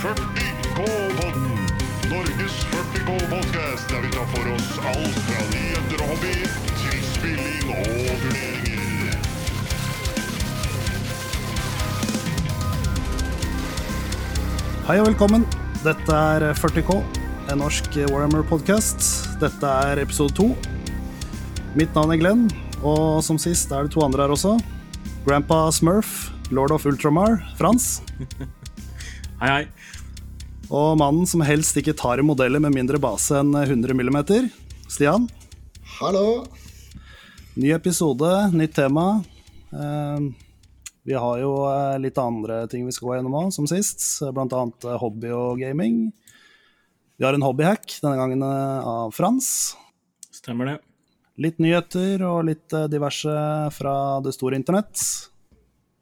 [0.00, 1.48] 40K-podden.
[2.08, 6.36] Norges 40K-podkast der vi tar for oss alt fra nyheter og hobby
[6.78, 9.18] til spilling og turneringer.
[14.88, 15.44] Hei og velkommen.
[15.84, 16.96] Dette er 40K,
[17.52, 19.04] en norsk Warhammer-podkast.
[19.44, 20.48] Dette er episode to.
[21.76, 22.48] Mitt navn er Glenn,
[22.80, 24.56] og som sist er det to andre her også.
[25.28, 27.98] Grandpa Smurf, lord of Ultramar, Frans.
[29.40, 29.64] Hei, hei.
[30.70, 34.18] Og mannen som helst ikke tar i modeller med mindre base enn 100 mm,
[34.86, 35.26] Stian.
[35.98, 36.44] Hallo!
[37.58, 39.06] Ny episode, nytt tema.
[39.74, 40.28] Eh,
[41.10, 44.04] vi har jo eh, litt andre ting vi skal gå gjennom òg, som sist.
[44.30, 46.04] Blant annet eh, hobby og gaming.
[47.18, 49.50] Vi har en hobbyhack, denne gangen eh, av Frans.
[50.30, 50.76] Stemmer det.
[51.42, 53.34] Litt nyheter og litt diverse
[53.74, 55.02] fra det store internett.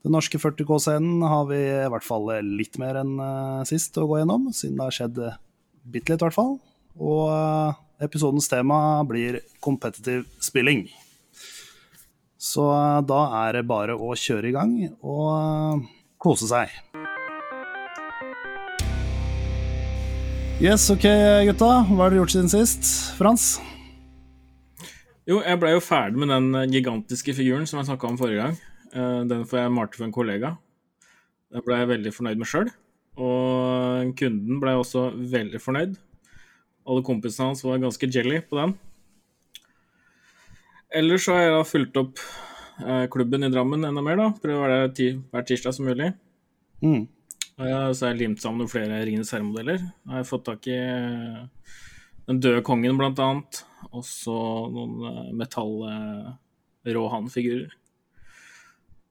[0.06, 4.20] Den norske 40K-scenen har vi i hvert fall litt mer enn eh, sist å gå
[4.20, 5.18] gjennom, siden det har skjedd
[5.82, 6.54] bitte litt, i hvert fall.
[7.02, 10.84] Og eh, episodens tema blir competitive spilling.
[12.38, 15.82] Så eh, da er det bare å kjøre i gang og
[16.22, 16.70] kose seg.
[20.62, 21.06] Yes, ok,
[21.50, 21.74] gutta.
[21.90, 22.86] Hva har dere gjort siden sist?
[23.18, 23.50] Frans?
[25.26, 28.58] Jo, jeg blei jo ferdig med den gigantiske figuren som jeg snakka om forrige gang.
[28.92, 30.48] Eh, Den får jeg malte for en kollega.
[31.52, 32.68] Den ble jeg veldig fornøyd med sjøl.
[33.18, 35.92] Og kunden ble også veldig fornøyd.
[36.88, 38.72] Alle kompisene hans var ganske jelly på den.
[40.94, 42.14] Ellers så har jeg da fulgt opp
[42.80, 44.28] eh, klubben i Drammen enda mer, da.
[44.40, 46.08] Prøver å være der ti, hver tirsdag som mulig.
[46.80, 47.02] Mm.
[47.58, 49.78] Så har jeg limt sammen noen flere Ringenes herremodeller.
[49.82, 51.42] Jeg har fått tak i eh,
[52.28, 53.52] Den døde kongen, blant annet.
[53.90, 54.36] Og så
[54.72, 57.70] noen eh, metall-råhan-figurer.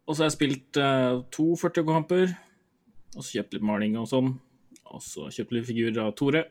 [0.08, 2.32] Og så har jeg spilt eh, to 40-kamper.
[3.18, 4.32] Og så kjøpt litt maling og sånn.
[4.88, 6.46] Og så kjøpt litt figurer av Tore.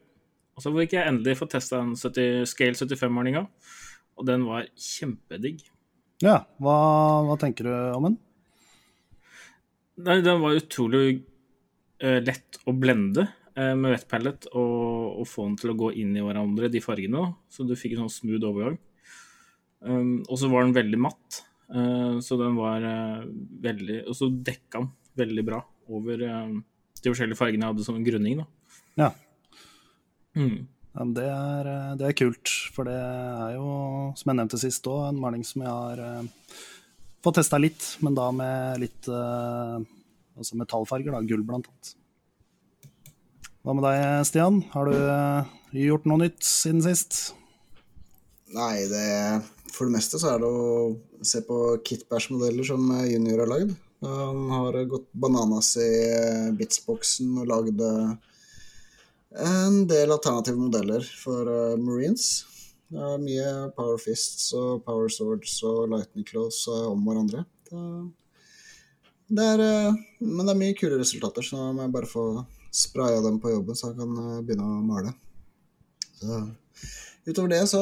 [0.57, 3.47] Og så fikk jeg endelig få testa den 70, Scale 75-malinga.
[4.17, 5.65] Og den var kjempedigg.
[6.25, 6.77] Ja, hva,
[7.29, 8.21] hva tenker du om den?
[10.05, 11.23] Nei, den var utrolig
[12.01, 16.13] eh, lett å blende eh, med vettpellet og, og få den til å gå inn
[16.17, 17.31] i hverandre, de fargene.
[17.53, 18.81] Så du fikk en sånn smooth overgang.
[19.87, 21.43] Um, og så var den veldig matt,
[22.23, 23.25] så den var eh,
[23.65, 25.59] veldig Og så dekka den veldig bra
[25.91, 26.53] over eh,
[27.03, 28.41] de forskjellige fargene jeg hadde som en grunning.
[28.43, 28.47] da.
[29.03, 29.11] Ja.
[30.37, 30.67] Mm.
[30.97, 33.67] Ja, men det, er, eh, det er kult, for det er jo,
[34.17, 36.57] som jeg nevnte sist òg, en maling som jeg har eh,
[37.25, 39.77] fått testa litt, men da med litt eh,
[40.37, 41.93] altså metallfarger, da, gull blant annet.
[43.67, 44.63] Hva med deg, Stian?
[44.73, 47.35] Har du eh, gjort noe nytt siden sist?
[48.55, 49.07] Nei, det
[49.75, 50.93] For det meste så er det å
[51.25, 53.77] se på Kitbash-modeller som Junior har lagd.
[54.01, 55.91] Han har gått bananas i
[56.59, 58.13] Bitsboxen og lagd eh,
[59.47, 62.45] en del alternative modeller for eh, Marines.
[62.93, 67.47] Det er mye Power Fists og Power Swords og Lightning Claws om hverandre.
[69.27, 72.27] Det, er, eh, men det er mye kule resultater, så nå må jeg bare få
[72.77, 75.17] spraya dem på jobben, så jeg kan begynne å male.
[76.21, 76.43] Så,
[77.27, 77.81] utover det så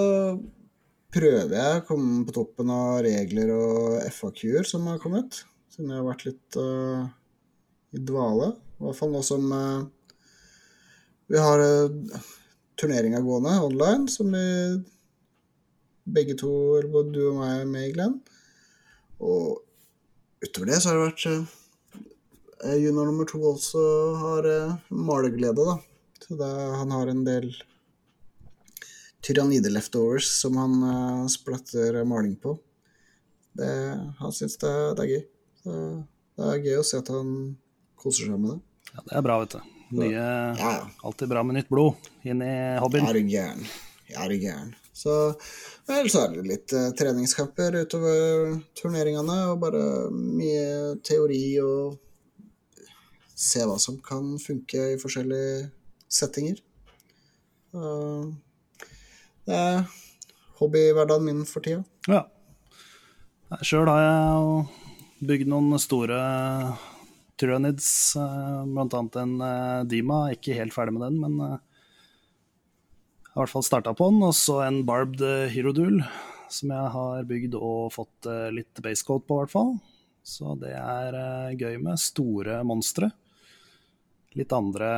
[1.15, 6.01] prøver jeg å komme på toppen av regler og FAQ-er som har kommet, siden jeg
[6.01, 7.05] har vært litt uh,
[7.95, 8.51] i dvale.
[8.81, 9.85] I hvert fall nå som uh,
[11.31, 12.23] vi har uh,
[12.81, 14.47] turneringa gående online, som vi
[16.05, 18.19] begge to, eller både du og meg, er med i, Glenn.
[19.23, 19.63] Og
[20.45, 23.85] utover det så har det vært Junior nummer to også
[24.21, 25.79] har uh, maleglede, da.
[26.25, 27.53] Så det, han har en del
[29.25, 32.57] tyrannide-leftovers som han uh, splatter maling på.
[33.55, 33.71] Det,
[34.19, 35.25] han syns det, det er gøy.
[35.63, 35.77] Så
[36.35, 37.31] det er gøy å se at han
[38.01, 38.61] koser seg med det.
[38.91, 39.71] Ja, det er bra, vet du.
[39.95, 40.73] Nye, Ja,
[41.07, 43.07] alltid bra med nytt blod inn i hobbyen.
[43.07, 43.69] Er du gæren.
[44.11, 44.73] Er er gæren.
[44.95, 45.13] Så
[45.91, 52.01] ellers er det litt uh, treningskamper utover turneringene, og bare mye teori og
[53.35, 55.69] se hva som kan funke i forskjellige
[56.11, 56.61] settinger.
[57.75, 57.95] Så
[59.49, 59.85] det er
[60.61, 61.83] hobbyhverdagen min for tida.
[62.09, 62.25] Ja.
[63.63, 66.19] Sjøl har jeg bygd noen store
[67.41, 68.65] Trønids, bl.a.
[68.71, 70.21] blant annet en eh, Dima.
[70.35, 71.57] Ikke helt ferdig med den, men eh,
[73.25, 74.23] jeg har i hvert fall starta på den.
[74.23, 75.25] Og så en Barbed
[75.55, 75.99] Hirodul,
[76.53, 79.75] som jeg har bygd og fått eh, litt basecoat på, i hvert fall.
[80.25, 83.11] Så det er eh, gøy med store monstre.
[84.39, 84.89] Litt andre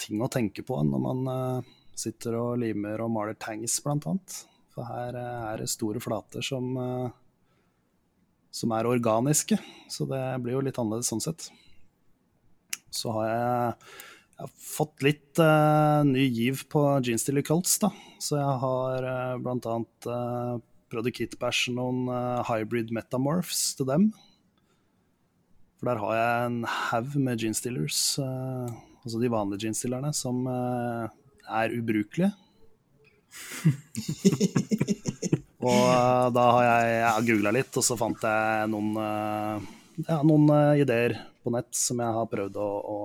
[0.00, 1.72] ting å tenke på enn når man eh,
[2.02, 4.38] sitter og limer og maler tangs, blant annet.
[4.72, 7.10] For her eh, er det store flater som eh,
[8.52, 9.56] som er organiske,
[9.90, 11.48] så det blir jo litt annerledes sånn sett.
[12.92, 13.76] Så har jeg
[14.32, 17.92] Jeg har fått litt uh, ny giv på Jeansdealer Colts, da.
[18.18, 20.56] Så jeg har uh, blant annet uh,
[20.90, 24.08] prøvd å kitbæsje noen uh, hybrid metamorphs til dem.
[25.78, 28.00] For der har jeg en haug med jeansdealers,
[29.04, 30.42] altså de vanlige jeansdealerne, som
[31.60, 32.30] er ubrukelig.
[35.62, 39.56] og eh, da har jeg, jeg googla litt, og så fant jeg noen, eh,
[40.06, 41.12] ja, noen eh, ideer
[41.42, 42.96] på nett som jeg har prøvd å, å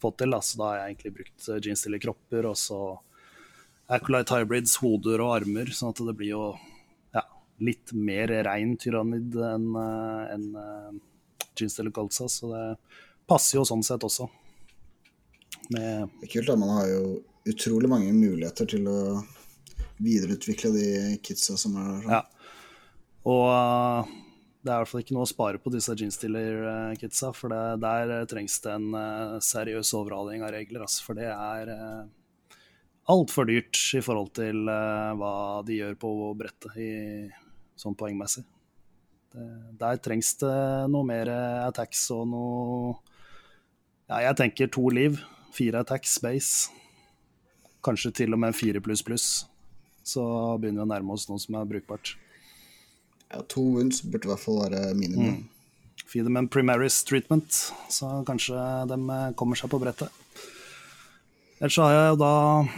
[0.00, 0.34] få til.
[0.34, 0.40] Da.
[0.44, 2.80] Så da har jeg egentlig brukt uh, jeansstille kropper, og så
[3.92, 6.44] Acolyte Hybrids hoder og armer, sånn at det blir jo
[7.16, 7.24] ja,
[7.64, 10.90] litt mer rein tyrannid enn en, uh,
[11.58, 12.64] jeansstille Coltsa, så det
[13.28, 14.28] passer jo sånn sett også.
[15.68, 16.56] Med Det er kult, da.
[16.56, 17.02] Man har jo
[17.48, 19.00] utrolig mange muligheter til å
[20.02, 20.88] videreutvikle de
[21.24, 22.08] kidsa som er der.
[22.18, 22.22] Ja.
[23.28, 24.10] Og uh,
[24.62, 28.28] det er i hvert fall ikke noe å spare på disse jeansdealer-kidsa, for det, der
[28.30, 30.84] trengs det en uh, seriøs overhaling av regler.
[30.86, 32.58] Altså, for det er uh,
[33.12, 35.34] altfor dyrt i forhold til hva
[35.64, 36.90] de gjør på brettet, i,
[37.78, 38.44] sånn poengmessig.
[39.78, 40.52] Der trengs det
[40.92, 41.28] noe mer
[41.68, 42.92] attacks og noe
[44.08, 45.18] Ja, jeg tenker to liv.
[45.54, 46.70] Fire attacks, base.
[47.84, 49.28] Kanskje til og med fire pluss pluss.
[50.06, 50.22] Så
[50.60, 52.14] begynner vi å nærme oss noe som er brukbart.
[53.28, 55.42] Ja, to wounds burde i hvert fall være minimum.
[56.08, 57.52] Feed dem en primaris treatment,
[57.92, 58.56] så kanskje
[58.88, 58.96] de
[59.36, 60.08] kommer seg på brettet.
[61.58, 62.32] Ellers så har jeg jo da,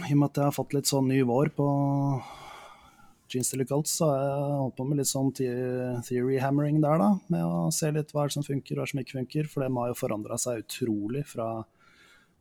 [0.09, 1.67] i og med at jeg har fått litt sånn ny vår på
[3.31, 7.11] Jeans Delicates, så har jeg holdt på med litt sånn theory hammering der, da.
[7.31, 9.47] Med å se litt hva det som funker, hva det som ikke funker.
[9.53, 11.61] For de har jo forandra seg utrolig fra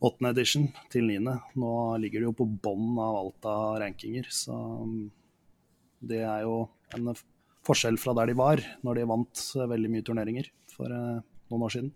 [0.00, 0.30] 8.
[0.30, 1.34] edition til 9.
[1.60, 4.56] Nå ligger det jo på bånn av alt av rankinger, så
[6.00, 6.62] det er jo
[6.96, 7.12] en
[7.66, 9.44] forskjell fra der de var, når de vant
[9.74, 11.20] veldig mye turneringer for eh,
[11.52, 11.90] noen år siden.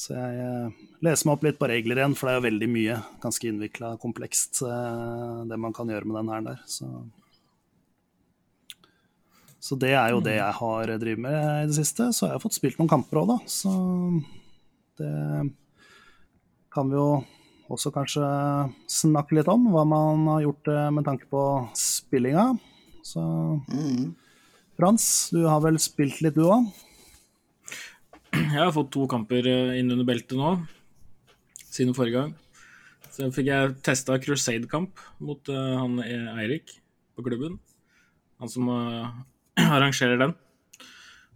[0.00, 2.68] Så jeg eh, leser meg opp litt på regler igjen, for det er jo veldig
[2.72, 6.62] mye ganske innvikla, komplekst, eh, det man kan gjøre med den her der.
[6.70, 6.88] Så.
[9.58, 12.12] så det er jo det jeg har drevet med i det siste.
[12.14, 13.40] Så jeg har jeg fått spilt noen kamper òg, da.
[13.50, 13.74] Så
[15.02, 15.10] det
[16.72, 17.20] kan vi jo
[17.70, 18.26] også kanskje
[18.90, 21.44] snakke litt om, hva man har gjort eh, med tanke på
[21.78, 22.50] spillinga.
[23.06, 23.22] Så
[23.70, 24.10] mm.
[24.78, 26.68] Frans, du har vel spilt litt du òg?
[28.30, 30.56] Jeg har fått to kamper eh, inn under beltet nå,
[31.68, 32.36] siden forrige gang.
[33.10, 36.76] Så fikk jeg testa Crusade-kamp mot uh, han Eirik
[37.18, 37.58] på klubben.
[38.40, 39.10] Han som uh,
[39.76, 40.36] arrangerer den.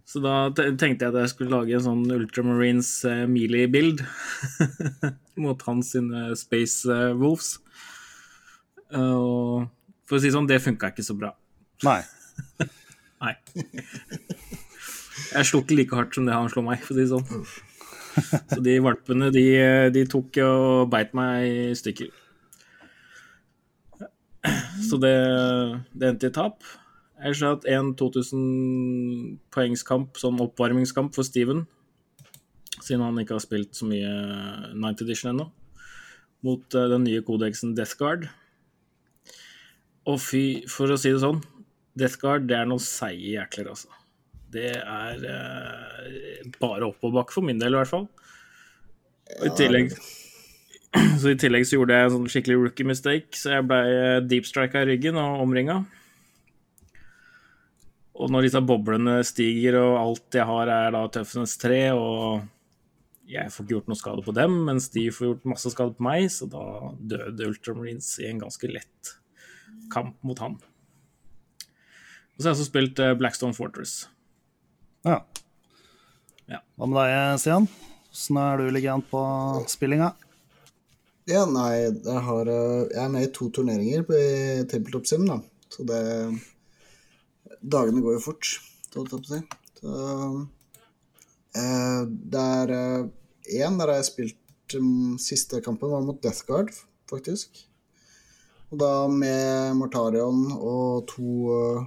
[0.05, 4.03] Så da tenkte jeg at jeg skulle lage en sånn Ultramarines uh, Melee-bild
[5.43, 7.55] mot hans sine Space eh, Wolves.
[8.93, 9.65] Eh, og
[10.05, 11.33] for å si sånn, det funka ikke så bra.
[11.83, 11.99] Nei.
[13.25, 13.33] Nei.
[15.33, 17.49] Jeg slo ikke like hardt som det han slo meg, for å si det sånn.
[18.53, 19.45] Så de valpene, de,
[19.91, 22.13] de tok og beit meg i stykker.
[24.85, 25.15] Så det,
[25.97, 26.61] det endte i tap.
[27.25, 31.63] Ellers har at en 2000 poengskamp, sånn oppvarmingskamp for Steven.
[32.75, 34.11] Siden han ikke har spilt så mye
[34.75, 35.47] 9th edition ennå.
[36.45, 38.27] Mot eh, den nye kodeksen Death Guard.
[40.05, 41.41] Og fy, for å si det sånn,
[41.97, 43.89] Death Guard det er noen seige jækler, altså.
[44.53, 48.05] Det er eh, bare oppoverbakke for min del, i hvert fall.
[49.39, 49.95] Og i tillegg
[51.21, 53.85] så i tillegg så gjorde jeg en sånn skikkelig rookie mistake, så jeg ble
[54.29, 55.81] deep strika i ryggen og omringa.
[58.15, 62.45] Og når disse boblene stiger, og alt jeg har er da tøffenes tre, og
[63.27, 66.05] jeg får ikke gjort noe skade på dem, mens de får gjort masse skade på
[66.05, 66.61] meg, så da
[67.11, 69.15] døde Ultramarines i en ganske lett
[69.91, 70.55] kamp mot han.
[72.35, 74.05] Og så har jeg også spilt eh, Blackstone Fortress.
[75.07, 75.19] Ja.
[76.51, 76.61] Ja.
[76.77, 77.67] Hva med deg, Stian?
[78.15, 79.21] Åssen er du ligger an på
[79.71, 80.13] spillinga?
[81.27, 85.25] Ja, nei, jeg, har, eh, jeg er med i to turneringer på- i Tabletop Sim,
[85.27, 85.39] da.
[85.73, 86.01] Så det
[87.61, 88.49] Dagene går jo fort,
[88.95, 89.59] holdt jeg på.
[89.79, 89.93] Så,
[91.59, 92.75] eh, det er
[93.61, 96.71] én der har jeg spilt um, Siste kampen var mot Death Guard,
[97.09, 97.61] faktisk.
[98.71, 101.85] Og da med Mortarion og to uh,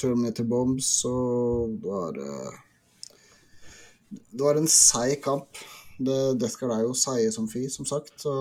[0.00, 2.60] Terminator Bombs, og det var uh,
[4.08, 5.60] Det var en seig kamp.
[5.94, 8.16] Det, det skal er jo seie som fy, som sagt.
[8.24, 8.32] Så,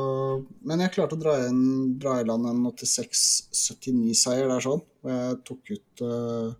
[0.66, 4.82] men jeg klarte å dra, inn, dra i land en 86-79-seier der sånn.
[5.04, 6.54] Og jeg tok ut uh,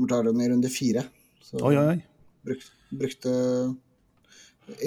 [0.00, 1.04] Mortarion i runde fire.
[1.42, 1.96] Så oi, oi.
[2.46, 3.36] brukte, brukte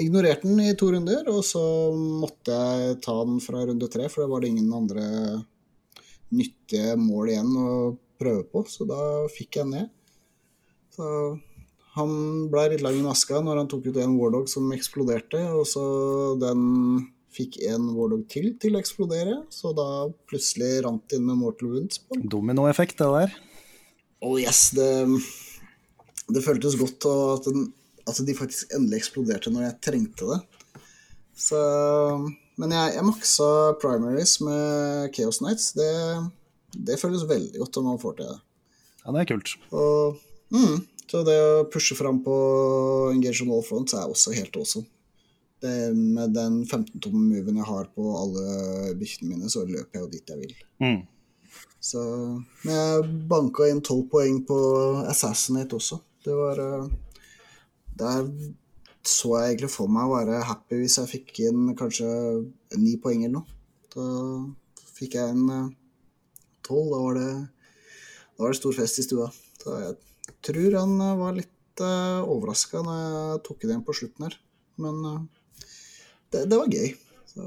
[0.00, 1.60] Ignorerte den i to runder, og så
[1.92, 5.02] måtte jeg ta den fra runde tre, for det var det ingen andre
[6.34, 7.74] nyttige mål igjen å
[8.20, 9.00] prøve på, så da
[9.34, 9.90] fikk jeg den ned.
[10.94, 11.08] Så
[11.94, 12.12] Han
[12.50, 15.84] ble litt lang i maska når han tok ut en Wardog som eksploderte, og så
[16.40, 16.62] den
[17.34, 19.86] fikk en Wardog til til å eksplodere, så da
[20.30, 22.28] plutselig rant det inn med Mortal Wounds på den.
[22.30, 23.34] Dominoeffekt, det der.
[24.24, 24.88] Oh yes, det,
[26.34, 27.68] det føltes godt at, den,
[28.08, 30.40] at de faktisk endelig eksploderte når jeg trengte det.
[31.34, 31.60] Så,
[32.62, 33.50] men jeg, jeg maksa
[33.82, 35.72] primaries med Chaos Nights.
[35.78, 35.90] Det,
[36.74, 38.40] det føles veldig godt om man får til det.
[39.04, 39.56] Ja, det er kult.
[39.74, 40.20] Og,
[40.54, 40.78] mm,
[41.14, 42.32] så det å pushe fram på
[43.12, 44.88] Engage on all fronts er også helt awesome.
[45.62, 50.08] Det, med den 15-tomme moven jeg har på alle bikkjene mine, så løper jeg jo
[50.10, 50.56] dit jeg vil.
[50.82, 50.98] Mm.
[51.78, 52.02] Så,
[52.64, 54.58] men jeg banka inn tolv poeng på
[55.06, 56.00] Assassinate også.
[56.26, 56.90] Det var eh,
[58.02, 58.26] Der
[59.06, 62.08] så jeg egentlig for meg å være happy hvis jeg fikk inn kanskje
[62.80, 63.58] ni poeng eller noe.
[63.94, 64.08] Da
[64.98, 65.70] fikk jeg inn eh,
[66.66, 66.90] tolv.
[66.90, 67.30] Da var det
[68.34, 69.30] da var det stor fest i stua.
[69.62, 70.00] Da jeg
[70.46, 74.36] tror han eh, var litt uh, overraska da jeg tok det igjen på slutten her.
[74.84, 75.22] Men uh,
[76.34, 76.92] det, det var gøy.
[77.34, 77.42] Så,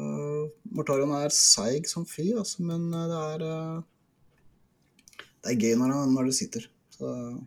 [0.75, 3.85] Mortarion er seig som fy, altså, men eh, det er uh,
[5.43, 6.65] Det er gøy når, han- når det sitter.
[6.97, 7.05] Så,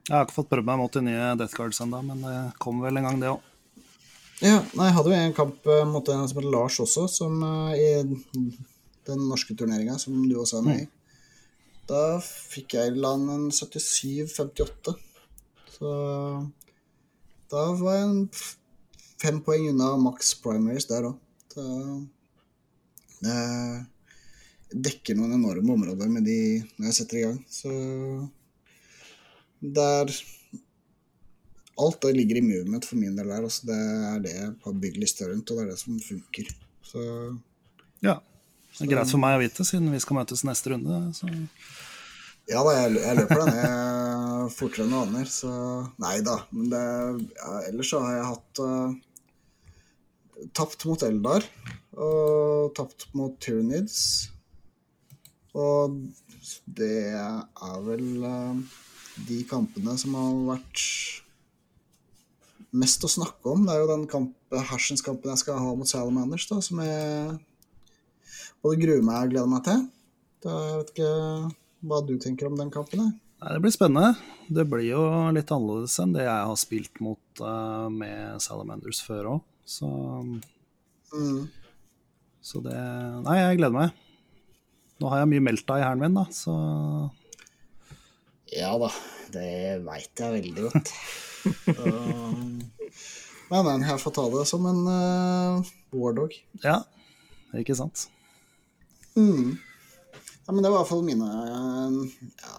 [0.09, 2.87] Jeg har ikke fått prøvd meg mot de nye Death Guards ennå, men det kommer
[2.89, 3.41] vel en gang, det òg.
[4.41, 7.43] ja, nei, jeg hadde jo en kamp eh, mot en som heter Lars også, som
[7.45, 7.91] eh, i
[9.11, 10.89] den norske turneringa, som du også er med i.
[11.91, 14.95] Da fikk jeg land en 77-58.
[15.81, 15.91] Så
[17.51, 18.27] da var jeg
[19.21, 21.17] fem poeng unna maks primaries der òg.
[23.21, 23.39] Det
[24.71, 27.41] dekker noen enorme områder med de når jeg setter i gang.
[27.51, 27.73] Så
[29.61, 30.21] det er
[31.81, 33.41] Alt det ligger i movement for min del der.
[33.41, 36.51] Altså det er det jeg har bygd lista rundt, og det er det som funker.
[36.85, 37.05] Så
[38.05, 38.19] Ja.
[38.77, 40.99] Det er greit for meg å vite, siden vi skal møtes neste runde.
[41.17, 41.27] Så.
[42.51, 45.29] Ja da, jeg, jeg løper den jeg fortere enn aner.
[45.31, 45.53] så
[46.03, 46.41] Nei da.
[46.51, 46.83] Men det,
[47.37, 48.99] ja, ellers så har jeg hatt uh,
[50.57, 51.45] Tapt mot Eldar
[52.01, 54.31] og tapt mot Tyranids.
[55.53, 55.99] Og
[56.65, 58.57] det er vel uh,
[59.29, 60.85] de kampene som har vært
[62.71, 63.67] mest å snakke om.
[63.67, 64.35] Det er jo den kamp,
[64.73, 67.39] hersenskampen jeg skal ha mot Salamanders, da, som jeg
[68.65, 69.89] både gruer meg og gleder meg til.
[70.41, 71.11] Det, jeg vet ikke
[71.87, 73.01] hva du tenker om den kampen?
[73.41, 74.15] Nei, det blir spennende.
[74.53, 79.35] Det blir jo litt annerledes enn det jeg har spilt mot uh, med Salamanders før
[79.37, 79.41] òg.
[79.65, 79.89] Så,
[81.11, 81.49] Mm.
[82.45, 82.75] så det
[83.25, 83.97] Nei, jeg gleder meg.
[85.01, 86.53] Nå har jeg mye Melta i hæren min, da, så
[88.53, 88.91] Ja da,
[89.35, 90.93] det veit jeg veldig godt.
[91.41, 92.59] Um,
[93.49, 96.35] men, men jeg får ta det som en uh, wardog.
[96.61, 96.83] ja.
[97.57, 98.03] Ikke sant?
[99.17, 99.57] Mm.
[100.51, 102.55] Ja, men det var i hvert fall mine eh, ja,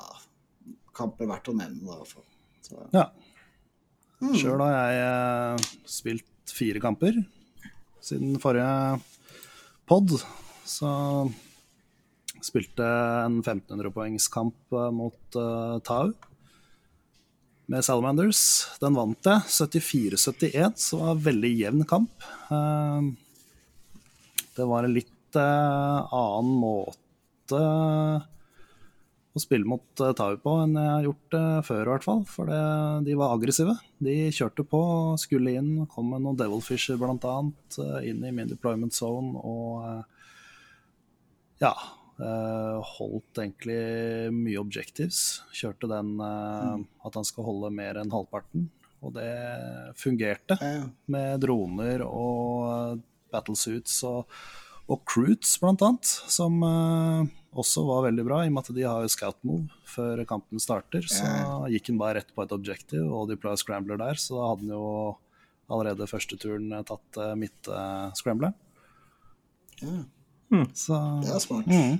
[0.96, 1.82] kamper verdt å nevne.
[1.84, 2.28] Da, i hvert fall.
[2.64, 3.02] Så, Ja.
[4.22, 4.36] mm.
[4.40, 7.18] Sjøl har jeg eh, spilt fire kamper
[8.00, 9.02] siden forrige
[9.92, 10.14] pod.
[10.64, 10.94] Så
[12.40, 12.88] spilte
[13.26, 16.14] en 1500-poengskamp eh, mot uh, Tau
[17.68, 18.46] med Salamanders.
[18.80, 22.32] Den vant jeg 74-71, så det var en veldig jevn kamp.
[22.48, 23.12] Uh,
[24.56, 27.01] det var en litt uh, annen måte
[27.60, 32.24] å spille mot eh, Tau på enn jeg har gjort det før, i hvert fall.
[32.30, 32.62] For det,
[33.08, 33.78] de var aggressive.
[34.04, 34.82] De kjørte på,
[35.22, 37.38] skulle inn, kom med noen Devilfisher bl.a.
[38.04, 40.28] inn i min deployment zone og eh,
[41.64, 41.72] ja.
[42.20, 43.80] eh, holdt egentlig
[44.36, 45.42] mye objectives.
[45.56, 46.76] Kjørte den eh,
[47.08, 48.70] at han skal holde mer enn halvparten.
[49.02, 49.32] Og det
[49.98, 50.60] fungerte
[51.10, 52.98] med droner og eh,
[53.32, 54.28] battlesuits og,
[54.92, 58.86] og Croots, blant annet, som eh, også var veldig bra, i og med at de
[58.88, 61.04] har scout move før kampen starter.
[61.04, 61.28] Så
[61.74, 64.76] gikk han bare rett på et objective og deploya scrambler der, så da hadde han
[64.78, 64.86] jo
[65.72, 68.56] allerede første turen eh, tatt uh, midt-scrambleren.
[70.52, 71.70] ja, så det er smart.
[71.72, 72.00] Mm.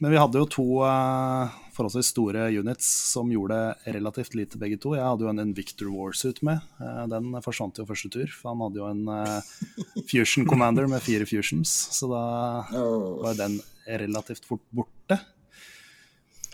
[0.00, 4.94] Men vi hadde jo to uh, forholdsvis store units som gjorde relativt lite begge to.
[4.96, 6.62] Jeg hadde jo en Invictor Warsuit med.
[6.80, 11.04] Uh, den forsvant jo første tur, for han hadde jo en uh, Fusion Commander med
[11.04, 11.68] fire fusions.
[11.92, 12.24] Så da
[12.72, 15.20] Åh, var den relativt fort borte.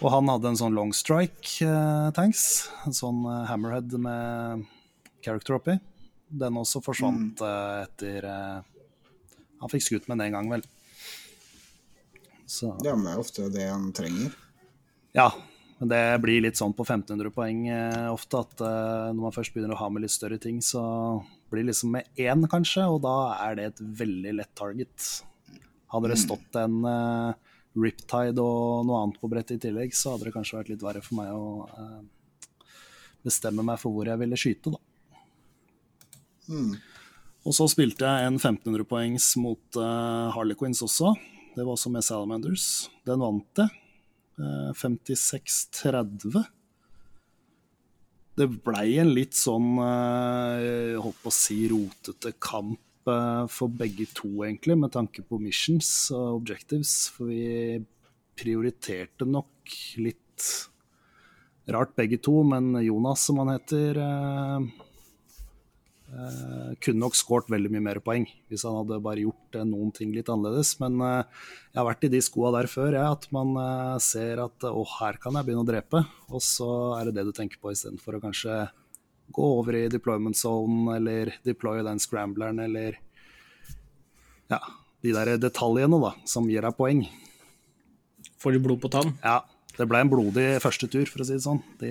[0.03, 4.67] Og han hadde en sånn long strike eh, tanks, en sånn hammerhead med
[5.25, 5.79] character oppi.
[6.29, 10.67] Den også forsvant eh, etter Han fikk skutt med den en gang, vel.
[12.47, 14.35] Så ja, men det er ofte det han trenger.
[15.17, 15.31] ja.
[15.77, 19.53] Men det blir litt sånn på 1500 poeng eh, ofte, at eh, når man først
[19.53, 20.81] begynner å ha med litt større ting, så
[21.53, 25.11] blir det liksom med én, kanskje, og da er det et veldig lett target.
[25.93, 30.31] Hadde det stått en eh, Riptide og noe annet på brettet i tillegg, så hadde
[30.31, 32.73] det kanskje vært litt verre for meg å eh,
[33.29, 34.81] bestemme meg for hvor jeg ville skyte, da.
[37.47, 41.13] Og så spilte jeg en 1500 poengs mot uh, Harlequins også.
[41.57, 42.91] Det var også med Salamanders.
[43.09, 43.63] Den vant.
[44.37, 46.43] Uh, 56-30.
[48.37, 53.73] Det blei en litt sånn uh, jeg holdt på å si rotete kamp uh, for
[53.73, 57.07] begge to, egentlig, med tanke på missions og objectives.
[57.17, 57.81] For vi
[58.37, 60.51] prioriterte nok litt
[61.73, 64.05] rart begge to, men Jonas, som han heter
[66.07, 69.89] Uh, kunne nok skåret veldig mye mer poeng hvis han hadde bare gjort uh, noen
[69.95, 70.77] ting litt annerledes.
[70.79, 71.25] Men uh,
[71.73, 73.57] jeg har vært i de skoa der før, ja, at man
[74.03, 76.05] ser at å, her kan jeg begynne å drepe.
[76.31, 76.71] Og så
[77.01, 78.61] er det det du tenker på istedenfor å kanskje
[79.35, 83.01] gå over i deployment zone eller deploye den scrambleren eller
[84.47, 84.61] ja,
[85.03, 87.03] de der detaljene da, som gir deg poeng.
[88.39, 89.17] Får de blod på tann?
[89.25, 89.41] Ja,
[89.77, 91.63] det ble en blodig første tur, for å si det sånn.
[91.81, 91.91] De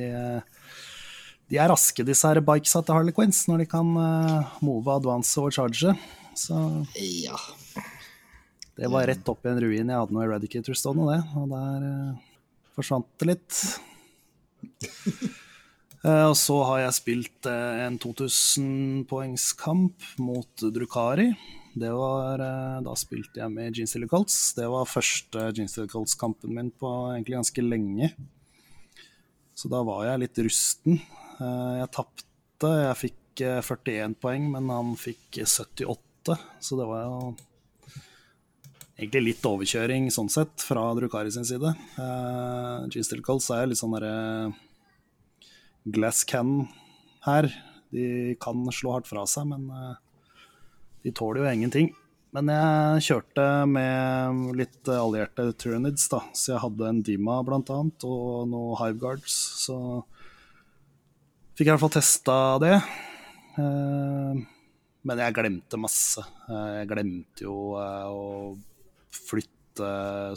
[1.52, 5.38] de er raske, disse her bikesa til Harley Quinns, når de kan uh, move, advance
[5.42, 5.94] og charge.
[6.36, 6.58] Så
[6.98, 7.38] Ja.
[8.76, 9.88] det var rett opp i en ruin.
[9.88, 11.22] Jeg hadde noe Eradicator stående, det.
[11.38, 12.16] Og der uh,
[12.76, 13.60] forsvant det litt.
[16.02, 21.30] Uh, og så har jeg spilt en 2000 poengskamp mot Drukari.
[21.76, 22.40] Det var,
[22.82, 24.54] Da spilte jeg med Gene Silly Colts.
[24.56, 28.14] Det var første Gene Silly Colts-kampen min på egentlig ganske lenge.
[29.56, 31.02] Så da var jeg litt rusten.
[31.40, 32.72] Jeg tapte.
[32.72, 36.38] Jeg fikk 41 poeng, men han fikk 78.
[36.64, 37.20] Så det var jo
[38.96, 41.74] egentlig litt overkjøring sånn sett, fra Drukari sin side.
[42.00, 44.54] Uh, G-Still Colts er litt sånn derre
[45.96, 46.66] glass can
[47.28, 47.50] her.
[47.94, 49.96] De kan slå hardt fra seg, men uh,
[51.04, 51.92] de tåler jo ingenting.
[52.36, 56.20] Men jeg kjørte med litt allierte Tyranids, da.
[56.36, 59.36] Så jeg hadde en Dima blant annet, og noen Hiveguards.
[59.64, 59.78] Så
[61.56, 62.76] fikk i hvert fall testa det.
[65.06, 66.24] Men jeg glemte masse.
[66.50, 68.24] Jeg glemte jo å
[69.16, 69.52] flytte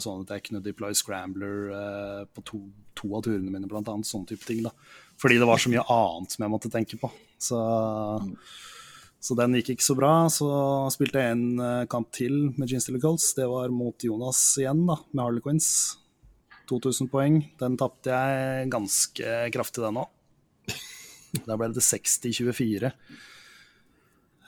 [0.03, 2.59] sånn at jeg kunne deploy scrambler på to,
[2.95, 4.07] to av turene mine, blant annet.
[4.07, 4.73] Sånne type ting, da.
[5.19, 7.11] Fordi det var så mye annet som jeg måtte tenke på.
[7.39, 7.59] Så
[9.19, 10.11] så den gikk ikke så bra.
[10.31, 10.47] Så
[10.95, 13.33] spilte jeg en kamp til med Gene Stillicals.
[13.35, 15.97] Det var mot Jonas igjen, da, med Harley Quinns.
[16.71, 17.41] 2000 poeng.
[17.59, 20.07] Den tapte jeg ganske kraftig, den òg.
[21.33, 22.91] Der ble det 60-24.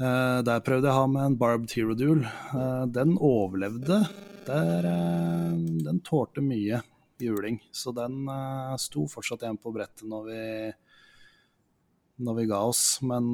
[0.01, 2.23] Uh, der prøvde jeg å ha med en Barbed Hero Duel.
[2.53, 3.99] Uh, den overlevde.
[4.47, 6.81] Der, uh, den tålte mye
[7.21, 8.23] juling, så den
[8.81, 10.45] sto fortsatt igjen på brettet når vi,
[12.25, 12.81] når vi ga oss.
[13.05, 13.27] Men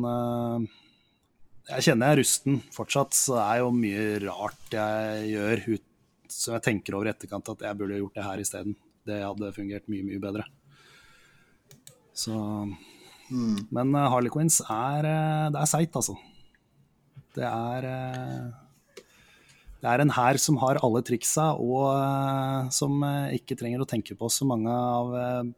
[1.70, 5.88] jeg kjenner jeg er rusten fortsatt, så det er jo mye rart jeg gjør ut,
[6.36, 8.76] som jeg tenker over i etterkant at jeg burde gjort det her isteden.
[9.08, 10.44] Det hadde fungert mye, mye bedre.
[12.12, 12.36] Så
[13.30, 13.68] mm.
[13.74, 16.16] Men uh, Harley Quinns er uh, Det er seigt, altså.
[17.38, 19.04] Det er uh,
[19.78, 23.04] Det er en hær som har alle triksa, og som
[23.36, 25.12] ikke trenger å tenke på så mange av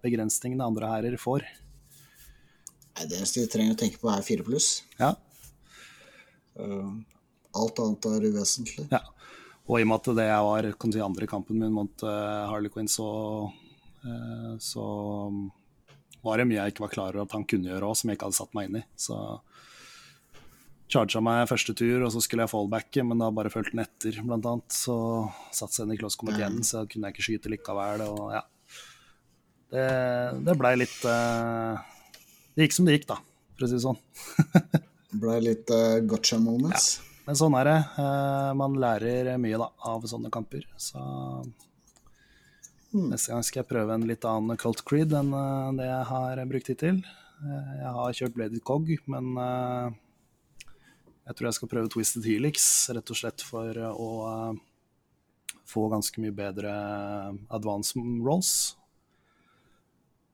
[0.03, 1.45] begrensningene andre hærer får.
[2.99, 4.67] Det eneste vi trenger å tenke på, er fire pluss.
[4.99, 5.13] Ja.
[6.59, 8.89] Alt annet er uvesentlig.
[8.91, 8.99] Ja.
[9.71, 13.07] Og i og med at det var si, andre kampen min mot Harley Quinn, så,
[14.59, 14.89] så
[16.25, 18.19] var det mye jeg ikke var klar over at han kunne gjøre òg, som jeg
[18.19, 18.83] ikke hadde satt meg inn i.
[18.99, 19.17] Så
[20.89, 24.19] charga meg første tur, og så skulle jeg fallbacke, men da bare fulgte den etter,
[24.25, 24.73] blant annet.
[24.73, 24.97] Så
[25.55, 28.05] satt seg inn i close combat igjen, så kunne jeg ikke skyte likevel.
[28.09, 28.43] Og ja.
[29.69, 29.89] Det,
[30.47, 33.19] det blei litt Det gikk som det gikk, da,
[33.53, 33.99] for å si det sånn.
[35.21, 36.97] ble litt uh, gotcha moments.
[36.99, 37.05] Ja.
[37.29, 37.79] Men sånn er det.
[37.97, 40.65] Uh, man lærer mye da, av sånne kamper.
[40.81, 41.01] Så
[42.93, 43.07] mm.
[43.11, 46.41] neste gang skal jeg prøve en litt annen Cult Creed enn uh, det jeg har
[46.49, 47.01] brukt hittil.
[47.39, 49.29] Uh, jeg har kjørt Bladed Cog, men
[51.29, 54.09] jeg tror jeg skal prøve Twisted Helix, rett og slett for å
[55.69, 56.71] få ganske mye bedre
[57.53, 57.93] advance
[58.25, 58.53] rolls.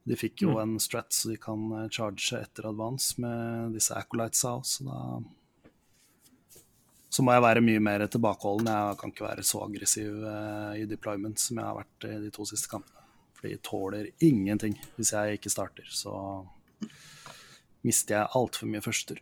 [0.07, 4.85] De fikk jo en strat, så de kan charge etter advance med disse acolytesa også,
[4.85, 5.01] så da
[7.15, 8.67] Så må jeg være mye mer tilbakeholden.
[8.67, 10.25] Jeg kan ikke være så aggressiv
[10.75, 13.05] i deployment som jeg har vært i de to siste kampene.
[13.37, 15.87] For de tåler ingenting hvis jeg ikke starter.
[15.87, 16.11] Så
[17.85, 19.21] mister jeg altfor mye førster.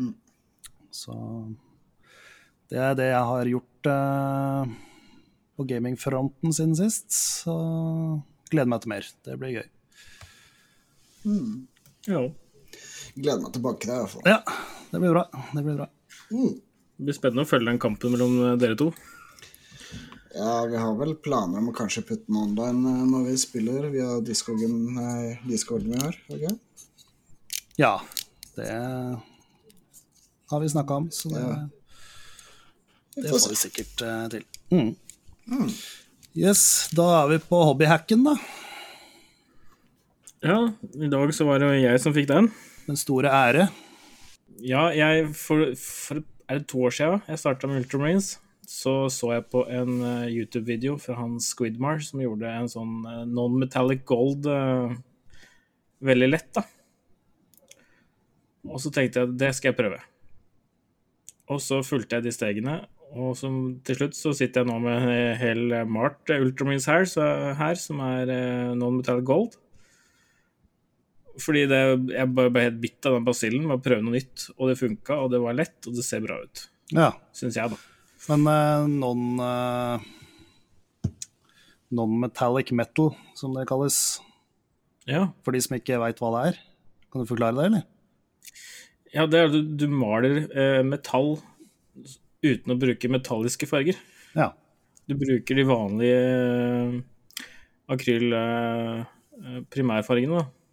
[0.00, 0.14] Mm.
[0.94, 1.16] Så
[2.70, 4.70] det er det jeg har gjort uh,
[5.58, 7.10] på gamingfronten siden sist.
[7.12, 7.56] Så
[8.52, 9.12] gleder meg til mer.
[9.26, 9.68] Det blir gøy.
[11.26, 11.52] Mm.
[12.06, 12.24] Ja.
[13.18, 14.26] Gleder meg tilbake til det, i hvert fall.
[14.30, 14.40] Ja,
[14.92, 15.28] det blir bra.
[15.52, 15.90] Det blir bra.
[16.30, 16.56] Mm.
[16.96, 18.90] Det blir spennende å følge den kampen mellom dere to.
[20.36, 24.18] Ja, vi har vel planer om å kanskje putte den online når vi spiller via
[24.24, 24.98] discorden,
[25.48, 26.18] discorden vi har.
[26.28, 26.56] Okay?
[27.80, 27.94] Ja,
[28.56, 28.68] det
[30.50, 31.68] har vi snakka om, så det, Ja.
[33.16, 34.44] det får vi sikkert uh, til.
[34.70, 34.92] Mm.
[36.36, 38.36] Yes, da er vi på hobbyhacken, da.
[40.44, 40.58] Ja,
[40.94, 42.52] i dag så var det jeg som fikk den.
[42.86, 43.70] Den store ære.
[44.64, 48.36] Ja, jeg for, for Er det to år siden jeg starta med Ultramarines?
[48.66, 53.22] Så så jeg på en uh, YouTube-video fra han Squidmar som gjorde en sånn uh,
[53.26, 54.90] non-metallic gold uh,
[56.02, 56.64] veldig lett, da.
[58.66, 60.00] Og så tenkte jeg det skal jeg prøve.
[61.46, 62.80] Og så fulgte jeg de stegene,
[63.14, 67.26] og som, til slutt så sitter jeg nå med en hel Mart Ultramarines her, så,
[67.54, 68.34] her som er
[68.74, 69.54] non-metallic gold.
[71.42, 71.80] Fordi det,
[72.14, 75.18] jeg ble helt bitt av den basillen med å prøve noe nytt, og det funka,
[75.20, 76.62] og det var lett, og det ser bra ut.
[76.94, 77.10] Ja.
[77.36, 77.78] Syns jeg, da.
[78.26, 80.06] Men eh, non eh,
[81.96, 84.18] Non-metallic metal, som det kalles.
[85.06, 86.56] Ja, For de som ikke veit hva det er.
[87.12, 87.92] Kan du forklare det, eller?
[89.14, 91.36] ja det er du, du maler eh, metall
[92.44, 93.96] uten å bruke metalliske farger.
[94.36, 94.50] Ja.
[95.06, 96.18] Du bruker de vanlige
[97.94, 98.34] akryl
[99.70, 100.65] primærfargene, da.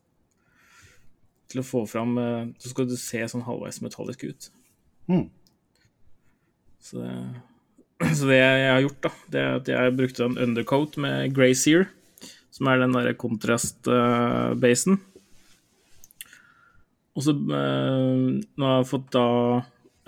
[1.53, 4.49] Til å få fram eh, Så skal du se sånn halvveis metallisk ut.
[5.11, 5.27] Mm.
[6.83, 7.13] Så det,
[8.17, 11.55] så det jeg har gjort, da, det er at jeg brukte en undercoat med Grey
[11.57, 11.85] Sear,
[12.53, 14.99] som er den derre kontrast-basen.
[17.13, 19.27] Og så eh, Nå har jeg fått da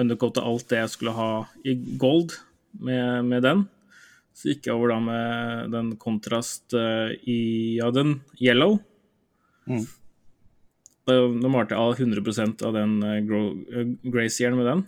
[0.01, 1.29] undercoata alt det jeg skulle ha
[1.63, 2.36] i gold
[2.84, 3.63] med, med den.
[4.36, 7.39] Så gikk jeg over da med den kontrast eh, i
[7.77, 8.81] ja, den yellow.
[9.69, 9.86] Mm.
[11.05, 12.95] Da, da malte av 100% av den
[14.01, 14.85] Gracieren med den.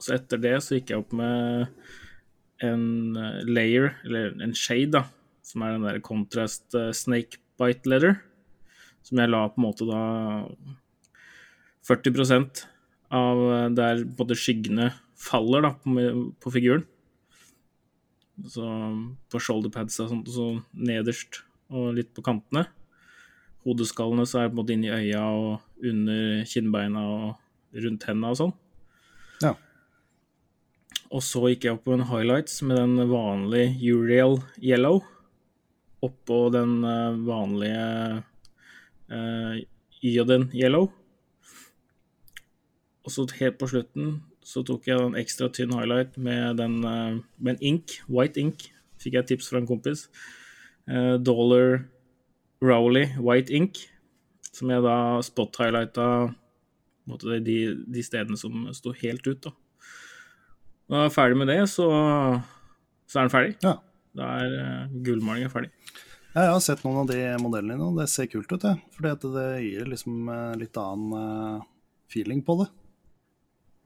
[0.00, 1.68] Så etter det så gikk jeg opp med
[2.64, 5.04] en eh, layer, eller en shade, da,
[5.44, 8.18] som er den der contrast eh, snake bite leather,
[9.04, 10.02] som jeg la på en måte da
[11.88, 12.64] 40
[13.16, 16.08] av eh, der både skyggene faller da, på,
[16.40, 16.86] på figuren.
[18.48, 18.64] Så
[19.28, 22.64] på shoulderpads og sånt, så nederst og litt på kantene.
[23.66, 28.32] Hodeskallene så er det på en måte inni øya og under kinnbeina og rundt hendene
[28.32, 28.54] og sånn.
[29.44, 29.54] Ja.
[31.10, 35.02] Og så gikk jeg opp på en highlights med den vanlige Uriel Yellow.
[36.06, 38.22] Oppå den eh, vanlige
[39.12, 39.54] uh,
[40.06, 40.88] Ioden Yellow.
[43.04, 47.20] Og så helt på slutten så tok jeg en ekstra tynn highlight med den uh,
[47.36, 48.70] med en ink, white ink.
[49.00, 50.06] Fikk jeg tips fra en kompis.
[50.88, 51.82] Uh, Dollar
[52.64, 53.82] Rowley White Ink.
[54.50, 56.06] Som jeg da spot-highlighta
[57.44, 59.46] de, de stedene som sto helt ut.
[59.46, 59.52] da.
[60.90, 61.86] Når jeg er ferdig med det, så,
[63.06, 63.54] så er den ferdig.
[63.66, 63.78] ja.
[64.18, 65.70] Da er uh, gullmalinga ferdig.
[66.32, 68.66] Ja, Jeg har sett noen av de modellene dine, og det ser kult ut.
[68.96, 71.68] Fordi det gir liksom eh, litt annen eh,
[72.10, 72.66] feeling på det.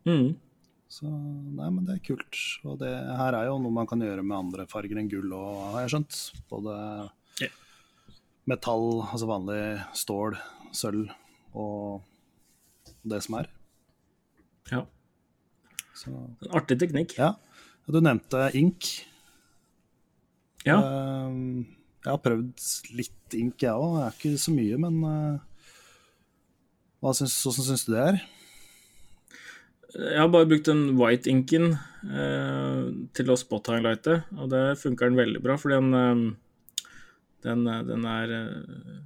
[0.09, 0.35] Mm.
[0.93, 2.41] Så nei, men det er kult.
[2.69, 5.61] Og det her er jo noe man kan gjøre med andre farger enn gull òg,
[5.75, 6.21] har jeg skjønt.
[6.53, 6.77] Både.
[8.51, 9.61] Metall, altså vanlig
[9.97, 10.37] stål,
[10.75, 11.09] sølv
[11.55, 12.03] og
[13.09, 13.49] det som er.
[14.73, 14.83] Ja.
[15.95, 17.17] Så En artig teknikk.
[17.19, 17.35] ja.
[17.87, 18.89] Du nevnte ink.
[20.65, 20.79] Ja.
[20.81, 21.67] Ehm,
[22.05, 22.65] Jeg har prøvd
[22.97, 23.95] litt ink, jeg òg.
[23.97, 25.39] Det er ikke så mye, men eh,
[27.01, 28.19] hva syns, hvordan syns du det er?
[29.95, 31.79] Jeg har bare brukt den white inken
[32.11, 32.81] eh,
[33.15, 36.25] til å spot-highlighte, og det funker den veldig bra, for den, eh,
[37.45, 39.01] den, eh, den er eh,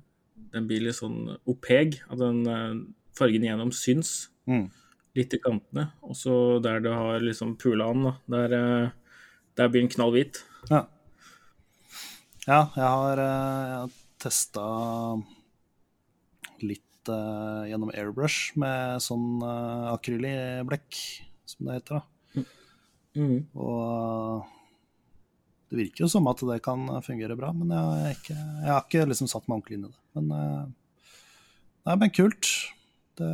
[0.49, 2.77] Den blir litt sånn opeg, at den eh,
[3.19, 4.71] fargen igjennom syns Mm.
[5.13, 5.91] litt i kantene.
[6.01, 8.93] Og så der du har liksom pula an, da, der,
[9.61, 10.41] der blir den knall hvit.
[10.71, 10.87] Ja.
[12.47, 13.91] ja, jeg har, jeg
[14.25, 14.65] testa
[16.65, 21.03] litt uh, gjennom airbrush med sånn uh, akrylblekk,
[21.45, 22.01] som det heter.
[22.01, 22.47] da.
[23.19, 23.39] Mm.
[23.59, 24.58] Og eh,
[25.69, 28.85] det virker jo som at det kan fungere bra, men jeg, er ikke, jeg har
[28.87, 30.03] ikke liksom satt meg ordentlig inn i det.
[30.17, 31.09] Men, eh,
[31.89, 32.53] nei, men kult.
[33.19, 33.33] Det,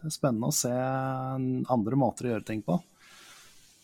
[0.00, 2.80] det er spennende å se andre måter å gjøre ting på.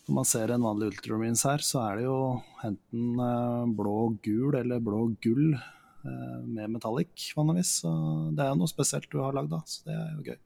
[0.06, 2.18] Når man ser en vanlig Ultramarines her, så er det jo
[2.66, 7.80] enten blå blå-gul eller blå-gull eh, med metallic, vanligvis.
[7.82, 7.92] Så
[8.34, 9.62] det er jo noe spesielt du har lagd, da.
[9.66, 10.38] Så det er jo gøy.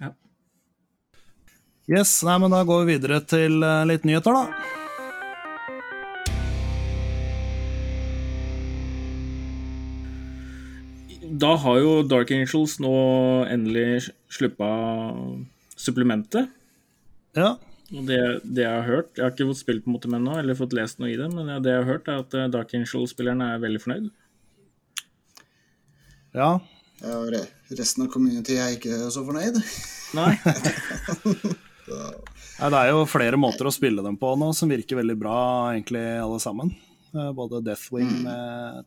[0.00, 0.12] Ja.
[1.90, 4.79] Yes, nei, men da går vi videre til eh, litt nyheter, da.
[11.40, 12.90] Da har jo Dark Angels nå
[13.48, 14.68] endelig sluppa
[15.80, 16.50] supplementet.
[17.38, 17.54] Ja,
[17.94, 20.58] Og det, det jeg har hørt Jeg har ikke fått spilt måte med ennå, eller
[20.58, 23.52] fått lest noe i det, men det jeg har hørt, er at eh, Dark Angel-spillerne
[23.54, 24.10] er veldig fornøyd.
[26.34, 26.50] ja
[27.00, 29.56] Ja, re resten av community er ikke så fornøyd.
[30.18, 30.32] Nei.
[32.58, 35.38] ja, det er jo flere måter å spille dem på nå som virker veldig bra,
[35.72, 36.74] egentlig alle sammen.
[37.14, 38.84] Eh, Både Deathwing med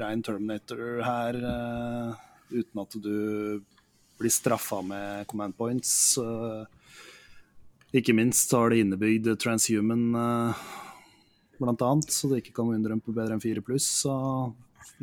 [0.00, 2.14] rein Terminator her, uh,
[2.50, 3.62] uten at du
[4.18, 6.18] blir straffa med command points.
[6.18, 6.64] Uh,
[7.94, 10.64] Ikke minst har det innebygd transhuman, uh,
[11.60, 13.86] blant annet, så det ikke kan underrømpe bedre enn 4 pluss.
[14.02, 14.14] Så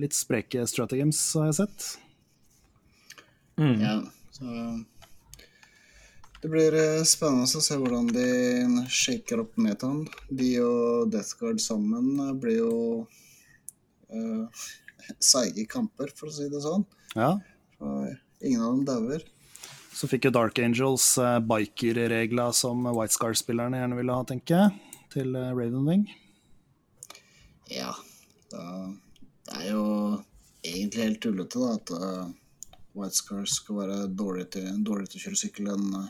[0.01, 1.91] litt spreke strategames har jeg sett.
[3.59, 3.77] Mm.
[3.79, 3.95] Ja,
[4.35, 4.47] så
[6.41, 6.73] det blir
[7.05, 8.27] spennende å se hvordan de
[8.89, 10.07] shaker opp metaen.
[10.33, 12.71] De og Death Guard sammen blir jo
[14.09, 14.63] eh,
[15.23, 16.85] seige kamper, for å si det sånn.
[17.15, 17.35] Ja,
[17.81, 18.11] Og
[18.41, 19.23] ingen av dem dauer.
[19.91, 25.01] Så fikk jo Dark Angels eh, biker-regla som White Scar-spillerne gjerne ville ha, tenker jeg,
[25.13, 26.05] til eh, Ravenwing.
[27.71, 27.91] Ja.
[28.51, 28.63] Da,
[29.47, 29.83] det er jo
[30.63, 32.25] egentlig helt tullete da, at uh,
[32.97, 36.09] White Scar skal være dårlig til, dårlig til å kjøre sykkel enn uh,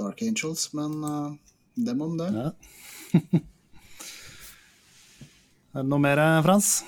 [0.00, 1.36] Dark Angels, men uh,
[1.76, 2.30] dem om det.
[2.32, 2.50] Ja.
[5.76, 6.78] er det noe mer, eh, Frans?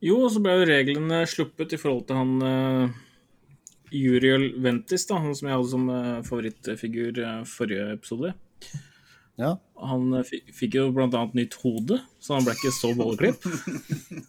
[0.00, 3.00] Jo, og så ble jo reglene sluppet i forhold til han uh,
[3.92, 8.32] Uriel Ventis, da, han som jeg hadde som uh, favorittfigur uh, forrige episode.
[9.40, 9.54] Ja.
[9.80, 13.46] Han eh, fikk jo blant annet nytt hode, så han ble ikke så bolleklipp.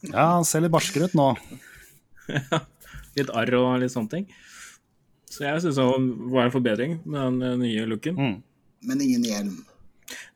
[0.07, 1.33] ja, han ser litt barskere ut nå.
[2.31, 2.61] ja,
[3.17, 4.29] Litt arr og litt sånne ting.
[5.31, 8.15] Så jeg syns han var en forbedring med den eh, nye looken.
[8.19, 8.37] Mm.
[8.87, 9.57] Men ingen hjelm.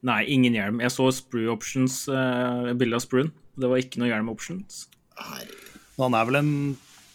[0.05, 0.83] Nei, ingen hjelm.
[0.83, 3.31] Jeg så Sprue Options, uh, bilde av Spruen.
[3.59, 4.85] Det var ikke noe hjelm options.
[5.19, 5.71] Herregud.
[5.99, 6.53] Han er vel en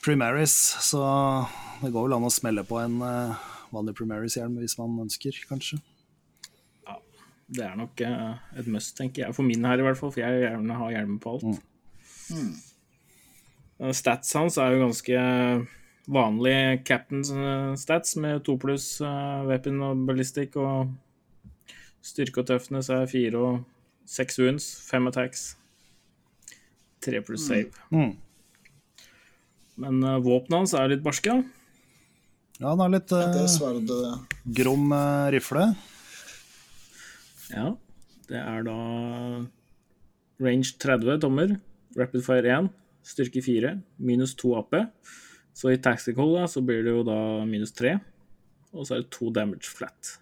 [0.00, 0.54] Primaris,
[0.86, 1.02] så
[1.82, 5.80] det går vel an å smelle på en uh, vanlig Primaris-hjelm hvis man ønsker, kanskje.
[7.50, 9.34] Det er nok uh, et must, tenker jeg.
[9.34, 10.12] For min her, i hvert fall.
[10.14, 11.62] For jeg gjerne har hjelm på alt.
[13.80, 15.22] Eh, Stats hans er jo ganske
[16.10, 20.90] vanlig captain's eh, stats, med to pluss eh, weapon og ballistic, og
[22.02, 23.64] styrke og toughness er fire og
[24.08, 25.54] seks wounds, fem attacks,
[27.04, 27.70] tre pluss save.
[27.94, 28.16] Mm.
[29.80, 31.42] Men uh, våpenet hans er litt barske, da.
[32.60, 35.70] Ja, han har litt Det sverdet grom uh, rifle.
[37.50, 37.72] Ja,
[38.28, 38.76] det er da
[40.40, 41.56] range 30 tommer,
[41.98, 42.70] rapid fire 1,
[43.06, 44.78] styrke 4, minus 2 AP.
[45.56, 47.96] Så i tactical da, så blir det jo da minus 3,
[48.72, 50.16] og så er det 2 damage flat.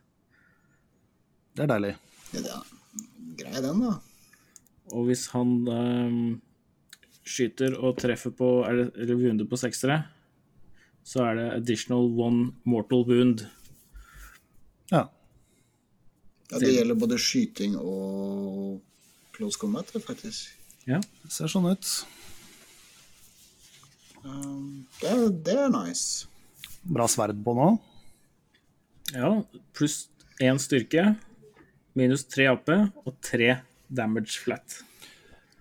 [1.54, 1.94] Det er deilig.
[2.38, 2.60] ja,
[3.38, 3.96] Grei den, da.
[4.96, 6.22] Og hvis han ehm,
[7.28, 10.02] skyter og treffer på, eller, eller wunder på seksere,
[11.06, 13.46] så er det additional one mortal wound.
[14.92, 15.06] Ja.
[16.48, 18.78] Ja, det gjelder både skyting og
[19.36, 20.48] close combat, faktisk.
[20.88, 21.00] Ja.
[21.22, 21.92] Det ser sånn ut.
[24.24, 25.14] Um, det,
[25.46, 26.28] det er nice.
[26.88, 27.68] Bra sverd på nå.
[29.12, 29.30] ja
[29.76, 30.06] pluss
[30.40, 31.04] 1 styrke,
[31.98, 32.70] minus 3 AP
[33.04, 33.56] og 3
[33.88, 34.82] damage flat.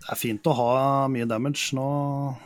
[0.07, 0.73] Det er fint å ha
[1.11, 1.87] mye damage nå,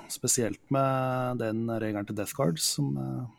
[0.09, 3.29] spesielt med den regelen til Death Guard som eh,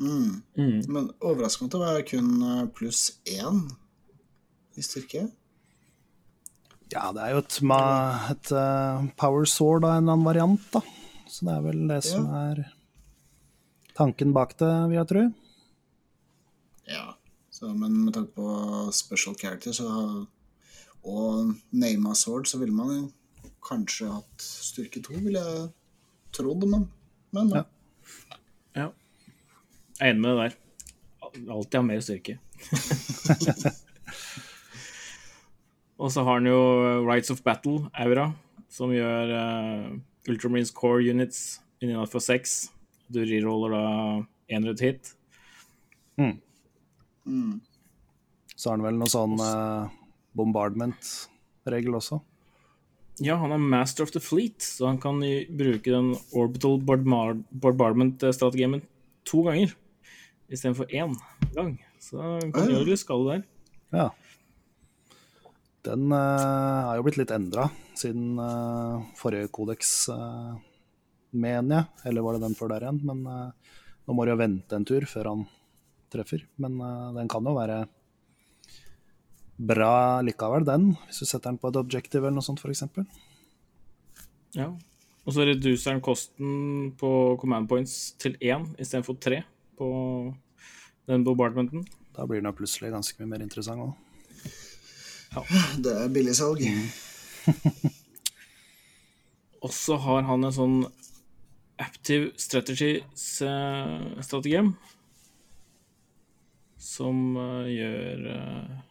[0.00, 0.40] Mm.
[0.56, 0.78] Mm.
[0.88, 3.66] Men overraskende å være kun uh, pluss én
[4.80, 5.26] i styrke.
[6.90, 10.80] Ja, det er jo et, et uh, power sword av en eller annen variant, da.
[11.30, 12.64] Så det er vel det som er
[13.94, 15.24] tanken bak det, vil jeg tro.
[16.90, 17.06] Ja.
[17.52, 19.86] Så, men med tanke på special character så,
[21.04, 23.10] og name sword, så ville man jo
[23.64, 25.68] kanskje hatt styrke to, ville jeg
[26.36, 26.64] trodd.
[26.68, 26.90] Men,
[27.36, 27.62] men Ja.
[28.76, 28.88] Ja.
[30.00, 30.50] Jeg er enig med det der.
[31.50, 32.38] Alltid ha mer styrke.
[36.00, 36.60] og så har han jo
[37.06, 38.32] Rights of Battle, Aura,
[38.68, 42.70] som gjør uh, Ultramarines Core Units innenfor seks.
[43.08, 43.84] Du reroller da
[44.50, 45.14] én rødt hit.
[48.56, 49.84] Så har han vel noe sånn eh,
[50.36, 52.20] bombardment-regel også.
[53.20, 58.80] Ja, han er master of the fleet, så han kan bruke den orbital bombardment-strategien
[59.28, 59.74] to ganger
[60.50, 61.14] istedenfor én
[61.54, 61.76] gang.
[62.00, 63.42] Så han kan Ah, gjøre litt skade der.
[63.92, 64.08] Ja.
[65.84, 70.56] Den uh, er jo blitt litt endra siden uh, forrige kodeks, uh,
[71.32, 71.84] mener jeg.
[72.10, 73.00] Eller var det den før der igjen?
[73.06, 75.46] Men eh, nå må du jo vente en tur før han
[76.12, 76.44] treffer.
[76.62, 77.82] Men eh, den kan jo være
[79.60, 80.96] bra likevel, den.
[81.06, 82.82] Hvis du setter den på et objective eller noe sånt, f.eks.
[84.56, 84.68] Ja.
[85.26, 86.48] Og så reduserer den kosten
[86.98, 89.38] på command points til én istedenfor tre
[89.78, 89.86] på
[91.10, 91.80] den bombardmenten.
[92.16, 93.92] Da blir den jo plutselig ganske mye mer interessant òg.
[95.84, 96.60] det er billigsalg.
[99.64, 100.86] Og så har han en sånn
[101.80, 104.68] Active Strategies-strategien.
[106.80, 108.89] som eh, gjør eh,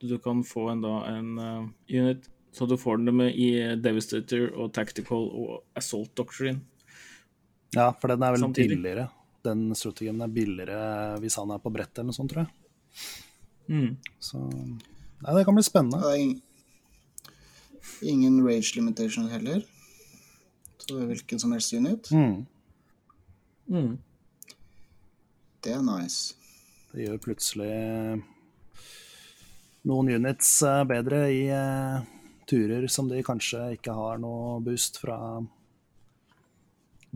[0.00, 4.48] Du kan få en, da, en uh, unit så du får den med i Devastator
[4.58, 6.60] og Tactical og Assault Doctrine.
[7.76, 8.70] Ja, for den er vel Samtidig.
[8.78, 9.04] billigere.
[9.44, 12.50] Den strategien er billigere hvis han er på brettet eller noe sånt, tror jeg.
[13.68, 13.90] Mm.
[14.18, 16.00] Så Nei, det kan bli spennende.
[16.00, 16.42] Det er ing-
[18.14, 19.60] ingen rage limitation heller.
[20.78, 22.10] Så det er hvilken som helst unit.
[22.10, 22.46] Mm.
[23.68, 23.94] Mm.
[25.62, 26.34] Det er nice.
[26.94, 27.70] Det gjør plutselig
[29.88, 32.00] noen units eh, bedre i eh,
[32.48, 35.18] turer som de kanskje ikke har noe boost fra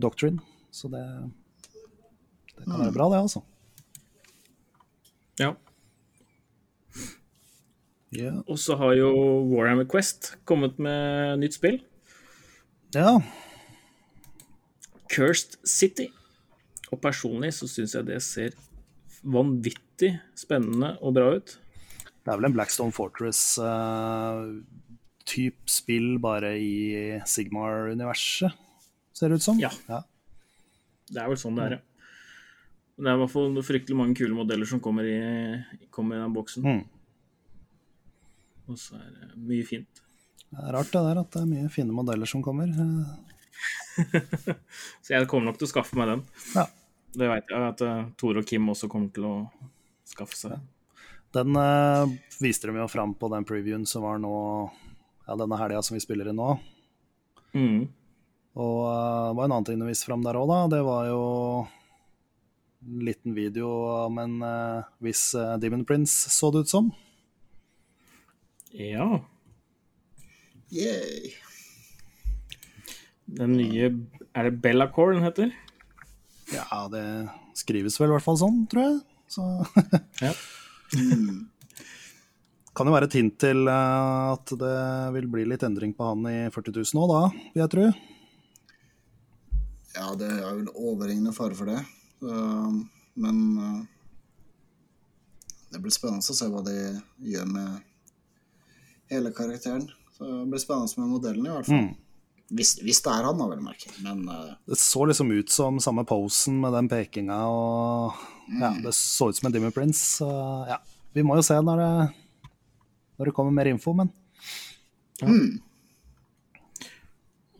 [0.01, 0.41] Doctrine.
[0.73, 1.03] Så det,
[2.57, 3.43] det kan være bra, det, altså.
[5.41, 5.53] Ja.
[8.13, 8.41] Yeah.
[8.45, 9.09] Og så har jo
[9.49, 11.81] Warhammer Quest kommet med nytt spill.
[12.93, 13.17] ja.
[15.13, 16.07] Cursed City.
[16.89, 18.55] Og personlig så syns jeg det ser
[19.21, 21.57] vanvittig spennende og bra ut.
[22.23, 28.51] Det er vel en Blackstone Fortress-type spill, bare i Sigmar-universet,
[29.13, 29.59] ser det ut som.
[29.59, 29.71] Ja.
[31.11, 31.79] Det er vel sånn det er, ja.
[32.93, 35.19] Det er i hvert fall fryktelig mange kule modeller som kommer i,
[35.91, 36.63] kommer i den boksen.
[36.63, 36.83] Mm.
[38.69, 40.01] Og så er det mye fint.
[40.53, 42.67] Det er rart det der at det er mye fine modeller som kommer.
[42.69, 43.33] Eh,
[45.03, 46.23] Så jeg kommer nok til å skaffe meg den.
[46.53, 46.65] Ja.
[47.13, 49.33] Det vet jeg at uh, Tore og Kim også kommer til å
[50.09, 50.57] skaffe seg.
[51.33, 52.09] Den uh,
[52.41, 54.33] viste de jo fram på den previewen som var nå
[55.25, 56.49] ja, denne helga som vi spiller i nå.
[57.57, 57.79] Mm.
[58.53, 60.59] Og uh, det var en annen ting de viste fram der òg, da.
[60.75, 61.23] Det var jo
[62.83, 63.71] en liten video
[64.03, 65.31] om en uh, viss
[65.63, 66.91] Demon Prince, så det ut som.
[68.77, 69.07] Ja.
[70.73, 71.33] Yay.
[73.33, 73.91] Den nye
[74.33, 75.51] Er det Bellacore den heter?
[76.53, 77.05] Ja, det
[77.57, 78.99] skrives vel i hvert fall sånn, tror jeg.
[79.33, 79.45] Så
[80.25, 80.33] Ja.
[82.73, 84.79] Kan jo være et hint til eh, at det
[85.17, 87.87] vil bli litt endring på han i 40 000 òg, da, vil jeg tro.
[89.93, 91.81] Ja, det er vel overhengende fare for det.
[92.23, 93.81] Um, men uh,
[95.69, 96.77] det blir spennende å se hva de
[97.29, 97.83] gjør med
[99.13, 99.85] hele karakteren.
[100.15, 101.85] Så det blir spennende med modellen, i hvert fall.
[101.85, 101.91] Mm.
[102.57, 103.93] Hvis, hvis det er han, da, vel å merke.
[104.01, 108.91] Men uh, Det så liksom ut som samme posen med den pekinga og Ja, det
[108.97, 110.01] så ut som en Dimmy Prince.
[110.19, 110.27] Så
[110.67, 110.77] ja,
[111.15, 111.91] vi må jo se når det,
[113.17, 114.09] når det kommer mer info, men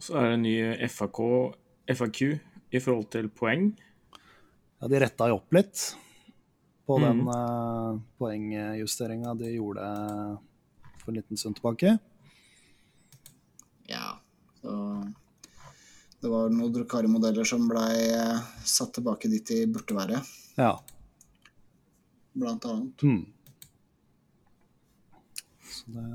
[0.04, 0.56] Så er det en ny
[0.92, 1.20] FAK,
[1.96, 2.22] FAQ
[2.74, 3.70] i forhold til poeng.
[4.82, 5.96] ja, de retta jo opp litt
[6.86, 7.04] på Mm.
[7.06, 9.86] den uh, poengjusteringa de gjorde
[11.00, 11.98] for en liten stund tilbake.
[13.88, 14.20] ja.
[14.64, 14.74] Så
[16.24, 20.22] det var noen Drukari-modeller som blei uh, satt tilbake dit de burde være,
[20.56, 20.78] Ja.
[22.34, 23.04] blant annet.
[23.04, 23.26] Mm.
[25.68, 26.06] Så det,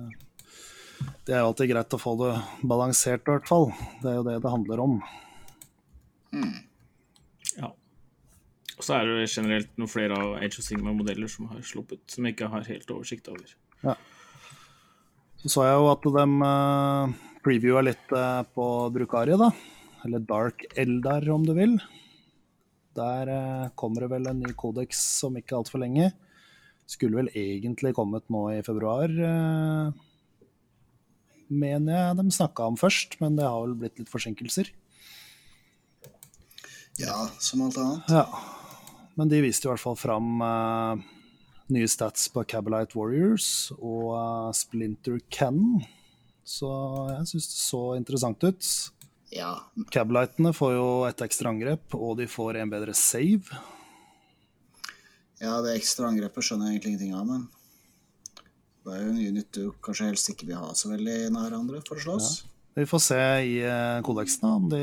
[1.29, 2.33] det er jo alltid greit å få det
[2.73, 3.69] balansert, i hvert fall.
[4.01, 4.99] Det er jo det det handler om.
[7.59, 7.71] Ja.
[8.79, 12.25] Og så er det generelt noen flere av Age of Sigma-modeller som har sluppet, som
[12.25, 13.57] jeg ikke har helt oversikt over.
[15.39, 19.53] Så så jeg jo at de uh, previewa litt uh, på Drukari, da.
[20.07, 21.79] Eller Dark Eldar, om du vil.
[22.99, 26.11] Der eh, kommer det vel en ny kodeks om ikke altfor lenge.
[26.89, 29.91] Skulle vel egentlig kommet nå i februar, eh,
[31.49, 34.71] mener jeg de snakka om først, men det har vel blitt litt forsinkelser.
[36.99, 38.11] Ja, som alt annet.
[38.11, 38.25] Ja,
[39.19, 40.99] men de viste i hvert fall fram uh,
[41.71, 45.85] nye stats på Cabalite Warriors og uh, Splinter Cannon.
[46.49, 46.69] Så
[47.13, 48.73] jeg syns det så interessant ut.
[49.35, 49.51] Ja,
[49.93, 53.59] Cablightene får jo et ekstra angrep, og de får en bedre save.
[55.39, 57.45] ja, det ekstra angrepet skjønner jeg egentlig ingenting av, men
[58.87, 61.83] det er jo en unit du kanskje helst ikke vil ha så veldig nær andre
[61.85, 62.31] for å slåss.
[62.79, 64.81] Vi får se i eh, kodeksen om de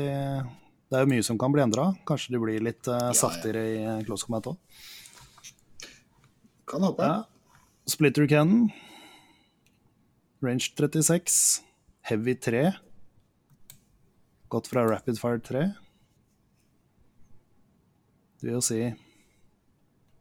[0.86, 1.88] Det er jo mye som kan bli endra.
[2.06, 4.84] Kanskje de blir litt eh, saftigere i eh, Close Combat òg.
[6.70, 7.02] Kan håpe.
[7.02, 7.24] Ja.
[7.90, 8.68] Splitter Cannon.
[10.44, 11.40] Range 36.
[12.06, 12.68] Heavy 3.
[14.52, 15.64] Gått fra Rapid Fire 3.
[18.36, 18.80] Det vil jo si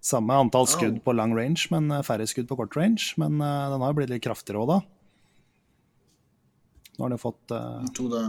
[0.05, 3.13] samme antall skudd på lang range, men eh, færre skudd på kort range.
[3.21, 4.78] Men uh, den har jo blitt litt kraftigere òg, da.
[6.95, 8.21] Nå har den jo fått eh, To, da,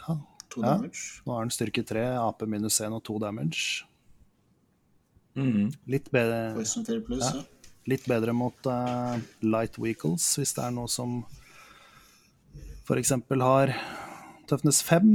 [0.00, 0.16] ja,
[0.52, 0.74] to Ja.
[0.74, 1.04] damage.
[1.24, 3.86] Nå har den styrke 3, AP minus 1 og 2 damage.
[5.38, 5.70] Mm.
[5.88, 7.30] Litt bedre, plus, Ja.
[7.40, 7.42] ja.
[7.88, 11.22] litt bedre mot uh, light vehicles, hvis det er noe som
[12.90, 13.14] f.eks.
[13.40, 13.72] har
[14.50, 15.14] tøffnes 5,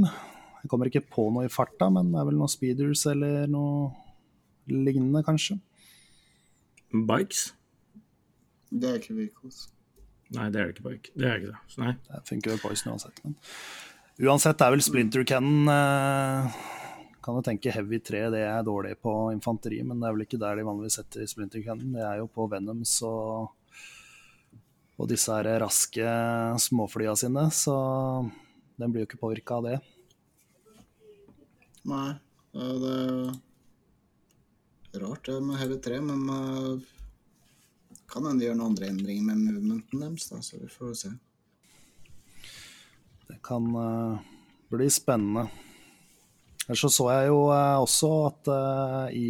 [0.66, 3.92] Jeg kommer ikke på noe i farta, men det er vel noen speeders eller noe
[4.66, 5.60] lignende, kanskje.
[6.90, 7.52] Bikes?
[8.74, 9.60] Det er ikke vehicles.
[10.34, 11.12] Nei, det er det ikke bike.
[11.14, 11.60] Det er ikke det.
[11.70, 11.92] Så nei.
[12.08, 13.22] Det funker vel Poison uansett.
[13.22, 13.38] Men
[14.26, 16.58] uansett er vel Splinter Cannon eh,
[17.22, 20.42] Kan jo tenke Heavy 3, det er dårlig på infanteri, men det er vel ikke
[20.42, 21.94] der de vanligvis setter Splinter Cannon.
[21.94, 23.52] Det er jo på Venoms og,
[24.98, 26.18] og disse her raske
[26.66, 27.76] småflya sine, så
[28.82, 29.78] den blir jo ikke påvirka av det.
[31.86, 32.16] Nei,
[32.50, 32.94] det
[34.96, 36.80] er rart det med hele 3, men eh,
[38.10, 41.12] kan hende de gjør noen andre endringer med movementen deres, da, så vi får se.
[43.26, 44.18] Det kan uh,
[44.74, 45.46] bli spennende.
[46.66, 48.50] Ellers så så jeg jo uh, også at
[49.14, 49.28] i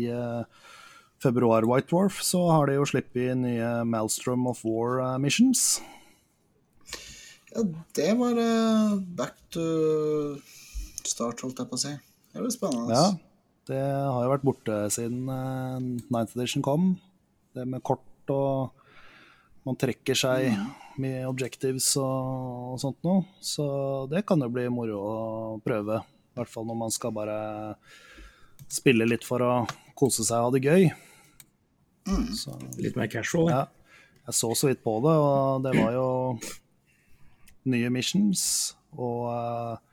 [1.20, 5.82] februar White Dwarf så har de jo sluppet nye Maelstrom of War missions.
[7.52, 7.64] Ja,
[7.96, 8.40] det var
[9.16, 9.64] back to
[11.04, 11.96] start, holdt jeg på å si.
[12.36, 12.92] Det blir spennende.
[12.92, 13.04] Ja,
[13.70, 15.78] det har jo vært borte siden uh,
[16.12, 16.90] 9th edition kom.
[17.56, 18.74] Det med kort og
[19.64, 20.50] man trekker seg
[21.00, 23.24] med objectives og, og sånt noe.
[23.40, 23.64] Så
[24.12, 25.16] det kan jo bli moro å
[25.64, 26.02] prøve.
[26.04, 27.38] I hvert fall når man skal bare
[28.68, 29.54] spille litt for å
[29.96, 30.86] kose seg og ha det gøy.
[32.36, 32.52] Så,
[32.84, 33.48] Litt mer casual.
[33.50, 33.64] Ja.
[34.28, 36.08] jeg så så vidt på det, og det var jo
[37.72, 38.44] nye missions.
[38.94, 39.85] Og eh,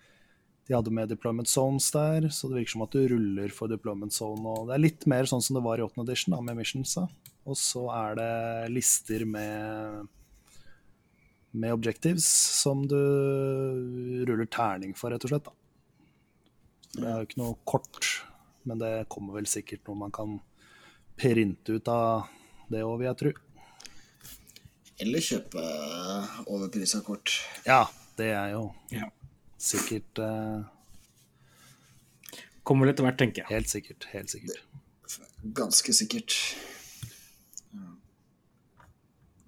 [0.68, 4.16] de hadde med deployment zones der, så det virker som at du ruller for deployment
[4.16, 4.44] zone.
[4.48, 6.06] Og det er litt mer sånn som det var i 8.
[6.06, 7.08] edition, da, med missionsa.
[7.44, 8.34] Og så er det
[8.72, 10.06] lister med
[11.54, 12.26] med objectives
[12.62, 12.98] som du
[14.26, 15.46] ruller terning for, rett og slett.
[15.46, 15.54] Da.
[16.94, 18.10] Det er jo ikke noe kort,
[18.66, 20.40] men det kommer vel sikkert noe man kan
[21.20, 22.26] printe ut av
[22.74, 23.34] det òg, vil jeg tro.
[25.04, 25.66] Eller kjøpe
[26.48, 27.36] overprisa kort.
[27.68, 27.84] Ja,
[28.18, 29.10] det er jo Ja.
[29.62, 30.64] Sikkert uh,
[32.64, 33.50] Kommer vel etter hvert, tenker jeg.
[33.52, 34.06] Helt sikkert.
[34.14, 34.62] Helt sikkert.
[35.58, 36.38] Ganske sikkert.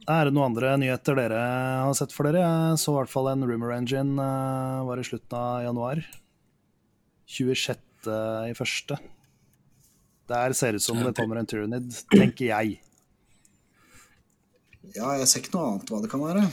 [0.05, 2.43] Er det noen andre nyheter dere har sett for dere?
[2.43, 6.03] Jeg så i hvert fall en Rumor Engine uh, var i slutten av januar.
[7.25, 7.79] 26.
[8.51, 8.99] i første.
[10.29, 12.79] Der ser det ut som det kommer en Tyranid, tenker jeg.
[14.93, 16.45] Ja, jeg ser ikke noe annet hva det kan være.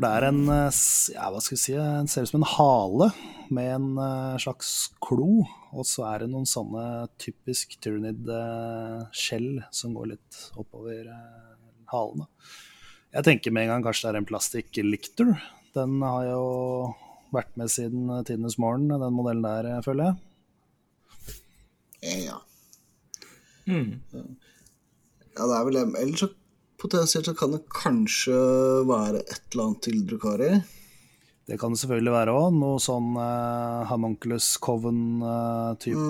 [0.00, 0.76] For det er en eh,
[1.12, 3.10] ja, hva skal vi si, den ser ut som en hale
[3.52, 4.70] med en eh, slags
[5.04, 5.42] klo.
[5.76, 6.84] Og så er det noen sånne
[7.20, 11.84] typisk Tyranid-skjell som går litt oppover halene.
[11.92, 12.24] halen.
[13.12, 15.34] Jeg tenker med en gang kanskje det er en plastikk Lictor.
[15.76, 16.42] Den har jo
[17.36, 20.20] vært med siden eh, tidenes morgen, den modellen der, eh, føler jeg.
[22.00, 22.40] Eh, Ja.
[23.68, 24.00] Mm.
[24.16, 26.32] ja, det er vel Eller Ellers så
[26.80, 28.36] potensielt så kan det kanskje
[28.88, 30.52] være et eller annet til Drukari.
[31.50, 32.54] Det kan det selvfølgelig være òg.
[32.54, 36.04] Noe sånn uh, Homunculus Coven-type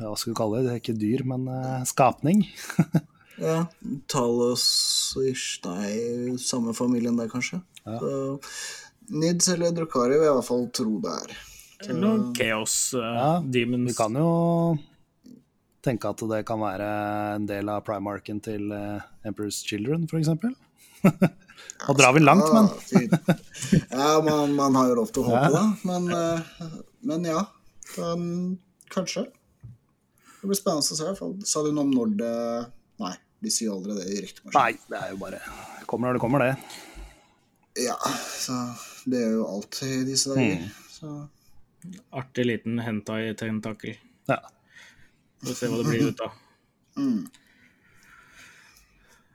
[0.00, 0.64] Hva skal du kalle det?
[0.66, 2.46] Det er ikke dyr, men eh, skapning.
[3.36, 3.66] Ja,
[4.08, 7.58] Talos-ish, nei, samme familien der kanskje.
[7.84, 7.98] Ja.
[8.00, 8.38] Så,
[9.12, 11.34] Nids eller Drukari vil jeg i hvert fall tro det er.
[11.84, 13.90] Eller noen Chaos uh, Ja, Demons.
[13.90, 14.30] Vi kan jo
[15.86, 16.86] tenke at det kan være
[17.36, 20.30] en del av primarken til eh, Emperor's Children, f.eks.
[21.86, 22.68] Nå drar vi langt, men
[23.90, 25.50] Ja, man, man har jo lov til å håpe Ja.
[25.54, 25.64] da.
[25.86, 27.42] men, eh, men ja.
[28.02, 28.56] Um,
[28.92, 29.26] kanskje.
[30.40, 31.46] Det blir spennende å se.
[31.50, 32.32] Sa du noe om når det
[33.02, 33.12] Nei,
[33.44, 34.56] de sier aldri det i ryktemaskinen.
[34.56, 35.40] Nei, det er jo bare
[35.86, 36.56] Kommer når det kommer, det.
[37.84, 37.96] Ja,
[38.40, 38.56] så
[39.06, 40.62] det er jo alt i disse dager.
[40.64, 40.70] Mm.
[40.96, 41.14] Så
[42.18, 43.98] Artig liten hentai-tentakel.
[44.26, 44.40] Ja.
[45.44, 46.38] Får se hva det blir ut av.
[47.02, 47.18] mm.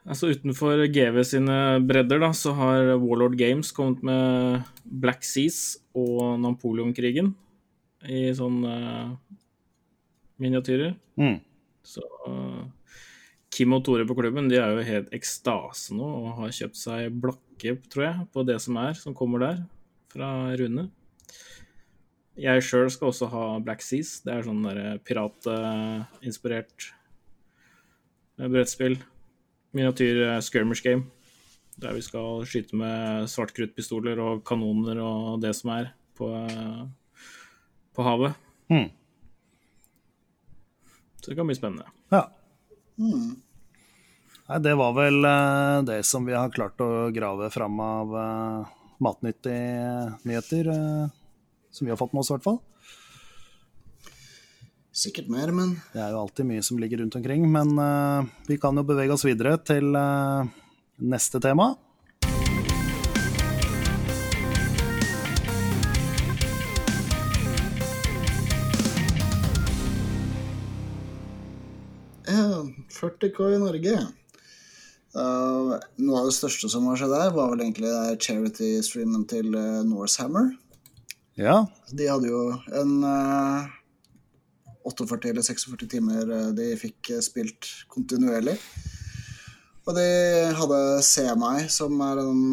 [0.02, 6.40] Altså Utenfor GV sine bredder da, så har Warlord Games kommet med Black Seas og
[6.42, 7.36] Napoleonkrigen
[8.10, 9.12] i sånne uh,
[10.42, 10.96] miniatyrer.
[11.22, 11.38] Mm.
[11.86, 12.66] Så uh,
[13.54, 17.22] Kim og Tore på klubben de er jo helt ekstase nå og har kjøpt seg
[17.22, 19.62] blokke, tror jeg, på det som er, som kommer der,
[20.10, 20.88] fra Rune.
[22.40, 24.22] Jeg sjøl skal også ha Black Seas.
[24.24, 26.88] Det er sånn der piratinspirert
[28.40, 28.98] uh, brettspill.
[29.76, 31.10] Miniatyr uh, skirmish game.
[31.82, 36.88] Der vi skal skyte med svartkruttpistoler og kanoner og det som er på, uh,
[37.96, 38.36] på havet.
[38.72, 38.90] Mm.
[41.22, 41.86] Så det kan bli spennende.
[42.10, 42.26] Ja.
[42.98, 43.36] Mm.
[44.52, 48.72] Nei, det var vel eh, det som vi har klart å grave fram av eh,
[49.00, 50.72] matnyttige nyheter.
[50.74, 51.21] eh,
[51.72, 52.60] som vi har fått med oss, i hvert fall.
[54.92, 57.46] Sikkert mer, men Det er jo alltid mye som ligger rundt omkring.
[57.48, 60.44] Men uh, vi kan jo bevege oss videre til uh,
[61.00, 61.72] neste tema.
[72.28, 73.96] Uh, 40K i Norge.
[75.16, 80.54] noe av det største som har skjedd der, var vel egentlig charity-streamen til eh, Norsehammer.
[81.42, 82.42] Ja, De hadde jo
[82.78, 83.66] en uh,
[84.86, 88.60] 48 eller 46 timer uh, de fikk uh, spilt kontinuerlig.
[89.90, 90.06] Og de
[90.54, 92.44] hadde CMI, som er en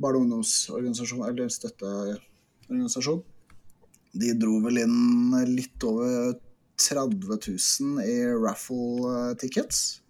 [0.00, 3.20] barne- og ungdomsorganisasjon, eller støtteorganisasjon.
[4.16, 6.32] De dro vel inn litt over
[6.80, 10.00] 30 000 i raffle tickets.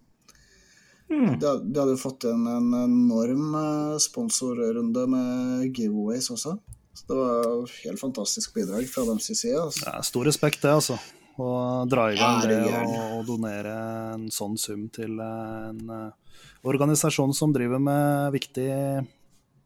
[1.08, 3.56] De, hadde de hadde fått inn en enorm
[4.04, 6.60] sponsorrunde med giveaways også.
[6.98, 9.54] Så det var et helt fantastisk bidrag fra deres side.
[9.60, 9.86] Altså.
[9.92, 10.98] er stor respekt det, altså.
[11.38, 11.50] Å
[11.86, 12.78] dra i gang Ja, det
[13.14, 13.74] og, donere
[14.16, 18.66] en sånn sum til en eh, organisasjon som driver med viktig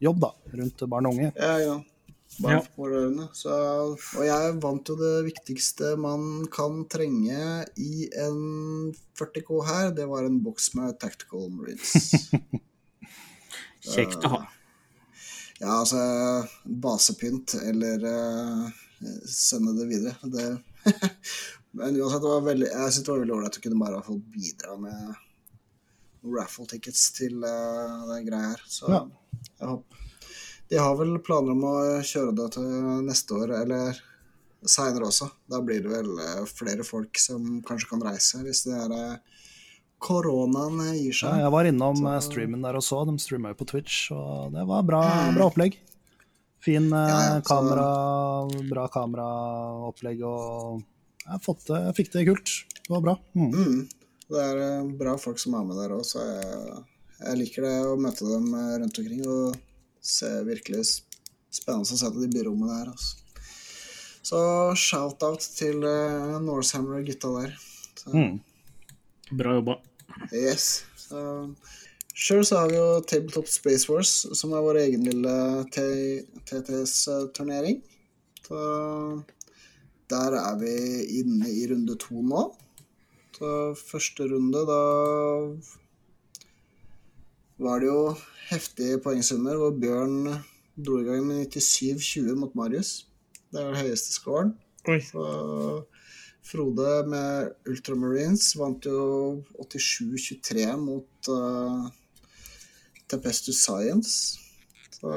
[0.05, 0.31] jobb da,
[0.61, 1.33] rundt barn og unge.
[1.33, 1.79] Ja, ja.
[2.41, 2.61] Barn Ja.
[2.65, 3.27] for pårørende.
[3.37, 3.53] Så,
[3.97, 9.93] og jeg vant jo det viktigste man kan trenge i en 40K her.
[9.97, 12.29] Det var en boks med Tactical Marines.
[13.93, 14.43] Kjekt å ha.
[15.63, 16.03] Ja, altså
[16.83, 18.69] Basepynt eller uh,
[19.31, 20.17] sende det videre.
[20.23, 20.49] Det
[21.73, 24.17] Men uansett, det var veldig, jeg synes det var veldig ålreit å kunne bare få
[24.35, 28.65] bidra med raffle tickets til uh, den greia her.
[28.69, 29.03] Så Ja.
[29.59, 30.03] jeg håper
[30.69, 32.69] De har vel planer om å kjøre det til
[33.07, 34.03] neste år, eller
[34.69, 35.29] seinere også.
[35.51, 39.42] Da blir det vel eh, flere folk som kanskje kan reise, hvis det er eh,
[40.03, 41.39] koronaen gir Ja, seg.
[41.45, 44.53] jeg var innom Så- eh, streamen der og så, de streamer jo på Twitch, og
[44.53, 45.03] det var bra,
[45.35, 45.79] bra opplegg.
[46.63, 50.83] Fin eh, Ja, ja, så- kamera, bra kameraopplegg, og
[51.27, 52.53] jeg, fått det, jeg fikk det kult.
[52.83, 53.17] Det var bra.
[53.35, 53.51] Mm.
[53.53, 53.89] Mm.
[54.33, 56.85] Det er eh, bra folk som er med der òg, så jeg,
[57.27, 59.27] jeg liker det å møte dem eh, rundt omkring.
[59.27, 59.57] Og
[60.03, 60.85] se virkelig
[61.53, 62.93] spennende å se til de byrommene der.
[62.93, 63.17] Altså.
[64.23, 64.39] Så
[64.79, 67.55] shout-out til uh, Norsehammer-gutta der.
[67.99, 68.41] Så, Mm.
[69.37, 69.77] Bra jobba.
[70.33, 70.85] Yes.
[70.97, 71.51] Så,
[72.13, 75.35] Sjøl så har vi jo Tabletop Space Wars, som er vår egen lille
[75.73, 77.81] TTS-turnering.
[78.45, 78.59] Så
[80.13, 80.75] der er vi
[81.21, 82.43] inne i runde to nå.
[83.39, 83.49] Så
[83.79, 84.83] første runde, da
[87.63, 88.15] var det jo
[88.51, 90.29] heftige poengsummer, hvor Bjørn
[90.77, 93.07] dro i gang med 97-20 mot Marius.
[93.53, 94.55] Det er den høyeste scoren.
[94.89, 95.01] Oi.
[95.05, 95.23] Så
[96.43, 101.87] Frode med Ultramarines vant jo 87-23 mot uh,
[103.11, 104.41] Tempestus Science.
[104.99, 105.13] Så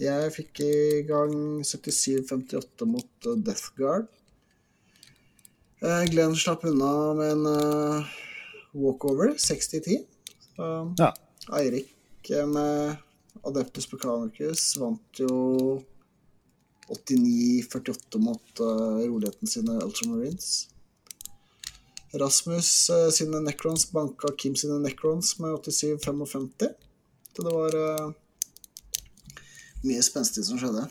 [0.00, 0.74] jeg fikk i
[1.06, 4.10] gang 77-58 mot uh, Death Guard.
[5.84, 8.12] Uh, Glenn slapp unna med en uh,
[8.74, 10.02] walkover, 60-10.
[10.58, 11.12] Uh, Ja.
[11.52, 11.90] Eirik
[12.48, 12.96] med
[13.44, 15.82] Adeptus Mechanicus vant jo
[16.88, 20.68] 89-48 mot uh, roligheten sine Ultramarines.
[22.12, 26.68] Rasmus uh, sine Necrons banka Kim sine Necrons med 87-55.
[27.36, 28.12] Så det var uh,
[29.84, 30.86] mye spenstig som skjedde.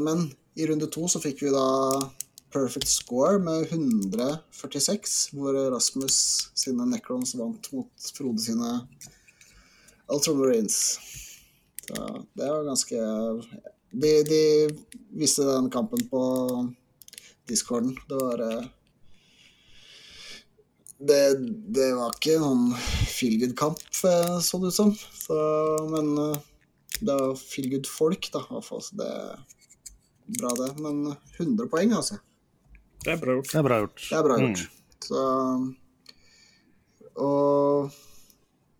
[0.00, 0.22] Men
[0.56, 1.64] i runde to så fikk vi da
[2.52, 6.16] perfect score med 146, hvor Rasmus
[6.56, 8.70] sine Necrons vant mot Frode sine
[10.08, 10.80] Ultramarines.
[11.90, 12.96] Så det var ganske
[13.90, 14.42] De, de
[15.18, 16.20] viste den kampen på
[17.50, 17.96] discorden.
[18.08, 18.68] Det var eh,
[21.00, 21.22] det,
[21.74, 22.74] det var ikke noen
[23.10, 24.92] feel good-kamp, eh, så det ut som.
[24.94, 25.38] Så,
[25.90, 26.42] men eh,
[27.00, 28.44] det var feel good-folk, da.
[28.44, 29.40] i hvert fall, så det er
[30.38, 30.70] bra, det.
[30.84, 31.00] Men
[31.38, 32.20] 100 poeng, altså.
[33.00, 33.50] Det er bra gjort.
[33.50, 34.06] Det er bra gjort.
[34.06, 34.54] Det er bra Mm.
[35.00, 35.20] Så,
[37.24, 37.88] og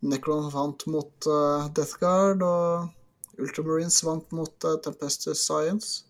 [0.05, 3.00] Necron vant mot uh, Death Guard, og
[3.41, 6.05] Ultramarines vant mot uh, Tempestus Science.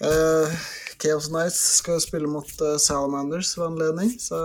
[0.00, 0.48] Uh,
[1.00, 4.40] Chaos Knights skal spille mot uh, Salamanders ved anledning, så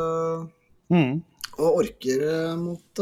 [0.85, 1.23] Mm.
[1.57, 2.99] og orker eh, mot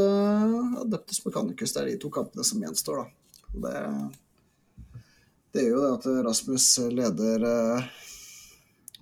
[0.80, 1.74] Adeptus Mechanicus.
[1.76, 3.10] Det er de to kampene som gjenstår, da.
[3.66, 3.82] Det,
[5.52, 7.90] det gjør jo det at Rasmus leder eh,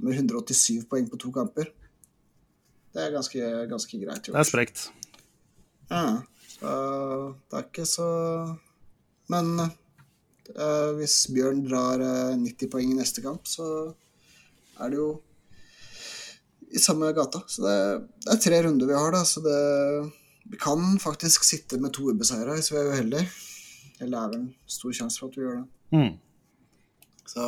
[0.02, 1.70] med 187 poeng på to kamper.
[2.90, 4.88] Det er ganske, ganske greit Det er sprekt.
[5.94, 6.02] Ja,
[6.58, 6.74] så
[7.52, 8.10] det er ikke så
[9.30, 13.66] Men uh, hvis Bjørn drar uh, 90 poeng i neste kamp, så
[14.82, 15.12] er det jo
[16.72, 17.44] i samme gata.
[17.48, 17.78] Så det,
[18.26, 19.24] det er tre runder vi har, da.
[19.28, 19.60] Så det
[20.52, 23.28] Vi kan faktisk sitte med to ubeseira hvis vi er uheldige.
[24.02, 25.68] Eller er vel en stor sjanse for at vi gjør det.
[25.92, 26.14] Mm.
[27.30, 27.46] Så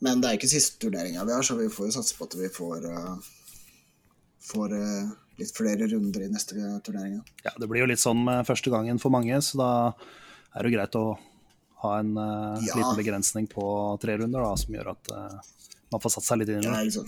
[0.00, 2.36] Men det er ikke siste turneringa vi har, så vi får jo satse på at
[2.36, 3.32] vi får uh,
[4.46, 5.06] Får eh,
[5.36, 7.20] litt flere runder i neste turnering.
[7.44, 9.70] Ja, det blir jo litt sånn med første gangen for mange, så da
[10.56, 11.06] er det jo greit å
[11.84, 12.72] ha en uh, Ja.
[12.72, 13.64] liten begrensning på
[14.00, 15.40] tre runder, da, som gjør at uh,
[15.92, 16.92] man får satt seg litt inn i det.
[16.96, 17.04] Ja,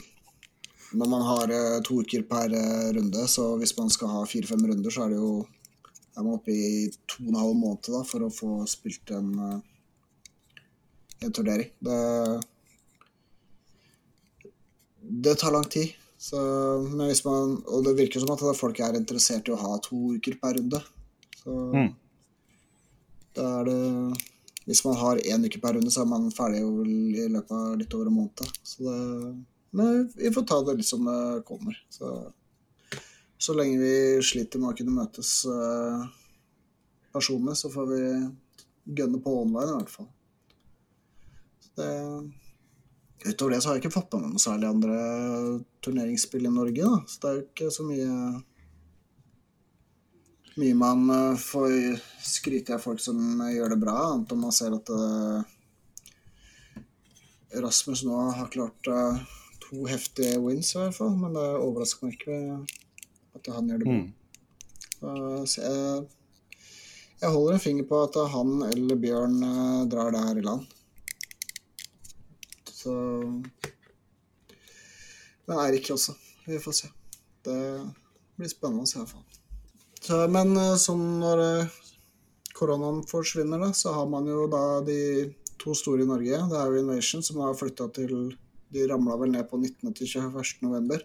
[0.98, 2.52] når man har uh, to uker per
[2.96, 5.32] runde, så hvis man skal ha fire-fem runder, så er det jo
[6.18, 6.68] er man oppe i
[7.06, 9.28] to og en halv måned da, for å få spilt en,
[11.22, 11.70] en turnering.
[11.78, 11.98] Det,
[15.26, 15.94] det tar lang tid.
[16.18, 16.38] Så,
[17.24, 20.58] man, og det virker som at folk er interessert i å ha to uker per
[20.58, 20.80] runde.
[21.38, 21.94] Så Mm.
[23.34, 24.18] da er det
[24.68, 27.94] Hvis man har én uke per runde, så er man ferdig i løpet av litt
[27.94, 28.50] over en måned.
[28.62, 31.78] Så det, men vi får ta det litt som det kommer.
[31.88, 32.10] Så,
[33.38, 36.04] så lenge vi sliter med å kunne møtes eh,
[37.14, 38.02] personlig, så får vi
[39.00, 40.08] gønne på online i hvert fall.
[41.64, 41.88] Så det,
[43.26, 44.98] utover det så har jeg ikke fått med meg noe særlig andre
[45.84, 46.84] turneringsspill i Norge.
[46.84, 47.00] Da.
[47.08, 48.12] Så det er jo ikke så mye
[50.58, 54.54] mye man eh, får skryte av folk som eh, gjør det bra, annet om man
[54.54, 55.54] ser at eh,
[57.62, 58.88] Rasmus nå har klart
[59.62, 61.14] to heftige wins, i hvert fall.
[61.16, 62.36] Men det overrasker meg ikke
[63.38, 63.94] at han gjør det bra.
[63.96, 65.46] Mm.
[65.48, 66.02] Så jeg,
[67.22, 69.38] jeg holder en finger på at han eller Bjørn
[69.88, 70.76] drar det her i land.
[72.78, 72.92] Så
[75.48, 76.14] Men Eirik også.
[76.46, 76.88] Vi får se.
[77.44, 77.58] Det
[78.38, 79.06] blir spennende å se, i
[80.30, 81.78] men eh, sånn når eh,
[82.54, 84.98] koronaen forsvinner, da, så har man jo da de
[85.58, 86.38] to store i Norge.
[86.52, 88.14] Det er jo Invasion, som har flytta til
[88.68, 89.94] De ramla vel ned på 19.
[89.96, 90.60] til 21.
[90.68, 91.02] november.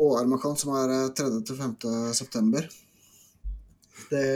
[0.00, 1.28] Og Armakan, som er eh, 3.
[1.46, 1.76] til 5.
[2.16, 2.66] september.
[4.10, 4.26] Det,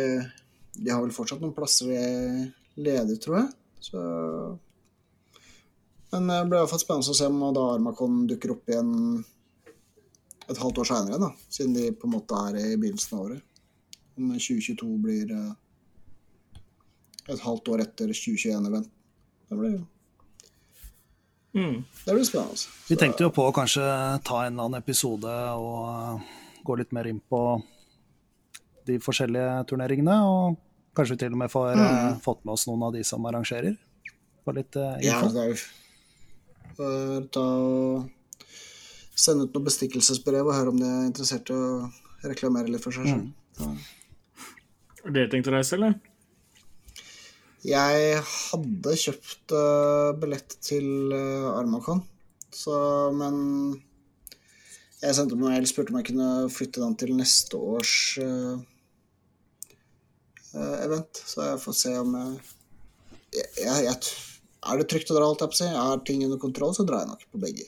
[0.76, 1.90] de har vel fortsatt noen plasser
[2.76, 3.50] ledig, tror jeg.
[3.88, 4.04] Så
[6.14, 8.92] Men det blir iallfall spennende å se om da Armacon dukker opp igjen
[10.46, 11.30] et halvt år seinere.
[11.50, 13.42] Siden de på en måte er i begynnelsen av året.
[14.14, 16.60] Om 2022 blir eh,
[17.34, 18.90] et halvt år etter 2021-event.
[19.48, 19.82] Det blir,
[21.54, 21.84] Mm.
[22.04, 22.56] det blir spennende.
[22.56, 22.68] Så.
[22.88, 23.82] Vi tenkte jo på å kanskje
[24.26, 26.32] ta en eller annen episode og uh,
[26.66, 27.42] gå litt mer inn på
[28.86, 30.16] de forskjellige turneringene.
[30.26, 30.58] Og
[30.98, 32.18] kanskje vi til og med får mm.
[32.26, 33.78] fått med oss noen av de som arrangerer.
[34.44, 35.06] På litt info.
[35.06, 35.62] Ja, det er jo
[36.74, 38.08] Får ta og
[39.14, 41.86] sende ut noe bestikkelsesbrev og høre om de er interessert i å
[42.26, 43.86] reklamere litt for seg selv.
[45.04, 45.94] Har dere tenkt å reise, eller?
[47.64, 52.02] Jeg hadde kjøpt uh, billett til uh, Armacon,
[52.52, 52.74] så
[53.16, 53.38] men
[55.00, 57.94] jeg sendte meg mail spurte om jeg kunne flytte den til neste års
[58.24, 58.56] uh,
[60.56, 61.20] eh, event.
[61.28, 62.38] Så jeg får se om jeg,
[63.36, 63.98] jeg, jeg, jeg
[64.64, 65.70] Er det trygt å dra, holdt jeg på å si?
[65.84, 67.66] Er ting under kontroll, så drar jeg nok på begge.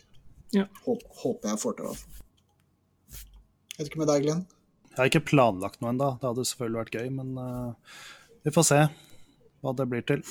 [0.55, 0.67] Ja.
[0.87, 2.13] Håp, håper jeg får til, i hvert fall.
[3.77, 4.45] Vet ikke med deg, Glenn?
[4.89, 7.97] Jeg har ikke planlagt noe ennå, det hadde selvfølgelig vært gøy, men uh,
[8.47, 8.83] vi får se
[9.61, 10.23] hva det blir til.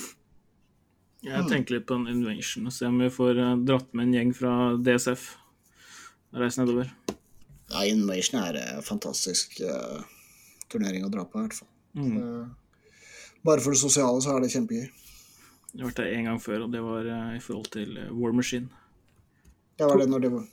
[1.26, 4.14] Jeg tenker litt på en invasion og se om vi får eh, dratt med en
[4.14, 5.24] gjeng fra DSF
[6.36, 6.92] og reist nedover.
[7.72, 10.04] Ja, Invasion er en fantastisk uh,
[10.70, 11.72] turnering å dra på, i hvert fall.
[11.98, 12.18] Mm.
[12.20, 12.86] Eh,
[13.46, 14.86] bare for det sosiale så er det kjempegøy.
[15.76, 18.12] Jeg har vært der en gang før, og det var eh, i forhold til eh,
[18.16, 18.70] War Machine.
[19.76, 20.46] Ja, var, det når de var,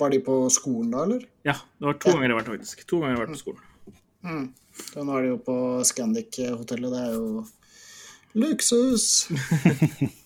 [0.00, 1.26] var de på skolen da, eller?
[1.44, 2.86] Ja, det var to ganger jeg har vært, faktisk.
[2.88, 4.46] To ganger jeg har vært på skolen.
[4.94, 6.96] Da nå er de jo på Scandic-hotellet.
[6.96, 7.44] Det er jo
[8.40, 9.10] luksus!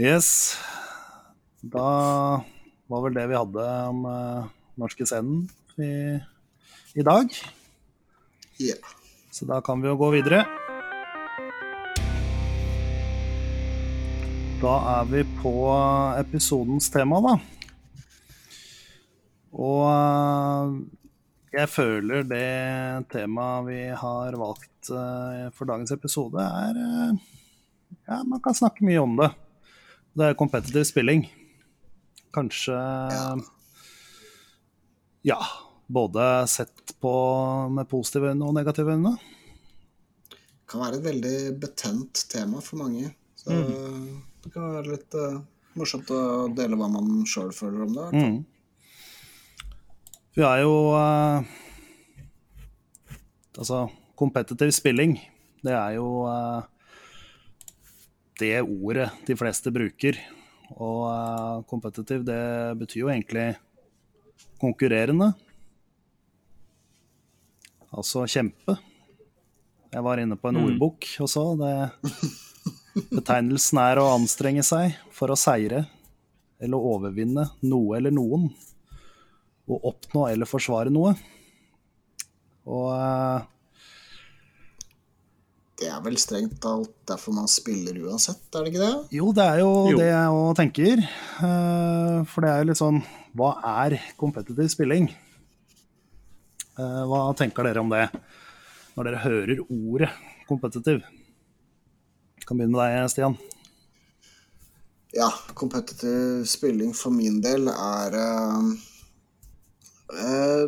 [0.00, 0.56] Yes.
[1.60, 1.88] Da
[2.88, 4.46] var vel det vi hadde om uh,
[4.80, 5.42] norske scenen
[5.76, 6.16] i,
[6.96, 7.28] i dag.
[8.64, 8.78] Ja.
[9.28, 10.46] Så da kan vi jo gå videre.
[14.60, 15.50] Da er vi på
[16.20, 17.30] episodens tema, da.
[19.56, 20.74] Og eh,
[21.54, 22.50] jeg føler det
[23.08, 27.24] temaet vi har valgt eh, for dagens episode, er eh,
[28.04, 29.32] Ja, man kan snakke mye om det.
[30.12, 31.24] Det er competitive spilling.
[32.36, 32.76] Kanskje
[35.24, 35.40] Ja.
[35.88, 37.14] Både sett på
[37.72, 39.16] med positive øyne og negative øyne.
[40.68, 43.08] Kan være et veldig betent tema for mange.
[43.40, 43.56] Så
[44.44, 45.40] det kan være litt uh,
[45.78, 48.08] morsomt å dele hva man sjøl føler om det.
[48.16, 48.38] Mm.
[50.38, 51.42] Vi er jo uh,
[53.60, 55.18] Altså, competitive spilling,
[55.60, 56.62] det er jo uh,
[58.40, 60.16] det ordet de fleste bruker.
[60.78, 63.48] Og uh, competitive, det betyr jo egentlig
[64.62, 65.32] konkurrerende.
[67.90, 68.78] Altså kjempe.
[69.90, 71.74] Jeg var inne på en ordbok og så det
[72.94, 75.84] Betegnelsen er å anstrenge seg for å seire
[76.60, 78.48] eller overvinne noe eller noen.
[79.70, 81.12] Å oppnå eller forsvare noe.
[82.66, 83.46] Og eh,
[85.80, 88.96] det er vel strengt talt derfor man spiller uansett, er det ikke det?
[89.16, 89.96] Jo, det er jo, Jo.
[90.02, 91.00] det jeg òg tenker.
[91.46, 92.98] Eh, For det er jo litt sånn
[93.38, 93.54] Hva
[93.86, 95.06] er kompetitiv spilling?
[96.76, 98.02] Eh, Hva tenker dere om det
[98.96, 100.10] når dere hører ordet
[100.50, 101.00] kompetitiv?
[102.50, 103.34] Kan begynne med deg, Stian.
[105.14, 108.72] Ja, competitive spilling for min del er uh,
[110.16, 110.64] uh,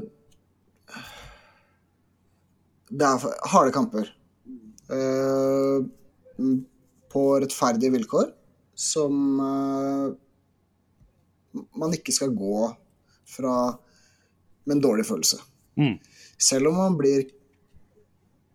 [2.87, 4.13] Det er harde kamper.
[4.87, 5.83] Uh,
[7.11, 8.31] på rettferdige vilkår
[8.79, 9.19] som
[11.83, 12.71] man ikke skal gå
[13.27, 13.57] fra
[14.63, 15.43] med en dårlig følelse.
[15.75, 15.99] Mm.
[16.39, 17.27] Selv om man blir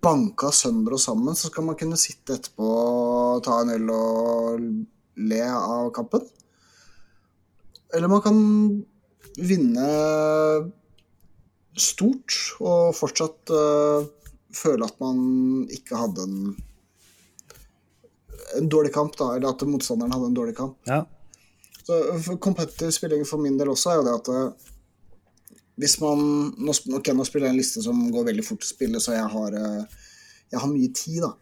[0.07, 2.67] banka sønder og sammen, så skal man kunne sitte etterpå,
[3.43, 4.67] ta en øl og
[5.27, 6.23] le av kampen.
[7.95, 8.39] Eller man kan
[9.37, 9.87] vinne
[11.77, 14.07] stort og fortsatt uh,
[14.55, 15.19] føle at man
[15.73, 16.39] ikke hadde en,
[18.57, 20.79] en dårlig kamp, da, eller at motstanderen hadde en dårlig kamp.
[20.89, 21.03] Ja.
[21.87, 24.71] Så for spilling for min del også er jo det at eh,
[25.77, 26.21] hvis man
[26.57, 29.29] Nå, okay, nå spiller jeg en liste som går veldig fort å spille, så jeg
[29.33, 30.03] har, eh,
[30.53, 31.33] jeg har mye tid, da.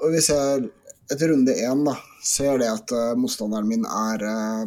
[0.00, 0.70] Og hvis jeg
[1.10, 4.64] etter runde én da, ser det at eh, motstanderen min er eh,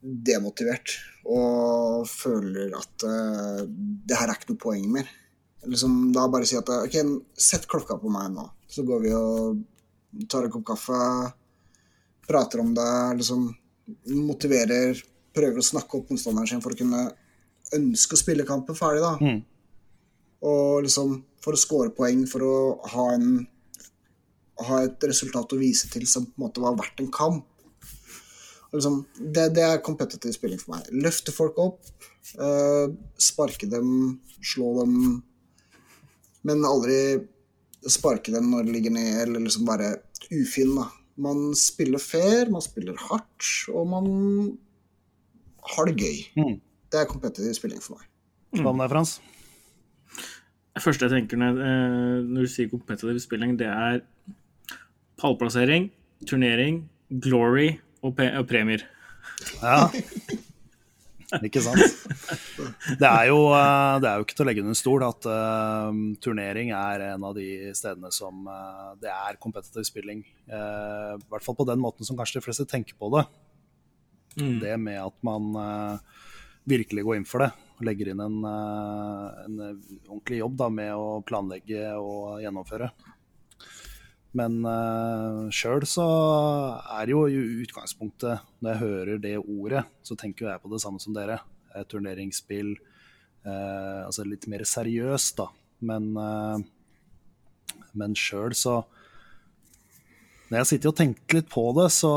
[0.00, 0.96] demotivert
[1.30, 5.10] og føler at uh, det her er ikke noe poeng mer
[5.68, 6.96] liksom, Da bare si at OK,
[7.36, 10.96] sett klokka på meg nå, så går vi og tar en kopp kaffe
[12.24, 12.88] prater om det,
[13.20, 13.44] liksom
[14.24, 14.96] motiverer,
[15.36, 17.04] prøver å snakke opp motstanderen sin for å kunne
[17.76, 19.16] ønske å spille kampen ferdig, da.
[19.20, 19.40] Mm.
[20.50, 22.54] Og liksom for å score poeng, for å
[22.94, 23.46] ha en
[24.68, 27.46] ha et resultat å vise til som på en måte var verdt en kamp.
[28.70, 29.00] Og Liksom,
[29.34, 30.90] det, det er kompetitiv spilling for meg.
[30.94, 31.80] Løfte folk opp,
[32.38, 34.94] eh, sparke dem, slå dem,
[36.46, 37.00] men aldri
[37.90, 39.94] sparke dem når de ligger ned, eller liksom være
[40.30, 40.86] ufin, da.
[41.20, 44.06] Man spiller fair, man spiller hardt, og man
[45.74, 46.20] har det gøy.
[46.38, 46.54] Mm.
[46.90, 48.08] Det er kompetitiv spilling for meg.
[48.60, 49.18] Hva med deg, Frans?
[50.74, 54.00] Det første jeg tenker når, eh, når du sier kompetitiv spilling, det er
[55.20, 55.90] pallplassering,
[56.26, 56.84] turnering,
[57.22, 58.86] glory og, pre og premier.
[59.60, 59.88] Ja.
[61.46, 61.78] Ikke sant?
[62.98, 65.92] Det er, jo, eh, det er jo ikke til å legge under stol at uh,
[66.18, 70.24] turnering er en av de stedene som uh, det er competitive spilling.
[70.50, 73.22] Uh, I hvert fall på den måten som kanskje de fleste tenker på det.
[74.36, 76.18] Det med at man eh,
[76.68, 77.50] virkelig gå inn for det.
[77.78, 79.56] og Legger inn en, eh, en
[80.08, 82.90] ordentlig jobb da, med å planlegge og gjennomføre.
[84.38, 86.04] Men uh, sjøl så
[86.94, 90.78] er det jo i utgangspunktet, når jeg hører det ordet, så tenker jeg på det
[90.84, 91.40] samme som dere.
[91.74, 92.76] Eh, turneringsspill,
[93.40, 95.46] Uh, altså litt mer seriøst, da.
[95.88, 96.60] Men, uh,
[97.96, 98.82] men sjøl så
[100.50, 102.10] Når jeg sitter og tenker litt på det, så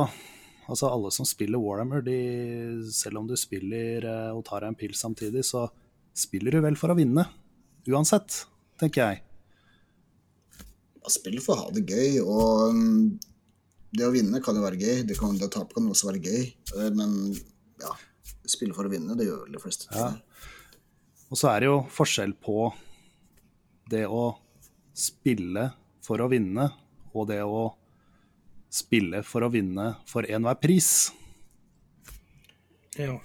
[0.72, 2.18] Altså alle som spiller Warhammer, de,
[2.94, 5.66] selv om du spiller eh, og tar deg en pils samtidig, så
[6.16, 7.26] spiller du vel for å vinne.
[7.90, 8.46] Uansett,
[8.80, 9.24] tenker jeg.
[11.04, 13.08] Man spiller for å ha det gøy, og mm,
[13.98, 15.04] det å vinne kan jo være gøy.
[15.10, 16.46] Det, kan, det å tape kan også være gøy.
[16.80, 17.18] Eh, Men
[17.84, 17.92] ja,
[18.48, 19.92] spille for å vinne, det gjør vel de fleste.
[19.92, 20.14] Ja.
[21.28, 22.70] Og så er det jo forskjell på
[23.92, 24.30] det å
[24.96, 25.72] spille
[26.06, 26.70] for å vinne,
[27.14, 27.72] og det å
[28.74, 31.12] spille for å vinne for enhver pris.
[32.98, 33.18] Ja.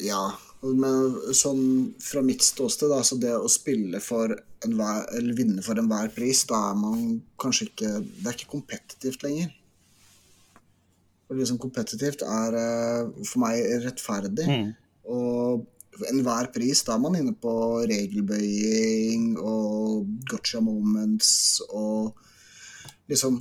[0.00, 0.22] Ja,
[0.62, 1.62] men sånn
[2.02, 4.32] fra mitt ståsted, da, så det å spille for
[4.64, 9.26] enhver, eller vinne for enhver pris, da er man kanskje ikke Det er ikke kompetitivt
[9.26, 9.52] lenger.
[11.28, 14.48] For det som kompetitivt er eh, for meg rettferdig.
[14.50, 14.72] Mm.
[15.10, 17.52] Og enhver pris, da er man inne på
[17.90, 22.16] regelbøying og gotcha moments og
[23.10, 23.40] liksom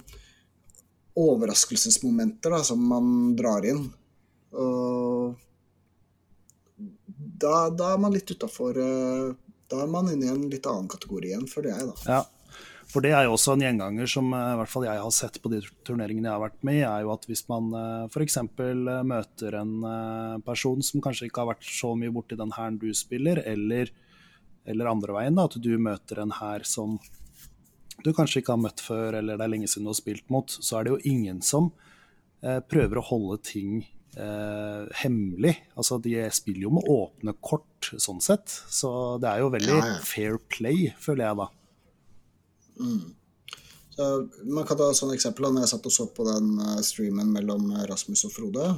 [1.20, 3.86] overraskelsesmomenter da, som man drar inn.
[4.56, 5.36] Og
[7.40, 11.30] da, da er man litt utafor Da er man inne i en litt annen kategori
[11.30, 12.16] igjen, føler jeg, da.
[12.18, 12.22] Ja,
[12.90, 15.38] for det er jo også en gjenganger som eh, i hvert fall jeg har sett
[15.44, 17.70] på de turneringene jeg har vært med i, er jo at hvis man
[18.10, 18.40] f.eks.
[19.12, 22.90] møter en eh, person som kanskje ikke har vært så mye borti den hæren du
[22.98, 23.94] spiller, eller,
[24.66, 26.98] eller andre veien, da, at du møter en hær som
[28.04, 30.50] du kanskje ikke har møtt før, eller det er lenge siden du har spilt mot,
[30.50, 31.72] så er det jo ingen som
[32.44, 33.80] eh, prøver å holde ting
[34.16, 35.56] eh, hemmelig.
[35.76, 38.52] Altså, de spiller jo med åpne kort, sånn sett.
[38.72, 38.92] Så
[39.22, 39.96] det er jo veldig Ja, ja.
[40.06, 41.50] fair play, føler jeg da.
[43.96, 44.06] Så
[44.48, 47.34] man kan ta et sånt eksempel når jeg satt og så på den eh, streamen
[47.36, 48.70] mellom Rasmus og Frode.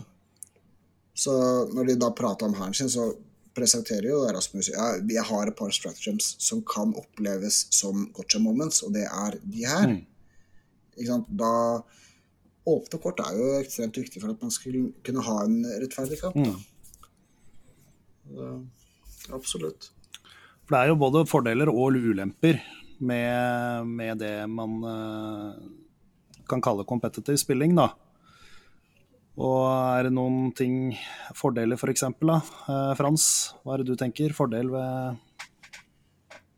[1.13, 1.33] Så
[1.75, 3.11] når de da prata om hæren sin, så
[3.57, 8.83] presenterer jo Rasmus ja, jeg har et par stratagems som kan oppleves som gotcha moments,
[8.85, 9.95] og det er de her.
[9.95, 11.25] Mm.
[11.39, 11.51] Da
[12.71, 16.35] Åpne kort er jo ekstremt viktig for at man skulle kunne ha en rettferdig kamp.
[16.37, 16.59] Mm.
[18.29, 18.49] Så,
[19.33, 19.89] absolutt.
[20.67, 22.61] For det er jo både fordeler og ulemper
[23.01, 25.57] med, med det man eh,
[26.49, 27.89] kan kalle competitive spilling, da.
[29.39, 30.91] Og er det noen ting,
[31.37, 32.39] fordeler f.eks., for da?
[32.67, 33.25] Eh, Frans,
[33.63, 34.35] hva er det du tenker?
[34.35, 35.21] Fordel ved,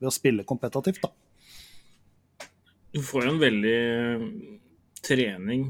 [0.01, 1.11] ved å spille kompetitivt, da?
[2.93, 3.78] Du får jo en veldig
[5.05, 5.69] trening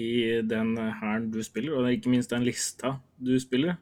[0.00, 3.78] i den hæren du spiller, og ikke minst den lista du spiller.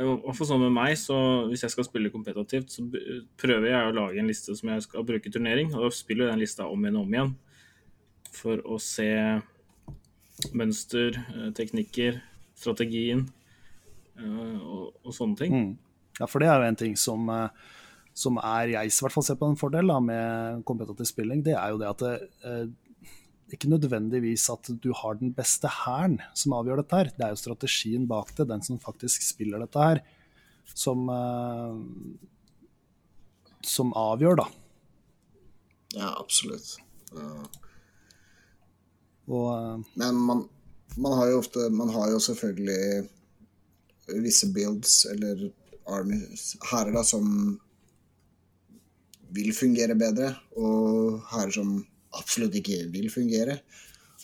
[0.00, 1.16] Og for sånn med meg, så
[1.50, 2.86] Hvis jeg skal spille kompetitivt, så
[3.36, 5.74] prøver jeg å lage en liste som jeg skal bruke i turnering.
[5.74, 7.34] og Da spiller jeg den lista om igjen og om igjen
[8.30, 9.10] for å se
[10.56, 12.20] mønster, eh, teknikker,
[12.58, 13.26] strategien
[14.18, 15.54] eh, og, og sånne ting.
[15.54, 15.72] Mm.
[16.20, 17.48] Ja, for det er jo en ting som, eh,
[18.16, 21.56] som er jeg i hvert fall ser på en fordel da, med kompetitiv spilling, det
[21.56, 22.66] er jo det at det, eh,
[23.50, 27.10] ikke nødvendigvis at du har den beste hæren som avgjør dette her.
[27.16, 30.02] Det er jo strategien bak det, den som faktisk spiller dette her,
[30.70, 31.74] som, eh,
[33.66, 34.46] som avgjør, da.
[35.96, 36.76] Ja, absolutt.
[37.10, 37.42] Uh,
[39.30, 40.44] Og Men man,
[40.96, 43.08] man har jo ofte Man har jo selvfølgelig
[44.24, 45.50] visse builds eller
[45.86, 47.26] armies hærer da som
[49.30, 51.74] vil fungere bedre, og hærer som
[52.18, 53.58] absolutt ikke vil fungere.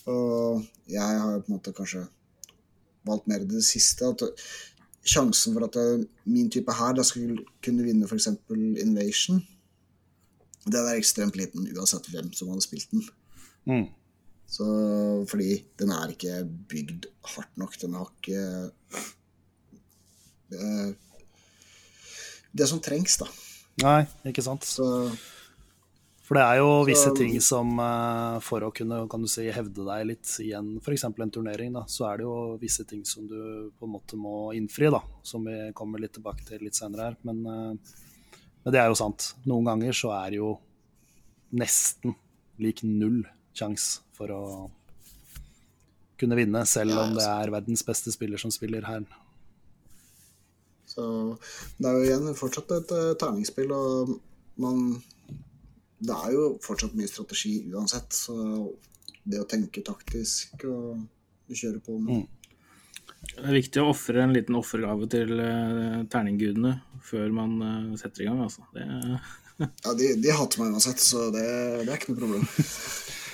[0.07, 2.03] Og jeg har på en måte kanskje
[3.07, 4.07] valgt mer det siste.
[4.07, 4.25] At
[5.07, 8.29] sjansen for at min type hær skulle kunne vinne f.eks.
[8.83, 9.43] Invasion,
[10.67, 13.07] den er ekstremt liten uansett hvem som hadde spilt den.
[13.67, 13.87] mm,
[14.47, 14.67] Så,
[15.27, 16.41] fordi den er ikke
[16.71, 17.75] bygd hardt nok.
[17.83, 18.43] Den har ikke
[20.55, 20.93] uh,
[22.57, 23.27] det som trengs, da.
[23.83, 24.65] Nei, ikke sant.
[24.65, 24.87] Så
[26.27, 29.45] For det er jo visse Så- ting som uh, for å kunne kan du si,
[29.51, 31.05] hevde deg litt i en f.eks.
[31.11, 34.53] en turnering, da, så er det jo visse ting som du på en måte må
[34.57, 37.21] innfri, da, som vi kommer litt tilbake til litt senere her.
[37.27, 38.01] Men, uh,
[38.63, 39.35] men det er jo sant.
[39.45, 40.57] Noen ganger så er det jo
[41.55, 42.15] nesten
[42.59, 43.23] lik null
[43.55, 44.43] sjanse for å
[46.21, 49.05] kunne vinne, selv Ja, om det er verdens beste spiller som spiller her.
[50.89, 51.05] Så
[51.77, 54.17] det er jo igjen fortsatt et uh, terningsspill, og
[54.63, 55.03] man
[55.97, 58.35] Det er jo fortsatt mye strategi uansett, så
[59.25, 62.27] det å tenke taktisk og kjøre på med Mm.
[63.27, 68.23] Det er viktig å ofre en liten offergave til uh, terninggudene før man uh, setter
[68.23, 68.43] i gang.
[68.45, 68.63] Altså.
[68.77, 68.85] Det,
[69.57, 71.47] Ja, de, de hater meg uansett, så det,
[71.87, 72.45] det er ikke noe problem.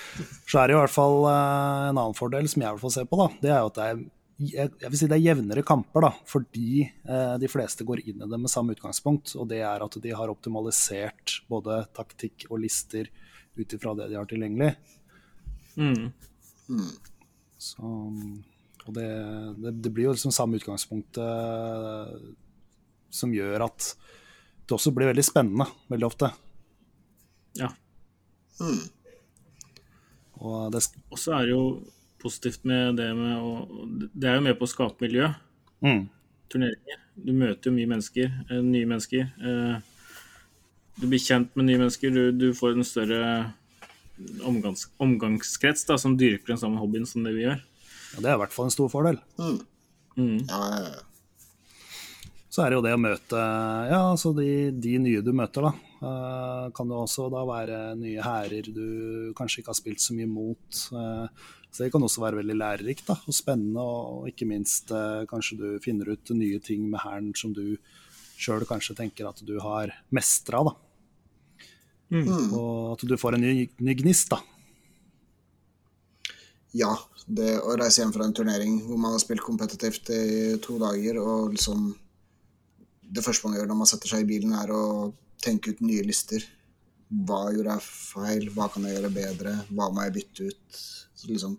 [0.49, 2.95] Så er det i hvert fall eh, en annen fordel som jeg i hvert fall
[2.95, 3.29] ser på, da.
[3.43, 4.03] Det er jo at det er
[4.43, 8.29] jeg vil si det er jevnere kamper, da, fordi eh, de fleste går inn i
[8.29, 9.35] det med samme utgangspunkt.
[9.39, 13.11] Og det er at de har optimalisert både taktikk og lister
[13.55, 14.73] ut ifra det de har tilgjengelig.
[16.73, 16.89] mm.
[17.63, 17.87] Så,
[18.87, 19.07] og det,
[19.63, 22.17] det, det blir jo liksom samme utgangspunkt eh,
[23.13, 23.93] som gjør at
[24.67, 26.33] det også blir veldig spennende veldig ofte.
[27.61, 27.71] Ja.
[28.59, 28.83] Mm.
[30.43, 30.83] Og det,
[31.13, 31.65] Og så er det jo
[32.23, 35.31] positivt med det med å Det er jo med på å skape miljø.
[35.83, 36.03] mm,
[36.53, 36.99] Turneringer.
[37.17, 38.31] Du møter jo mye mennesker.
[38.51, 39.31] eh, nye mennesker.
[39.41, 39.81] Eh,
[41.01, 42.11] du blir kjent med nye mennesker.
[42.13, 43.53] Du, du får en større
[44.45, 47.63] omgangs, omgangskrets da, som dyrker den samme hobbyen som det vi gjør.
[48.15, 49.19] ja, det er i hvert fall en stor fordel.
[49.39, 49.59] Mm.
[50.17, 50.39] Mm.
[50.49, 51.01] Ja, ja, ja.
[52.53, 53.41] så er det jo det å møte
[53.89, 55.92] ja, altså de, de nye du møter, da.
[56.03, 60.31] Eh, kan det også da være nye hærer du kanskje ikke har spilt så mye
[60.31, 60.85] mot.
[60.93, 61.27] eh,
[61.73, 65.57] så det kan også være veldig lærerikt da, og spennende, og ikke minst eh, kanskje
[65.57, 67.79] du finner ut nye ting med hæren som du
[68.37, 70.75] sjøl kanskje tenker at du har mestra, da.
[72.13, 72.53] Mm.
[72.53, 74.43] Og at du får en ny, ny gnist, da.
[76.77, 76.93] Ja,
[77.25, 80.23] det å reise hjem fra en turnering hvor man har spilt kompetitivt i
[80.65, 81.93] to dager, og liksom
[83.13, 84.85] Det første man gjør når man setter seg i bilen, er å
[85.43, 86.45] tenke ut nye lister.
[87.13, 88.47] Hva gjorde jeg feil?
[88.55, 89.55] Hva kan jeg gjøre bedre?
[89.75, 90.83] Hva må jeg bytte ut?
[91.19, 91.59] Så liksom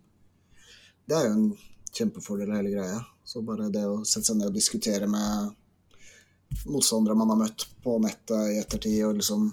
[1.08, 1.50] Det er jo en
[1.94, 3.02] kjempefordel av hele greia.
[3.28, 5.54] Så bare det å sette seg ned og diskutere med
[6.70, 9.48] motstandere man har møtt på nettet i ettertid, og liksom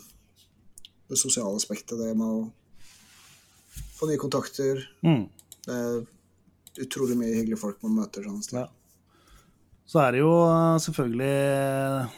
[1.11, 2.53] det sosiale aspektet, det med å
[3.99, 5.29] få nye kontakter, Mm.
[5.67, 6.07] det er
[6.85, 8.61] utrolig mye hyggelige folk man møter sånn sted.
[8.61, 8.69] Ja.
[9.87, 12.11] Så er det jo eh, selvfølgelig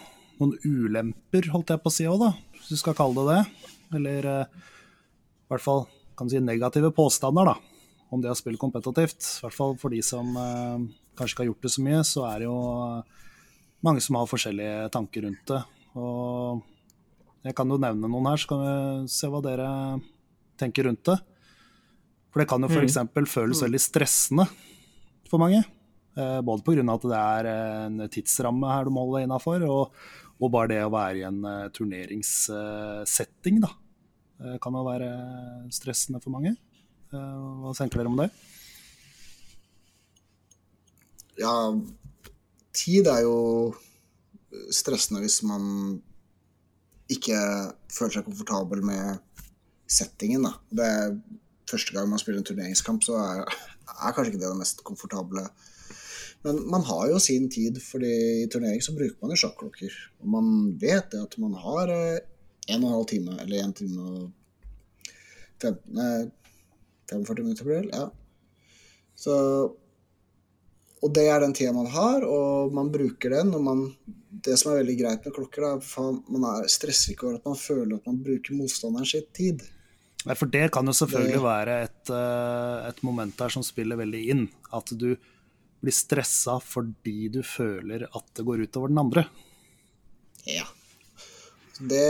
[0.43, 2.29] noen ulemper, holdt jeg på å si òg.
[2.59, 3.69] Hvis du skal kalle det det.
[3.99, 4.63] Eller eh,
[5.47, 5.85] i hvert fall
[6.19, 7.57] kan si negative påstander da,
[8.13, 9.21] om det å spille kompetitivt.
[9.23, 10.87] I hvert fall for de som eh,
[11.19, 12.59] kanskje ikke har gjort det så mye, så er det jo
[13.87, 15.61] mange som har forskjellige tanker rundt det.
[15.99, 16.63] Og
[17.43, 19.69] jeg kan jo nevne noen her, så kan vi se hva dere
[20.61, 21.19] tenker rundt det.
[22.33, 22.99] For det kan jo f.eks.
[23.03, 23.29] Mm.
[23.29, 24.47] føles veldig stressende
[25.29, 25.61] for mange.
[26.17, 26.85] Eh, både pga.
[26.95, 30.03] at det er en tidsramme her du må holde innafor, og,
[30.43, 33.71] og, bare det å være i en uh, turneringssetting, da.
[34.43, 35.11] Uh, kan jo være
[35.75, 36.57] stressende for mange.
[37.13, 38.29] Uh, hva tenker dere om det?
[41.39, 41.55] Ja,
[42.77, 43.37] tid er jo
[44.73, 46.01] stressende hvis man
[47.13, 47.39] ikke
[47.93, 49.21] føler seg komfortabel med
[49.91, 50.47] settingen.
[50.47, 50.57] Da.
[50.73, 51.17] Det er
[51.71, 55.47] første gang man spiller en turneringskamp, så er, er kanskje ikke det det mest komfortable.
[56.43, 58.13] Men man har jo sin tid, fordi
[58.43, 59.99] i turnering så bruker man jo sjakklokker.
[60.23, 60.49] Og man
[60.81, 62.23] vet det at man har eh,
[62.69, 64.31] en og en halv time, eller en time og
[65.63, 66.33] 15,
[67.13, 68.09] 45 minutter, blir det Ja.
[69.23, 69.35] Så
[71.03, 73.55] og det er den tida man har, og man bruker den.
[73.57, 73.81] og man,
[74.31, 77.59] Det som er veldig greit med klokker, er man er stresser ikke over at man
[77.59, 79.65] føler at man bruker motstanderen sin tid.
[80.23, 81.43] Nei, For det kan jo selvfølgelig det...
[81.43, 84.45] være et, eh, et, moment der som spiller veldig inn.
[84.73, 85.17] At du
[85.83, 89.27] blir stressa fordi du føler at det går utover den andre.
[90.47, 90.67] Ja.
[91.83, 92.07] Det,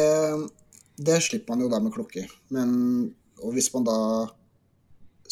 [1.00, 2.26] det slipper man jo da med klokke.
[2.52, 2.70] Men
[3.42, 3.98] og hvis man da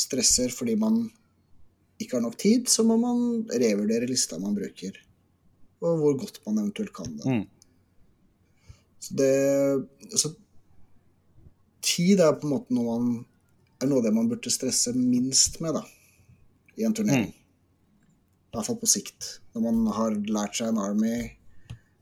[0.00, 1.04] stresser fordi man
[2.00, 4.96] ikke har nok tid, så må man revurdere lista man bruker.
[5.84, 7.26] Og hvor godt man eventuelt kan det.
[7.26, 7.44] Mm.
[9.00, 9.34] Så det
[10.10, 10.34] altså,
[11.80, 13.04] Tid er på en måte noe man
[13.80, 15.80] er noe av det man burde stresse minst med da,
[16.76, 17.30] i en turnering.
[17.30, 17.39] Mm.
[18.50, 19.28] I hvert fall på sikt.
[19.54, 21.14] Når man har lært seg en Army,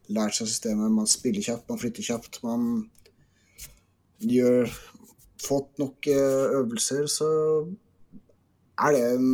[0.09, 2.63] lært seg systemet, man spiller kjapt, man flytter kjapt, man
[4.25, 4.71] gjør
[5.45, 7.29] fått nok eh, øvelser, så
[8.79, 9.29] er det en,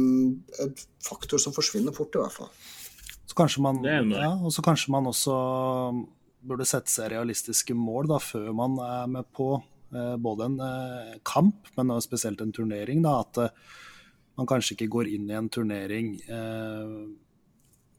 [0.65, 2.51] en, faktor som forsvinner fort, i hvert fall.
[3.25, 5.37] Så kanskje man, ja, og så kanskje man også
[6.45, 11.17] burde sette seg realistiske mål da, før man er med på eh, både en eh,
[11.27, 13.03] kamp, men spesielt en turnering.
[13.05, 13.73] Da, at eh,
[14.39, 16.97] man kanskje ikke går inn i en turnering eh,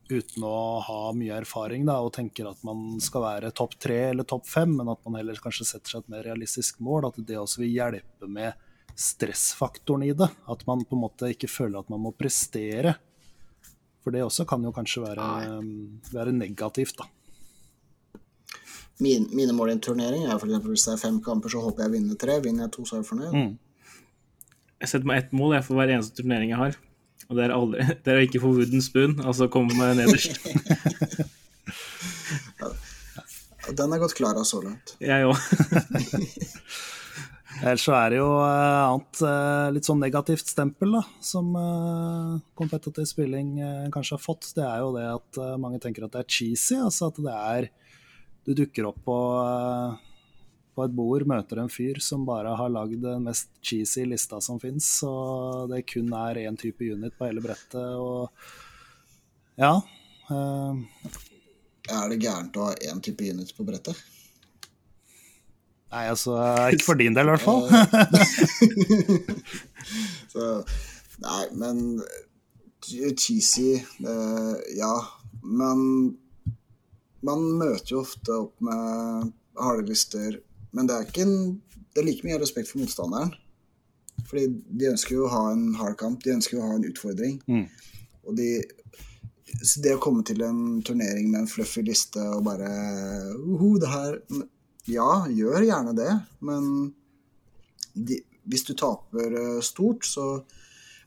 [0.09, 4.27] uten å ha mye erfaring da, og tenker at man skal være topp tre eller
[4.27, 7.09] topp fem, men at man heller kanskje setter seg et mer realistisk mål.
[7.09, 8.53] At det også vil hjelpe med
[8.95, 10.29] stressfaktoren i det.
[10.51, 12.95] At man på en måte ikke føler at man må prestere.
[14.05, 15.27] For det også kan jo kanskje være,
[16.13, 17.09] være negativt, da.
[19.03, 20.59] Min, mine mål i en turnering er f.eks.
[20.63, 22.37] hvis det er fem kamper, så håper jeg å vinne tre.
[22.43, 23.33] Vinner jeg to, så er jeg fornøyd.
[23.33, 23.49] Mm.
[24.83, 26.75] Jeg setter meg ett mål jeg for hver eneste turnering jeg har.
[27.29, 30.41] Og det er, aldri, det er ikke få wooden spoon, altså komme nederst.
[33.65, 34.91] Den er godt klar av så langt.
[35.01, 35.39] Jeg òg.
[37.63, 41.55] Ellers så er det jo uh, annet uh, litt sånn negativt stempel da, som
[42.59, 43.55] kompetitiv spilling
[43.95, 44.51] kanskje har fått.
[44.53, 46.77] Det er jo det at mange tenker at det er cheesy.
[46.77, 47.69] Altså at det er
[48.45, 49.17] Du dukker opp på,
[50.75, 54.59] på et bord, møter en fyr som bare har lagd den mest cheesy lista som
[54.61, 58.29] fins, og det kun er én type unit på hele brettet, og
[59.61, 59.73] ja.
[60.29, 64.03] er det gærent å ha én type unit på brettet?
[65.95, 66.35] Nei, altså
[66.73, 67.63] Ikke for din del, i hvert fall.
[70.33, 70.47] så,
[71.23, 72.01] nei, men
[73.17, 74.95] cheesy uh, Ja.
[75.45, 76.17] Men
[77.25, 80.39] man møter jo ofte opp med harde lister.
[80.75, 81.35] Men det er ikke en,
[81.93, 83.33] det er like mye respekt for motstanderen.
[84.25, 84.47] Fordi
[84.79, 87.39] de ønsker jo å ha en hard kamp, de ønsker jo å ha en utfordring.
[87.51, 87.65] Mm.
[88.25, 88.49] Og de,
[89.61, 92.69] så det å komme til en turnering med en fluffy liste og bare
[93.37, 94.19] uhu, det her
[94.89, 96.11] ja, gjør gjerne det,
[96.45, 96.69] men
[97.95, 98.19] de,
[98.49, 100.27] hvis du taper eh, stort, så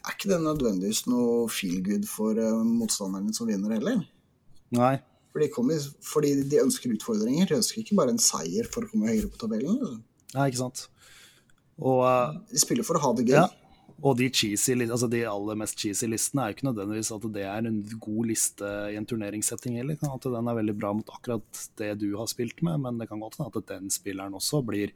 [0.09, 4.01] er ikke det nødvendigvis noe feel good for uh, motstanderen som vinner heller.
[4.75, 4.95] Nei.
[5.39, 7.47] For de kommer, fordi de ønsker utfordringer.
[7.47, 9.77] De ønsker ikke bare en seier for å komme høyere på tabellen.
[9.79, 10.01] Eller?
[10.35, 10.89] Nei, ikke sant.
[11.79, 13.37] Og, uh, de spiller for å ha det gøy.
[13.39, 13.45] Ja.
[14.03, 17.45] Og de, cheesy, altså de aller mest cheesy listene er jo ikke nødvendigvis at det
[17.51, 19.99] er en god liste i en turneringssetting heller.
[20.11, 23.23] At den er veldig bra mot akkurat det du har spilt med, men det kan
[23.23, 24.95] godt hende at den spilleren også blir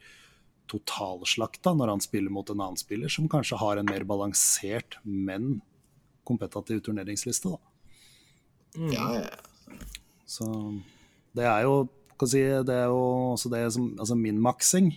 [0.70, 5.61] totalslakta når han spiller mot en annen spiller som kanskje har en mer balansert, men
[6.26, 7.55] kompetativ turneringsliste.
[7.55, 8.78] Da.
[8.78, 8.93] Mm.
[8.95, 9.82] Ja, ja.
[10.33, 10.49] Så
[11.37, 11.83] det er jo
[12.28, 13.01] si, det er jo
[13.35, 14.93] også det som Altså min-maksing.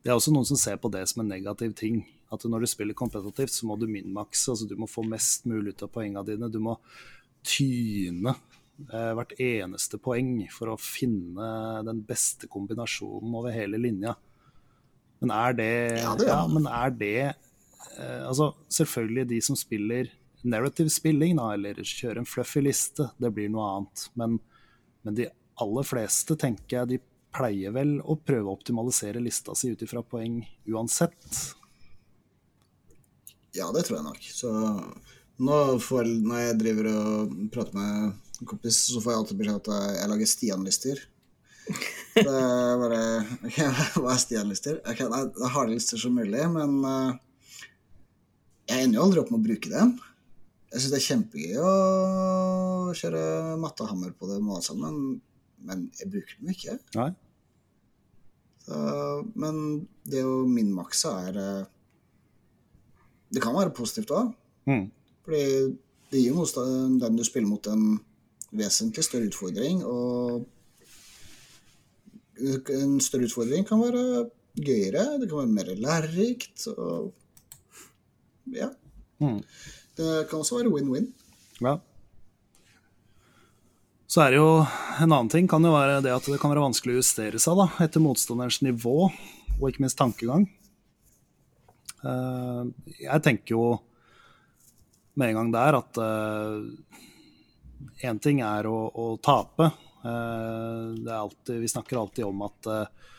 [0.00, 2.02] Det er også noen som ser på det som en negativ ting.
[2.32, 4.52] At når du spiller kompetitivt, så må du min-makse.
[4.52, 6.50] Altså du må få mest mulig ut av poengene dine.
[6.50, 6.76] Du må
[7.46, 11.50] tyne eh, hvert eneste poeng for å finne
[11.86, 14.16] den beste kombinasjonen over hele linja.
[15.20, 16.38] Men er det, ja, det, ja.
[16.40, 20.08] Ja, men er det eh, Altså, selvfølgelig de som spiller
[20.42, 24.06] narrative spilling, da, eller kjører en fluffy liste, det blir noe annet.
[24.16, 24.38] Men
[25.06, 25.28] Men de
[25.60, 27.00] aller fleste tenker jeg de
[27.34, 31.28] pleier vel å prøve å optimalisere lista si ut ifra poeng uansett.
[33.56, 34.26] Ja, det tror jeg nok.
[34.34, 34.50] Så
[35.40, 39.56] nå får, når jeg driver og prater med en kompis, så får jeg alltid beskjed
[39.56, 41.02] om at jeg lager Stian-lister.
[42.16, 43.00] Det er bare
[43.46, 44.80] okay, Hva er Stian-lister?
[44.84, 47.18] Okay, det er harde lister som mulig, men eh,
[48.70, 49.96] jeg ender jo aldri opp med å bruke dem.
[50.70, 53.22] Jeg syns det er kjempegøy å kjøre
[53.58, 55.00] mattehammer på dem alle sammen,
[55.66, 56.76] men jeg bruker dem ikke.
[56.94, 57.10] Nei?
[58.62, 58.78] Så,
[59.40, 59.58] men
[60.06, 61.64] det å minmakse er eh,
[63.34, 64.30] Det kan være positivt òg.
[64.70, 64.86] Mm.
[65.26, 65.42] Fordi
[66.10, 67.98] det gir motstand den du spiller mot, en
[68.50, 69.84] vesentlig større utfordring.
[69.86, 70.46] Og
[72.74, 74.04] en større utfordring kan være
[74.58, 76.66] gøyere, det kan være mer lærerikt.
[76.74, 77.12] Og
[78.54, 78.70] ja.
[79.22, 79.42] Mm.
[80.00, 81.10] Det kan også være win-win.
[81.60, 81.76] Ja.
[84.10, 86.64] Så er det jo en annen ting kan jo være det at det kan være
[86.64, 89.10] vanskelig å justere seg da, etter motstanderens nivå,
[89.60, 90.48] og ikke minst tankegang.
[92.00, 92.62] Eh,
[93.04, 93.66] jeg tenker jo
[95.20, 96.00] med en gang der at
[98.00, 99.68] én ting er å, å tape.
[100.00, 103.10] Eh, alltid, vi snakker alltid om at eh,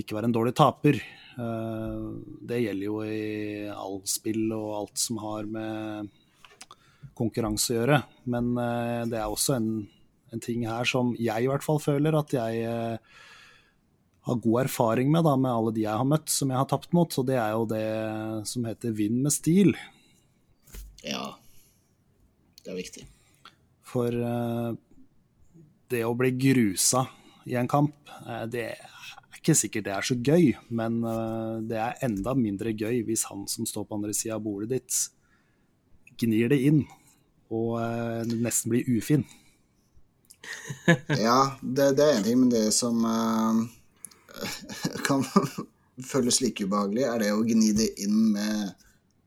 [0.00, 0.98] ikke være en dårlig taper.
[1.38, 2.00] Eh,
[2.48, 6.10] det gjelder jo i all spill og alt som har med
[7.18, 8.00] konkurranse å gjøre.
[8.32, 9.70] Men eh, det er også en,
[10.32, 13.16] en ting her som jeg i hvert fall føler at jeg eh,
[14.28, 16.92] har god erfaring med, da, med alle de jeg har møtt som jeg har tapt
[16.96, 17.18] mot.
[17.18, 17.86] Og det er jo det
[18.48, 19.74] som heter vinn med stil.
[21.02, 21.32] Ja.
[22.62, 23.08] Det er viktig.
[23.92, 24.14] For
[25.90, 27.02] det å bli grusa
[27.50, 27.96] i en kamp,
[28.48, 28.68] det
[29.42, 33.44] ikke sikkert det er så gøy, men eh, det er enda mindre gøy hvis han
[33.50, 34.98] som står på andre sida av bordet ditt,
[36.22, 36.84] gnir det inn
[37.52, 39.26] og eh, nesten blir ufin.
[41.20, 43.60] Ja, det, det er en ting, men det som uh,
[45.06, 45.22] kan
[46.02, 48.72] føles like ubehagelig, er det å gni det inn med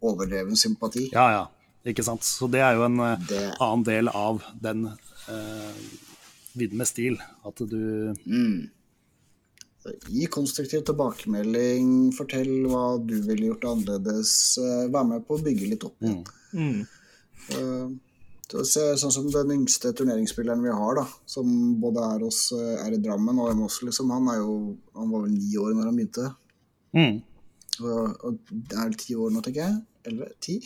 [0.05, 1.07] overdreven sympati.
[1.13, 1.45] Ja, ja,
[1.87, 2.25] ikke sant.
[2.27, 5.85] Så det er jo en uh, Det, annen del av den uh,
[6.57, 7.21] vidden med stil.
[7.47, 8.74] At du mm.
[10.09, 14.31] Gi konstruktiv tilbakemelding, fortell hva du ville gjort annerledes.
[14.57, 16.23] eh, Vær med på å bygge litt opp igjen.
[16.57, 16.79] Mm.
[17.53, 17.93] Eh,
[18.65, 21.47] så sånn som den yngste turneringsspilleren vi har, da, som
[21.81, 24.57] både er, hos, eh, er i Drammen og hjemme hos, liksom, han, er jo,
[24.95, 26.27] han var vel ni år når han begynte.
[26.97, 27.15] mm,
[27.83, 29.81] Og, og det er ti år nå, tenker jeg.
[30.05, 30.59] Eller Ti.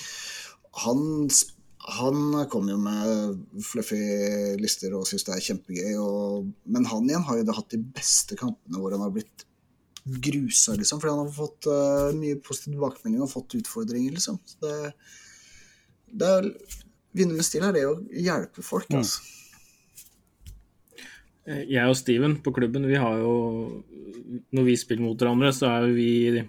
[0.86, 1.55] Han, sp-
[1.95, 3.99] han kommer jo med fluffy
[4.61, 5.93] lister og syns det er kjempegøy.
[6.01, 9.45] Og, men han igjen har jo da hatt de beste kampene hvor han har blitt
[10.09, 11.01] grusa, liksom.
[11.01, 14.39] Fordi han har fått uh, mye positiv tilbakemelding og fått utfordringer, liksom.
[14.47, 14.93] Så det,
[16.13, 16.53] det er
[17.17, 18.99] Vinne med stil er det å hjelpe folk, Mm.
[19.01, 19.23] altså.
[21.49, 23.31] Eh, Jeg og Steven på klubben, vi har jo
[24.53, 26.43] Når vi spiller mot hverandre, så er jo vi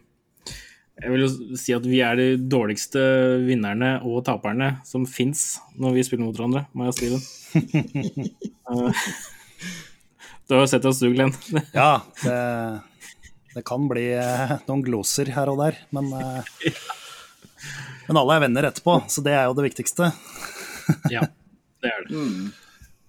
[1.00, 3.00] Jeg vil jo si at vi er de dårligste
[3.46, 7.22] vinnerne og taperne som fins når vi spiller mot hverandre, meg og Steven.
[10.50, 11.32] Du har jo sett oss, du, Glenn.
[11.78, 12.36] Ja, det,
[13.54, 16.80] det kan bli eh, noen gloser her og der, men eh,
[18.08, 20.10] Men alle er venner etterpå, så det er jo det viktigste.
[21.14, 21.22] Ja,
[21.80, 22.10] det er det.
[22.12, 22.48] Mm.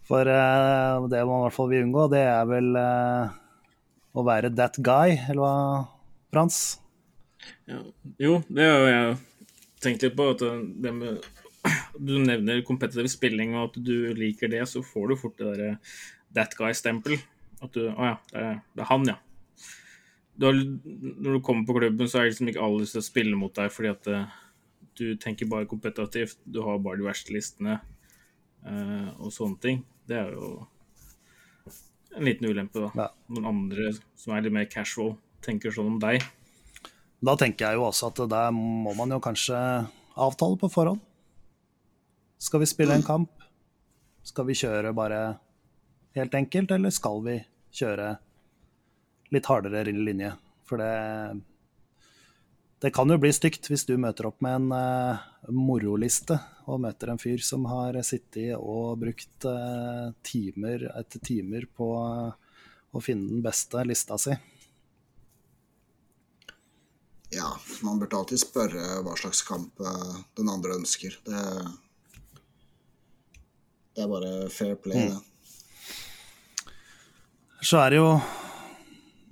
[0.06, 4.78] For eh, det man i hvert fall vil unngå, det er vel å være that
[4.86, 5.56] guy, eller hva,
[6.32, 6.62] Frans?
[7.70, 7.82] Ja.
[8.22, 9.18] Jo, det har jeg
[9.84, 10.30] tenkt litt på.
[10.36, 11.28] At det med,
[12.10, 15.76] du nevner kompetitiv spilling, og at du liker det, så får du fort det derre
[16.36, 17.20] that guy-stempel.
[17.62, 19.20] At du Å ja, det er, det er han, ja.
[20.42, 23.04] Du har, når du kommer på klubben, så er det liksom ikke alle lyst til
[23.04, 24.38] å spille mot deg fordi at eh,
[24.98, 26.40] du tenker bare kompetitivt.
[26.46, 27.76] Du har bare de verste listene
[28.66, 29.84] eh, og sånne ting.
[30.10, 30.54] Det er jo
[32.18, 32.90] en liten ulempe, da.
[32.98, 33.08] Ja.
[33.32, 35.14] Noen andre som er litt mer casual,
[35.46, 36.24] tenker sånn om deg.
[37.22, 39.58] Da tenker jeg jo også at der må man jo kanskje
[40.18, 41.02] avtale på forhånd.
[42.42, 43.30] Skal vi spille en kamp?
[44.26, 45.20] Skal vi kjøre bare
[46.18, 47.38] helt enkelt, eller skal vi
[47.78, 48.16] kjøre
[49.34, 50.34] litt hardere linje?
[50.66, 51.42] For det
[52.82, 55.22] Det kan jo bli stygt hvis du møter opp med en uh,
[55.54, 61.92] moroliste og møter en fyr som har sittet og brukt uh, timer etter timer på
[62.02, 62.34] uh,
[62.90, 64.34] å finne den beste lista si.
[67.32, 67.48] Ja,
[67.86, 71.16] man burde alltid spørre hva slags kamp eh, den andre ønsker.
[71.24, 71.44] Det,
[73.96, 75.16] det er bare fair play, Mm.
[75.16, 75.28] det.
[77.62, 78.12] Så er det jo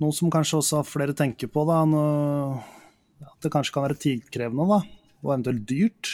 [0.00, 1.80] noe som kanskje også flere tenker på, da.
[3.26, 4.78] At det kanskje kan være tidkrevende, da.
[5.20, 6.12] Og eventuelt dyrt.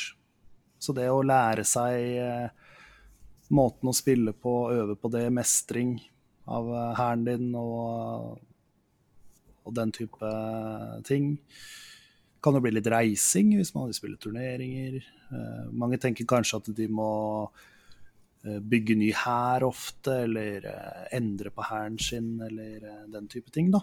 [0.83, 2.49] Så det å lære seg eh,
[3.55, 5.97] måten å spille på, øve på det, mestring
[6.49, 8.41] av eh, hæren din og,
[9.67, 10.31] og den type
[11.07, 11.35] ting.
[12.43, 15.01] Kan jo bli litt reising hvis man vil spille turneringer.
[15.01, 17.13] Eh, mange tenker kanskje at de må
[18.47, 23.73] eh, bygge ny hær ofte, eller eh, endre på hæren sin, eller den type ting,
[23.75, 23.83] da.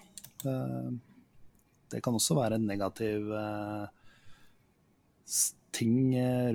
[1.93, 3.29] Det kan også være en negativ
[5.71, 5.93] ting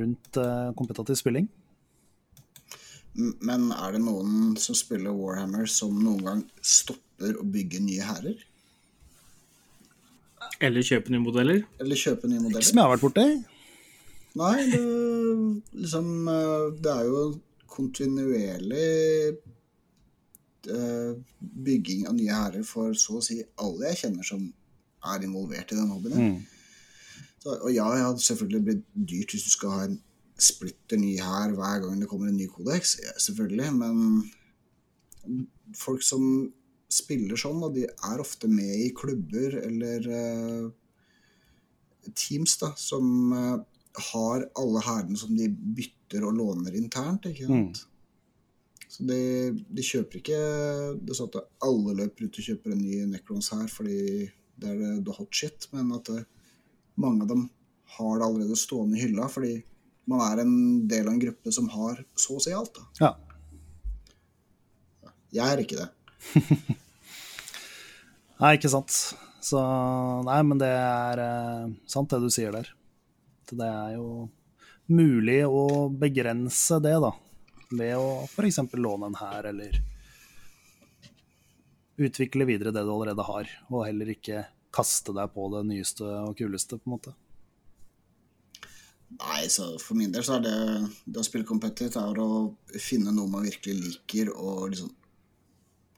[0.01, 0.39] rundt
[0.77, 1.47] kompetativ spilling.
[3.19, 8.45] Men er det noen som spiller Warhammer som noen gang stopper å bygge nye hærer?
[10.61, 11.63] Eller kjøpe nye modeller.
[11.83, 12.63] Eller kjøpe nye modeller.
[12.63, 13.27] Ikke som jeg har vært borti.
[14.39, 14.81] Nei, det,
[15.83, 17.23] liksom, eh, det er jo
[17.79, 18.91] kontinuerlig
[20.69, 21.13] eh,
[21.69, 24.45] bygging av nye hærer for så å si alle jeg kjenner som
[25.09, 26.19] er involvert i den hobbyen.
[26.19, 26.39] Mm.
[27.43, 29.99] Så, og ja, ja, selvfølgelig blitt dyrt hvis du skal ha en
[30.39, 32.99] splitter ny hær hver gang det kommer en ny kodeks.
[33.03, 33.95] Ja, selvfølgelig, men
[35.77, 36.53] folk som
[36.89, 40.69] spiller sånn, og de er ofte med i klubber eller eh,
[42.17, 43.59] teams da, som eh,
[44.13, 47.29] har alle hærene som de bytter og låner internt.
[47.29, 47.85] ikke sant?
[48.89, 49.21] Så de,
[49.69, 50.39] de kjøper ikke
[51.05, 53.99] Det sånn at alle løper ut og kjøper en ny Necrons her fordi
[54.59, 56.23] det er the hot shit, men at det,
[56.99, 57.45] mange av dem
[57.99, 59.59] har det allerede stående i hylla fordi
[60.09, 60.57] man er en
[60.89, 62.81] del av en gruppe som har så å si alt.
[62.81, 63.05] da.
[63.05, 63.13] Ja.
[65.37, 65.91] Jeg er ikke det.
[68.41, 68.93] Nei, ikke sant.
[69.43, 69.61] Så
[70.27, 72.71] Nei, men det er eh, sant det du sier der.
[73.49, 74.29] Det er jo
[74.93, 77.13] mulig å begrense det, da.
[77.69, 78.61] Ved å f.eks.
[78.81, 79.81] låne en her, eller
[81.99, 83.51] utvikle videre det du allerede har.
[83.73, 87.15] Og heller ikke kaste deg på det nyeste og kuleste, på en måte.
[89.19, 90.57] Nei, så for min del så er det
[91.09, 92.31] det å spille competitive er å
[92.77, 94.93] finne noe man virkelig liker, og liksom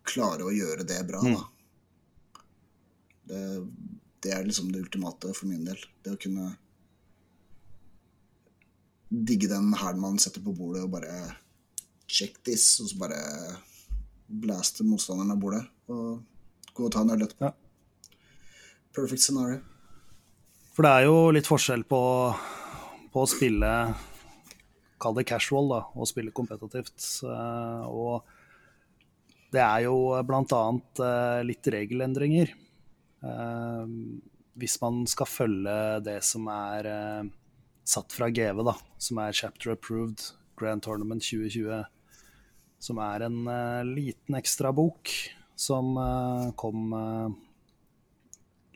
[0.09, 1.43] klare å gjøre det bra, da.
[3.31, 3.43] Det,
[4.25, 5.79] det er liksom det ultimate for min del.
[6.05, 6.49] Det å kunne
[9.11, 11.15] digge den hælen man setter på bordet, og bare
[12.11, 13.21] check this, og så bare
[14.31, 16.23] blaste motstanderen av bordet, og
[16.75, 17.51] gå og ta en øl etterpå.
[17.51, 18.17] Ja.
[18.95, 19.61] Perfect scenario.
[20.75, 22.01] For det er jo litt forskjell på,
[23.13, 23.71] på å spille
[25.01, 27.01] Kall det casual, da, og spille kompetitivt.
[27.25, 28.21] eh, Og
[29.51, 29.97] det er jo
[30.27, 32.53] blant annet eh, litt regelendringer.
[33.25, 33.95] Eh,
[34.61, 37.31] Hvis man skal følge det som er eh,
[37.87, 40.23] satt fra GV, da, som er chapter approved
[40.61, 41.85] Grand Tournament 2020,
[42.81, 45.11] som er en eh, liten ekstra bok
[45.61, 47.39] som eh, kom eh,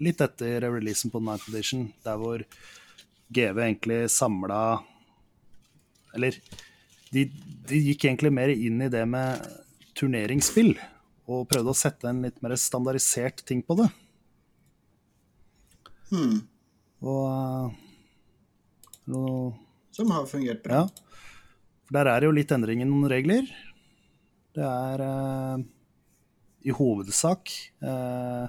[0.04, 2.42] litt etter releasen på Night Edition, der hvor
[3.34, 4.82] GV egentlig samla
[6.14, 6.36] Eller
[7.14, 7.24] de,
[7.68, 9.40] de gikk egentlig mer inn i det med
[9.98, 10.74] turneringsspill,
[11.30, 13.88] og prøvde å sette en litt mer standardisert ting på det.
[16.10, 16.42] Hmm.
[17.04, 17.78] Og eh,
[19.12, 19.54] noe
[19.94, 20.84] Som har fungert bra.
[20.84, 21.20] Ja.
[21.84, 23.48] For der er det jo litt endring i noen regler.
[24.54, 25.64] Det er eh,
[26.64, 27.52] i hovedsak
[27.84, 28.46] eh,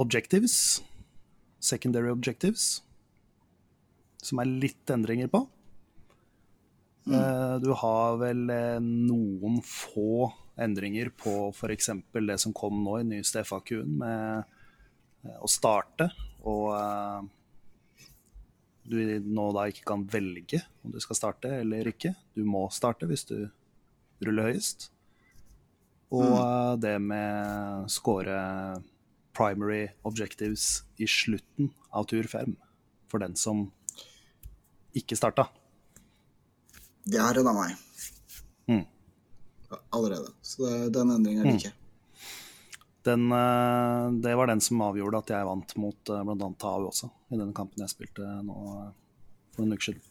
[0.00, 0.80] objectives,
[1.60, 2.80] secondary objectives,
[4.22, 5.44] som er litt endringer på.
[7.06, 10.30] Eh, du har vel eh, noen få
[10.62, 11.90] endringer på f.eks.
[12.12, 14.44] det som kom nå i nyeste FAQ-en, med
[15.26, 16.12] eh, å starte
[16.42, 16.74] og
[18.82, 22.14] du nå da ikke kan velge om du skal starte eller ikke.
[22.34, 23.36] Du må starte hvis du
[24.26, 24.88] ruller høyest.
[26.12, 28.36] Og eh, det med score
[29.32, 32.56] primary objectives i slutten av tur fem
[33.08, 33.70] for den som
[34.96, 35.48] ikke starta.
[37.04, 37.76] Det har redda meg.
[38.70, 38.84] Mm.
[39.90, 40.32] Allerede.
[40.42, 41.78] Så det, den endringen liker jeg.
[43.02, 46.50] Den, eh, det var den som avgjorde at jeg vant mot uh, bl.a.
[46.62, 48.92] Tau også, i den kampen jeg spilte nå eh,
[49.54, 50.04] for noen uker siden.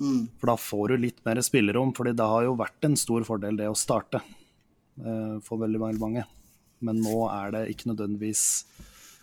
[0.00, 0.26] Mm.
[0.40, 3.60] For da får du litt mer spillerom, fordi det har jo vært en stor fordel
[3.60, 6.24] det å starte eh, for veldig, mange.
[6.84, 8.44] Men nå er det ikke nødvendigvis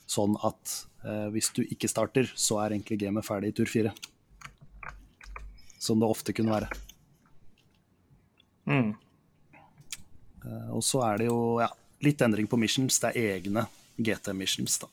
[0.09, 3.93] sånn at eh, hvis du ikke starter, så er egentlig gamet ferdig i tur fire.
[5.83, 6.69] Som det ofte kunne være.
[8.71, 8.93] Mm.
[10.43, 11.67] Uh, og så er det jo ja,
[12.05, 13.01] litt endring på missions.
[13.03, 13.65] Det er egne
[13.99, 14.91] GT-missions, da.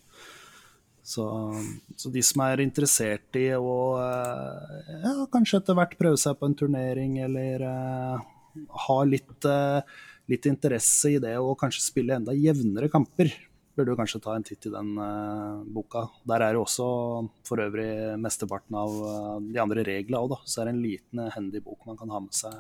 [1.11, 1.25] Så,
[1.97, 6.51] så de som er interessert i å uh, ja, kanskje etter hvert prøve seg på
[6.51, 8.27] en turnering, eller uh,
[8.89, 9.47] ha litt,
[10.31, 13.31] litt interesse i det å kanskje spille enda jevnere kamper,
[13.81, 16.05] burde du kanskje ta en titt i den uh, boka.
[16.29, 16.87] Der er jo også
[17.49, 20.41] for øvrig mesteparten av uh, de andre reglene òg, da.
[20.45, 22.59] Så er det en liten eh, handy bok man kan ha med seg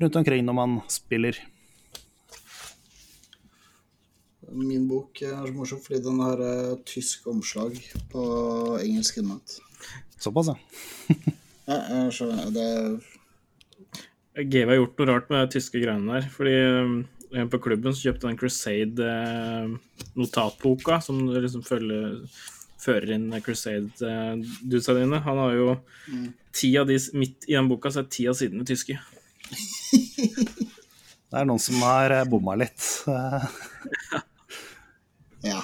[0.00, 1.38] rundt omkring når man spiller.
[4.54, 7.76] Min bok er så morsom fordi den har uh, tysk omslag
[8.12, 8.24] på
[8.80, 9.58] engelsk innmat.
[10.16, 10.58] Såpass, ja.
[11.64, 12.50] Ja, jeg skjønner.
[12.52, 16.26] Det GV har gjort noe rart med de tyske greiene der.
[16.34, 16.94] Fordi eh,
[17.50, 22.04] på klubben så kjøpte han Crusade-notatboka, som liksom følger,
[22.82, 25.18] fører inn Crusade-dudesa dine.
[25.26, 25.68] Han har jo
[26.54, 28.94] ti av de Midt i den boka så er ti av sidene tyske.
[31.34, 32.82] Det er noen som har eh, bomma litt.
[33.10, 33.44] Eh,
[35.44, 35.60] Ja.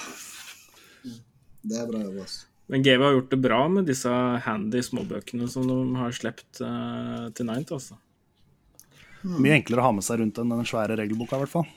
[1.63, 2.47] Det er bra jobba, altså.
[2.71, 4.11] Men GV har gjort det bra med disse
[4.45, 7.97] handy småbøkene som de har sluppet uh, til Ninth, altså.
[9.25, 11.69] Mye enklere å ha med seg rundt enn den svære regelboka, i hvert fall.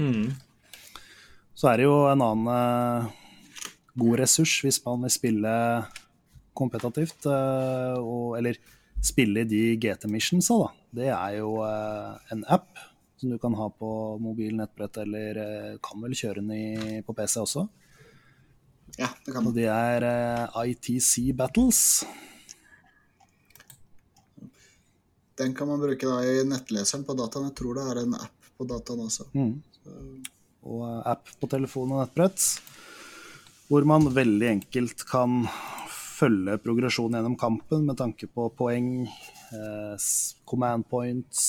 [0.00, 0.32] Mm.
[1.56, 3.12] Så er det jo en annen eh,
[3.96, 5.52] god ressurs hvis man vil spille
[6.56, 8.60] kompetativt, eh, og, eller
[9.04, 10.68] spille i de GT-missionsa, da.
[10.96, 12.70] Det er jo eh, en app
[13.16, 15.40] som du kan ha på mobil, nettbrett, eller
[15.84, 17.64] kan vel kjøre den i, på PC også.
[18.96, 20.04] Ja, det kan Og det er
[20.68, 22.04] ITC Battles.
[25.36, 27.50] Den kan man bruke da i nettleseren på dataen.
[27.50, 29.28] Jeg tror det er en app på dataen også.
[30.66, 32.46] og eh, app på telefon og nettbrett,
[33.68, 35.42] hvor man veldig enkelt kan
[35.92, 40.06] følge progresjonen gjennom kampen med tanke på poeng, eh,
[40.48, 41.42] command points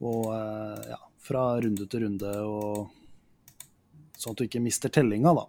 [0.00, 5.46] og eh, ja, fra runde til runde, og sånn at du ikke mister tellinga, da.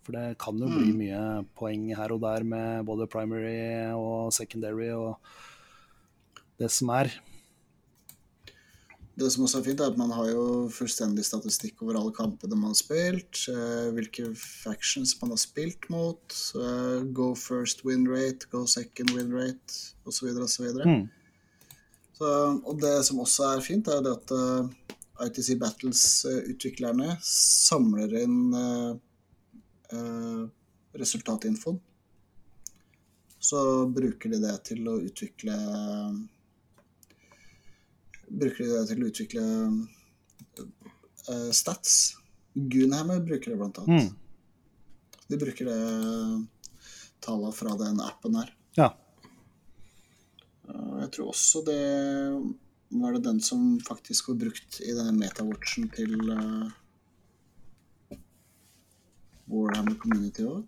[0.00, 1.22] For det kan jo bli mye
[1.58, 5.18] poeng her og der med både primary og secondary og
[6.60, 7.10] det som er.
[9.20, 12.56] Det som også er fint, er at man har jo fullstendig statistikk over alle kampene
[12.56, 18.48] man har spilt, eh, hvilke factions man har spilt mot, eh, go first win rate,
[18.52, 20.30] go second win rate, osv.
[20.40, 20.70] osv.
[20.86, 21.04] Mm.
[22.16, 22.30] Så,
[22.64, 24.96] og det som også er fint, er det at eh,
[25.26, 28.54] ITC Battles-utviklerne samler inn
[30.96, 31.80] resultatinfoen.
[33.40, 33.60] Så
[33.90, 35.56] bruker de det til å utvikle
[38.30, 39.44] Bruker de det til å utvikle
[40.62, 42.16] uh, stats.
[42.54, 44.10] Gunhammer bruker det blant annet.
[44.10, 44.10] Mm.
[45.30, 45.78] De bruker det
[47.22, 48.52] tallene fra den appen her.
[48.78, 48.90] Ja.
[50.70, 51.80] Uh, Jeg tror også det
[52.90, 56.70] var det den som faktisk var brukt i denne metawatchen til uh,
[59.50, 60.64] Warhammer Community òg.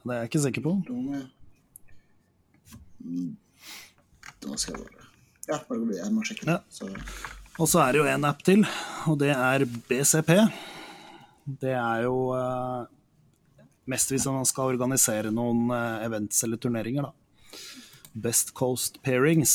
[0.00, 0.72] Det er jeg ikke sikker på.
[4.40, 4.99] Da skal jeg bare
[5.50, 5.90] Ja, bare gå.
[5.98, 6.46] Jeg må sjekke.
[6.48, 6.60] Ja.
[6.72, 6.88] Så,
[7.60, 8.62] Og så er det jo en app til,
[9.10, 10.30] og det er BCP.
[11.60, 12.84] Det er jo eh,
[13.90, 17.58] mest hvis man skal organisere noen eh, events eller turneringer, da.
[18.14, 19.52] Best Coast Pairings.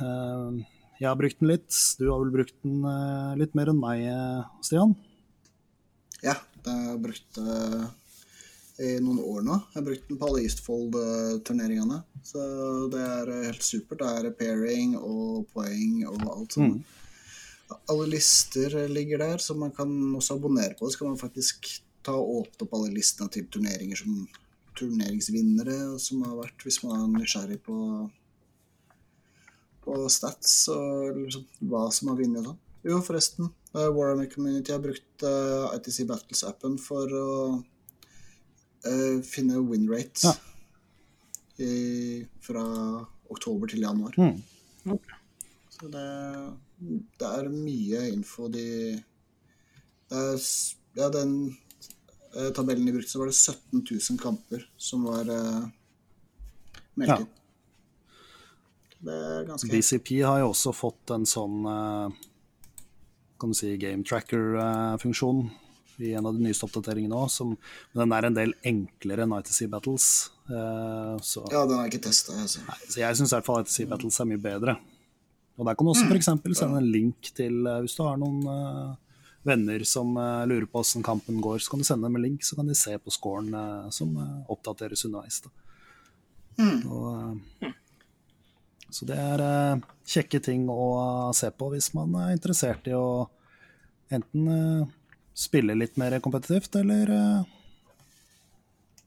[0.00, 0.62] Eh,
[1.00, 1.74] jeg har brukt den litt.
[1.98, 4.94] Du har vel brukt den eh, litt mer enn meg, eh, Stian?
[6.24, 7.54] ja, jeg har brukt det
[8.82, 9.56] i noen år nå.
[9.70, 12.00] Jeg har brukt den på alle Eastfold-turneringene.
[12.26, 12.42] Så
[12.92, 14.02] det er eh, helt supert.
[14.02, 16.94] Det er pairing og poeng og alt sånt.
[17.90, 20.94] Alle lister ligger der, så man kan også abonnere på det.
[20.94, 21.70] Så kan man faktisk
[22.04, 24.26] ta og åpne opp alle listene til turneringer som
[24.74, 27.78] turneringsvinnere som har vært, hvis man er nysgjerrig på
[29.84, 32.60] på stats og liksom, hva som har vunnet sånn.
[32.88, 33.50] Jo, forresten.
[33.74, 37.28] Uh, Warhammer Community har brukt uh, ITC Battles-appen for å
[38.86, 40.34] eh, finne win rate Ja.
[41.58, 42.64] i, fra
[43.30, 44.14] oktober til januar.
[44.18, 44.98] Mm.
[45.74, 46.08] Så det,
[47.18, 48.68] det er mye info de
[50.10, 50.42] det er,
[50.94, 51.56] Ja, den
[52.36, 55.64] uh, tabellen de brukte, så var det 17 000 kamper som var uh,
[56.94, 57.24] meldt Ja.
[59.04, 59.68] Det er ganske
[60.24, 62.14] har jo også fått en sånn eh,
[63.36, 65.42] kan du si game tracker-funksjon
[66.02, 67.54] i en av de nyeste oppdateringene òg.
[67.92, 70.08] Men den er en del enklere enn ITC Battles.
[70.48, 72.36] Uh, så, Ja, den har jeg ikke testa.
[72.40, 72.64] Altså.
[72.88, 74.76] så jeg syns i hvert fall ITC Battles er mye bedre.
[75.54, 76.30] Og der kan du også f.eks.
[76.58, 80.16] sende en link til eh, Hvis du har noen uh, venner som
[80.50, 82.74] lurer på hvordan kampen går, så kan du sende dem en link, så kan de
[82.74, 83.52] se på scoren
[83.92, 84.16] som
[84.50, 85.42] oppdateres underveis.
[85.44, 85.52] Da.
[86.58, 87.72] Og, eh,
[88.90, 93.26] så det er kjekke ting å se på hvis man er interessert i å
[94.14, 94.46] enten
[95.34, 97.54] spille litt mer kompetitivt, eller eh,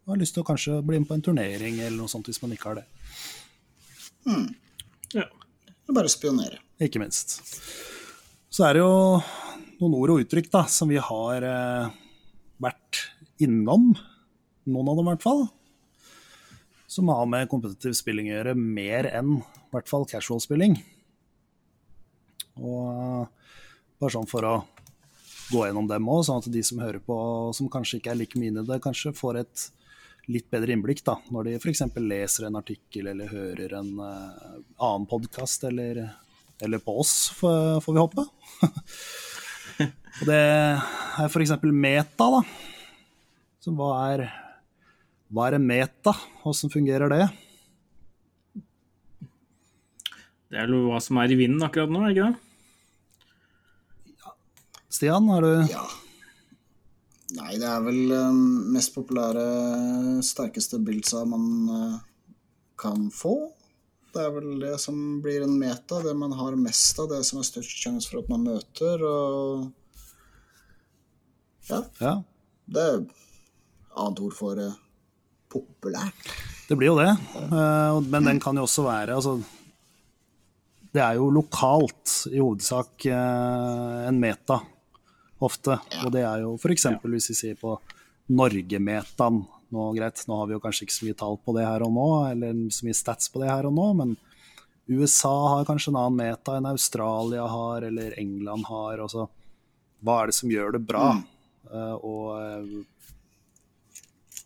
[0.07, 2.53] har lyst til å kanskje bli med på en turnering eller noe sånt hvis man
[2.55, 2.85] ikke har det.
[5.15, 5.27] Ja.
[5.87, 6.59] Det er bare å spionere.
[6.83, 7.37] Ikke minst.
[8.51, 9.21] Så er det jo
[9.79, 11.91] noen ord og uttrykk da, som vi har eh,
[12.63, 13.03] vært
[13.43, 13.93] innom.
[14.67, 15.45] Noen av dem i hvert fall.
[16.91, 20.75] Som har med kompetitiv spilling å gjøre, mer enn i hvert fall casual spilling.
[22.59, 23.53] Og eh,
[24.01, 24.55] bare sånn for å
[25.51, 27.17] gå gjennom dem òg, sånn at de som hører på,
[27.55, 29.67] som kanskje ikke er like i det, kanskje får et
[30.27, 31.85] litt bedre innblikk da, når de f.eks.
[32.03, 36.01] leser en artikkel eller hører en uh, annen podkast, eller,
[36.59, 38.25] eller, på oss, får, får vi håpe.
[40.27, 41.55] det er f.eks.
[41.71, 42.41] Meta, da.
[43.63, 44.25] Så hva er,
[45.31, 46.15] hva er meta?
[46.43, 47.23] Hvordan fungerer det?
[50.47, 52.46] Det er hva som er i vinden akkurat nå, ikke det?
[54.97, 55.85] Stian, har du Ja.
[57.37, 58.37] Nei, det er vel um,
[58.73, 59.43] mest populære,
[60.23, 61.97] sterkeste bilsa man uh,
[62.79, 63.33] kan få.
[64.15, 67.41] Det er vel det som blir en meta, det man har mest av, det som
[67.41, 69.67] er størst sjanse for at man møter, og
[71.67, 72.13] Ja, Ja,
[72.65, 73.01] det er
[73.99, 74.79] annet ord for uh,
[75.51, 76.31] populært.
[76.69, 77.11] det blir jo det.
[77.43, 79.37] Eh, men den kan jo også være altså,
[80.93, 84.61] Det er jo lokalt i hovedsak eh, en meta,
[85.43, 85.77] ofte.
[86.05, 86.87] Og det er jo f.eks.
[87.03, 87.75] hvis vi sier på
[88.27, 89.43] Norge-metaen.
[89.67, 91.91] Nå, greit, nå har vi jo kanskje ikke så mye tall på det her og
[91.91, 94.13] nå, eller så mye stats på det her og nå, men
[94.87, 99.01] USA har kanskje en annen meta enn Australia har, eller England har.
[99.03, 99.27] Også.
[99.99, 101.09] hva er det som gjør det bra?
[101.67, 102.63] Eh, og uh,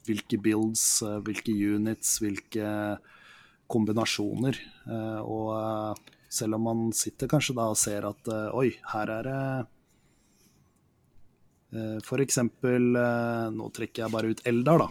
[0.07, 2.97] hvilke builds, uh, hvilke units, hvilke
[3.72, 4.57] kombinasjoner.
[4.89, 5.99] Eh, Og
[6.31, 9.68] selv om man sitter kanskje da og ser at oi, her er det
[11.73, 14.89] eh, eksempel eh, Nå trekker jeg bare ut Eldar, da.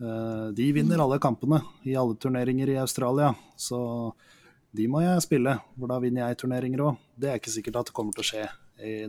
[0.00, 3.34] Eh, De vinner alle kampene i alle turneringer i Australia.
[3.56, 3.80] Så
[4.72, 7.00] de må jeg spille, for da vinner jeg turneringer òg.
[7.16, 8.48] Det er ikke sikkert at det kommer til å skje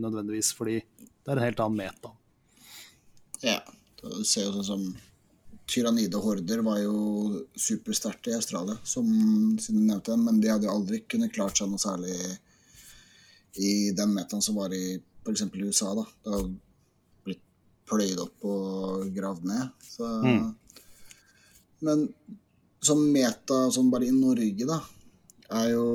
[0.01, 2.09] nødvendigvis, fordi det er en helt annen meta.
[3.45, 3.61] Ja.
[4.01, 4.85] Du ser jo sånn som
[5.71, 9.05] Tyrannide Horder var jo supersterkt i Australia, som
[9.61, 12.15] siden du nevnte, men de hadde jo aldri kunnet klart seg noe særlig
[13.61, 15.45] i den metaen som var i f.eks.
[15.53, 15.93] USA.
[15.95, 16.05] da.
[16.25, 16.70] Blitt
[17.91, 19.75] pløyd opp og gravd ned.
[19.85, 20.07] Så,
[21.85, 22.07] Men
[22.81, 24.79] som meta sånn bare i Norge, da,
[25.61, 25.85] er jo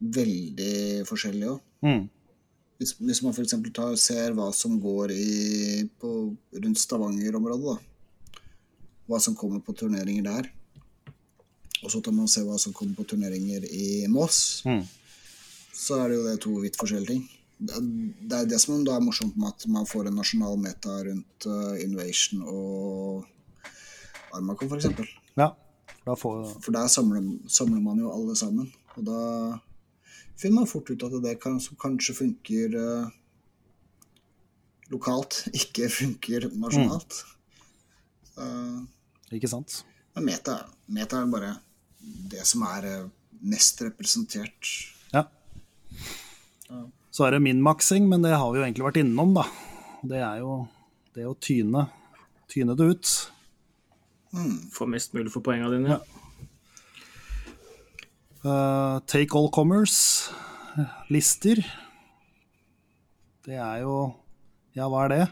[0.00, 1.60] veldig forskjellig òg.
[1.84, 2.06] Mm.
[2.80, 3.58] Hvis, hvis man f.eks.
[4.00, 6.12] ser hva som går i, på,
[6.56, 8.40] rundt Stavanger-området, da.
[9.10, 10.48] Hva som kommer på turneringer der.
[11.82, 14.62] Og så tar man og ser hva som kommer på turneringer i Moss.
[14.64, 14.84] Mm.
[15.76, 17.28] Så er det jo det to vidt forskjellige ting.
[17.60, 17.76] Det,
[18.32, 21.76] er det som da er morsomt med at man får en nasjonal meta rundt uh,
[21.82, 23.26] Invasion og
[24.32, 25.10] Armacon, f.eks.
[25.36, 25.50] Ja,
[26.16, 28.70] får For der samler, samler man jo alle sammen.
[28.96, 29.20] Og da
[30.40, 33.12] finner man fort ut at det kan, som kanskje funker uh,
[34.90, 37.24] lokalt, ikke funker nasjonalt.
[38.40, 39.82] Eh, Ikke sant?
[40.14, 40.56] men meta,
[40.90, 41.50] meta er bare
[42.00, 43.10] det som er uh,
[43.46, 44.70] mest representert.
[45.12, 45.26] Ja.
[47.10, 49.44] Så er det min-maksing, men det har vi jo egentlig vært innom, da.
[50.06, 50.62] Det er jo
[51.16, 51.88] det å tyne,
[52.50, 53.14] tyne det ut.
[54.70, 55.98] Få mest mulig for poengene dine.
[55.98, 56.00] Ja.
[58.40, 60.30] Uh, take all commerce,
[61.12, 61.60] lister.
[63.44, 64.14] Det er jo
[64.78, 65.22] Ja, hva er det?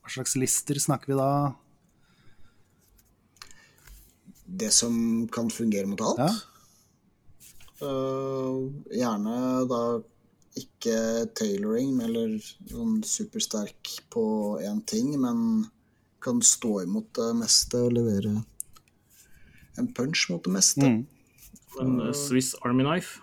[0.00, 1.30] Hva slags lister snakker vi da?
[4.46, 6.22] Det som kan fungere mot alt.
[6.22, 6.30] Ja.
[7.82, 9.80] Uh, gjerne da
[10.56, 10.98] ikke
[11.36, 14.26] tailoring eller sånn supersterk på
[14.64, 15.66] én ting, men
[16.22, 18.38] kan stå imot det meste og levere
[19.76, 20.88] en punch mot det meste.
[20.88, 21.06] Mm.
[21.80, 23.20] En eh, Swiss Army Knife.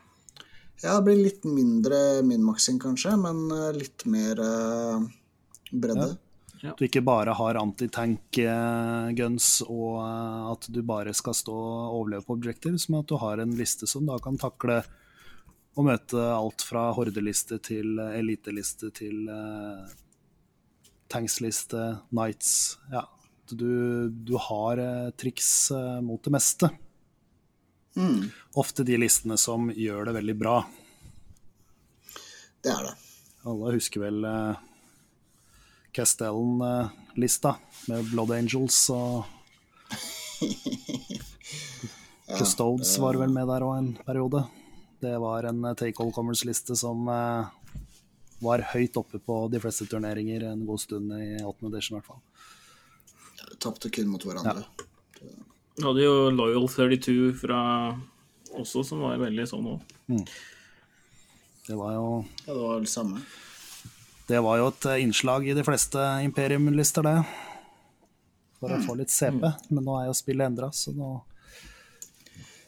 [0.84, 5.05] Ja, det blir litt mindre minmaxing kanskje, men eh, litt mer uh,
[5.72, 6.14] bredde.
[6.64, 9.97] At du ikke bare har antitank eh, guns og
[10.53, 13.89] at du bare skal stå og overleve på objectives, men at du har en liste
[13.89, 14.80] som da kan takle
[15.74, 19.90] å møte alt fra hordeliste til eh, eliteliste til uh,
[21.12, 23.08] tanksliste, nights Ja.
[23.54, 26.70] Du, du har uh, triks uh, mot det meste.
[28.00, 30.56] Mm, Ofte de listene som gjør det veldig bra.
[32.64, 32.94] det er det.
[33.44, 34.56] Alle husker vel uh,
[35.94, 37.58] Castellan-lista
[37.91, 39.28] med Blood Angels og
[42.40, 44.48] Custodes var vel med der òg en periode.
[45.03, 47.45] Det var en eh, take all commerce-liste som eh,
[48.43, 51.67] var høyt oppe på de fleste turneringer en god stund i 8.
[51.69, 52.21] edition, i hvert fall.
[53.63, 54.63] Tapte kun mot hverandre.
[54.63, 54.89] Ja.
[55.77, 57.59] Du hadde jo Loyal 32 fra
[58.53, 59.95] også, som var veldig sånn òg.
[61.67, 62.05] Det var jo,
[62.45, 63.21] Ja, det var det samme.
[64.27, 67.17] det var jo et eh, innslag i de fleste Imperium-lister, det.
[68.59, 69.41] For å få litt CP.
[69.73, 71.09] Men nå er jo spillet endra, så nå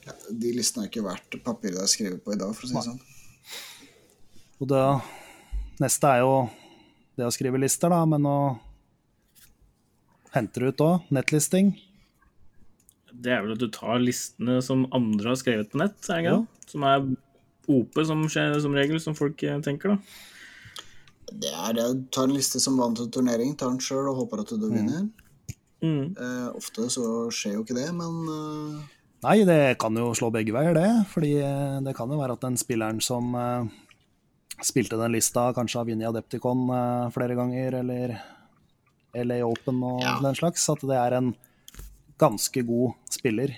[0.05, 2.69] Ja, de listene har ikke vært papiret det er skrevet på i dag, for å
[2.69, 3.01] si det sånn.
[4.61, 4.85] Og det
[5.81, 6.35] neste er jo
[7.17, 8.37] det å skrive lister, da, men å
[10.35, 11.73] hente det ut òg nettlisting.
[13.15, 16.39] Det er vel at du tar listene som andre har skrevet på nett, er det?
[16.69, 17.05] Som er
[17.71, 21.31] OP som, skjer, som regel, som folk eh, tenker, da.
[21.31, 21.85] Det er det.
[21.97, 24.67] Du tar en liste som vant en turnering, tar den sjøl og håper at du
[24.69, 25.07] vinner.
[25.81, 26.13] Mm.
[26.13, 28.83] Eh, ofte så skjer jo ikke det, men eh,
[29.25, 30.89] Nei, det kan jo slå begge veier, det.
[31.09, 33.69] Fordi eh, det kan jo være at den spilleren som eh,
[34.61, 38.13] spilte den lista, kanskje har vunnet Adepticon eh, flere ganger, eller
[39.17, 40.19] LA Open og Ja.
[40.21, 40.67] den slags.
[40.69, 41.31] At det er en
[42.21, 43.55] ganske god spiller.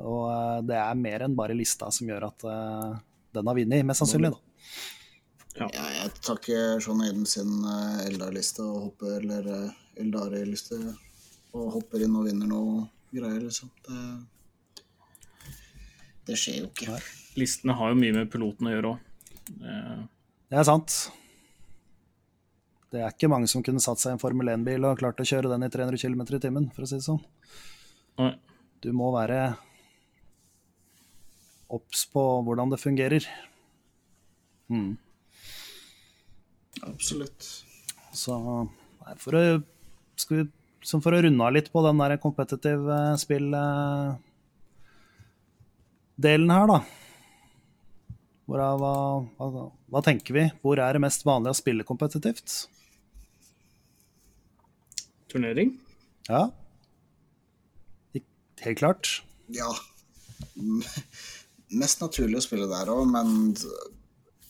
[0.00, 2.44] Og det er mer enn bare lista som gjør at
[3.36, 4.30] den har vunnet, mest sannsynlig.
[4.32, 5.66] da.
[5.74, 7.50] ja, jeg tar ikke Sean Aiden sin
[8.06, 10.78] Eldar-liste og hopper, eller Eldari-liste
[11.52, 13.68] og hopper inn og vinner noe greier, liksom.
[13.84, 14.00] Det,
[16.28, 16.98] det skjer jo ikke.
[17.40, 19.06] Listene har jo mye med piloten å gjøre òg.
[20.50, 20.98] Det er sant.
[22.90, 25.26] Det er ikke mange som kunne satt seg i en Formel 1-bil og klart å
[25.26, 27.20] kjøre den i 300 km i timen, for å si det sånn.
[28.82, 29.52] Du må være
[31.70, 33.26] obs på hvordan det fungerer.
[34.70, 34.96] Mm.
[36.86, 37.46] Absolutt.
[38.16, 39.42] Så nei, for å,
[40.18, 40.46] skal vi,
[40.86, 43.14] som for å runde av litt på den der competitive eh,
[46.20, 46.80] spill-delen her, da.
[48.46, 48.94] Hvor er, hva,
[49.38, 50.44] hva, hva tenker vi?
[50.62, 52.66] Hvor er det mest vanlig å spille kompetitivt?
[55.30, 55.78] Turnering?
[56.28, 56.50] Ja.
[58.60, 59.22] Helt klart.
[59.48, 59.70] Ja.
[61.70, 63.54] Mest naturlig å spille der òg, men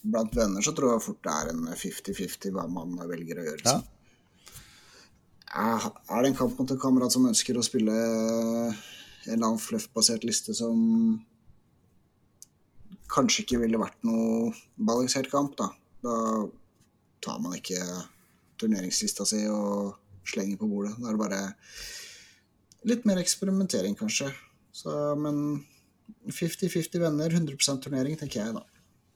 [0.02, 3.62] blant venner så tror jeg fort det er en 50-50 hva man velger å gjøre.
[3.66, 3.78] Ja.
[3.78, 3.96] liksom.
[5.50, 8.74] Er er det en kamp mot en kamerat som ønsker å spille en
[9.26, 11.20] eller annen fluff-basert liste som
[13.10, 15.70] kanskje ikke ville vært noe balansert kamp, da,
[16.04, 16.14] da
[17.24, 17.80] tar man ikke
[18.60, 19.96] turneringslista si og
[20.28, 20.94] slenger på bordet.
[21.00, 21.42] Da er det bare
[22.90, 24.30] litt mer eksperimentering, kanskje.
[24.72, 25.60] Så, men
[26.30, 28.64] 50-50 venner, 100% turnering, tenker jeg, da.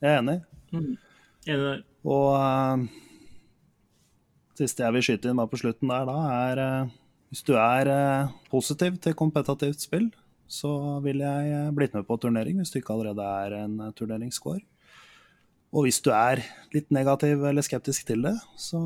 [0.04, 0.38] Jeg er enig.
[0.74, 0.98] Enig
[1.46, 1.84] der.
[2.04, 2.84] Og uh,
[4.58, 6.18] siste jeg vil skyte inn bare på slutten der, da,
[6.50, 6.92] er uh,
[7.32, 10.10] hvis du er uh, positiv til kompetativt spill,
[10.50, 10.70] så
[11.04, 14.62] ville jeg eh, blitt med på turnering hvis du ikke allerede er en uh, turneringsscore.
[15.74, 16.42] Og hvis du er
[16.74, 18.78] litt negativ eller skeptisk til det, så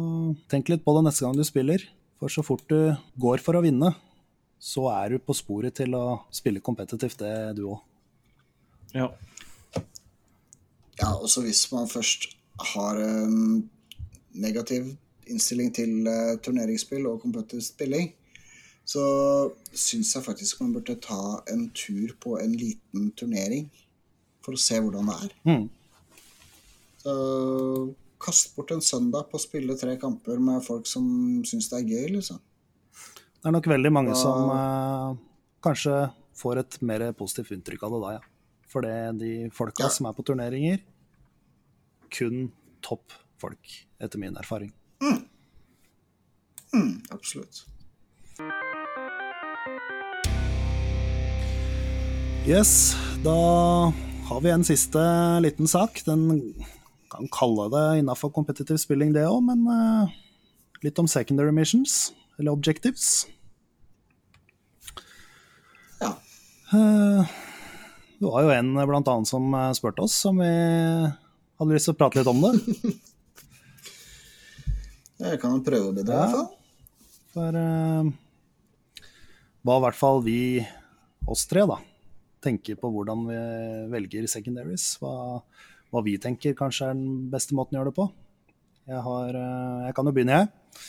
[0.48, 1.82] tenk litt på det neste gang du spiller.
[2.18, 3.92] For så fort du går for å vinne,
[4.58, 7.82] så er du på sporet til å spille kompetitivt, det du òg.
[8.96, 9.10] Ja.
[10.98, 12.30] Ja, også hvis man først
[12.72, 13.68] har en
[14.34, 14.88] negativ
[15.28, 18.10] innstilling til eh, turneringsspill og kompetitiv spilling,
[18.88, 19.04] så
[19.76, 23.66] syns jeg faktisk man burde ta en tur på en liten turnering
[24.44, 25.34] for å se hvordan det er.
[25.44, 25.66] Mm.
[27.02, 27.14] Så
[28.18, 31.04] kast bort en søndag på å spille tre kamper med folk som
[31.46, 32.40] syns det er gøy, liksom.
[33.38, 34.18] Det er nok veldig mange da...
[34.18, 35.20] som eh,
[35.62, 36.00] kanskje
[36.38, 38.26] får et mer positivt inntrykk av det da, ja.
[38.68, 39.92] For det de folka Ja.
[39.92, 40.82] som er på turneringer,
[42.12, 42.48] kun
[42.84, 44.72] topp folk, etter min erfaring.
[46.68, 47.64] Mm, absolutt.
[52.48, 53.32] Yes, da
[54.28, 55.00] har vi en siste
[55.44, 56.00] liten sak.
[56.06, 56.54] Den
[57.12, 60.08] kan kalle det innafor competitive spilling, det òg, men uh,
[60.80, 63.26] litt om secondary missions, eller objectives.
[66.00, 66.14] Ja.
[66.72, 67.28] Uh,
[68.18, 71.94] det var jo en blant annet som eh, spurte oss om vi hadde lyst til
[71.94, 72.52] å prate litt om det.
[75.28, 76.48] Jeg kan prøve bidra, i hvert fall.
[77.36, 78.04] For eh,
[79.66, 80.40] hva i hvert fall vi,
[81.28, 81.78] oss tre, da,
[82.44, 83.40] tenker på hvordan vi
[83.92, 84.90] velger secondaries.
[85.02, 85.40] Hva,
[85.90, 88.08] hva vi tenker kanskje er den beste måten å gjøre det på.
[88.88, 90.86] Jeg, har, eh, jeg kan jo begynne, jeg.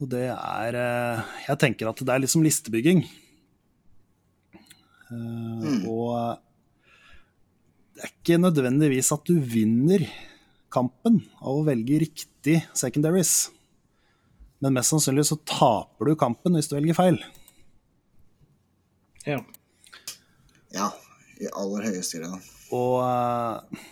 [0.00, 3.02] Og det er eh, Jeg tenker at det er litt som listebygging.
[5.10, 5.84] Mm.
[5.90, 6.38] Og
[7.96, 10.06] det er ikke nødvendigvis at du vinner
[10.72, 13.50] kampen av å velge riktig secondaries.
[14.60, 17.20] Men mest sannsynlig så taper du kampen hvis du velger feil.
[19.24, 19.40] ja.
[20.70, 20.92] Ja,
[21.40, 22.50] i aller høyeste grad.
[22.76, 23.84] Og eh,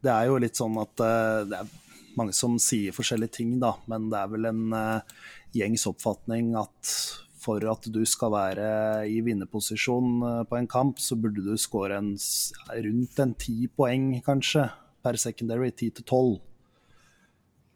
[0.00, 1.72] det er jo litt sånn at eh, det er
[2.16, 5.18] mange som sier forskjellige ting, da, men det er vel en eh,
[5.56, 6.94] gjengs oppfatning at
[7.40, 8.70] for at du skal være
[9.08, 14.66] i vinnerposisjon på en kamp, så burde du score rundt en ti poeng, kanskje,
[15.00, 16.34] per secondary, ti til 12,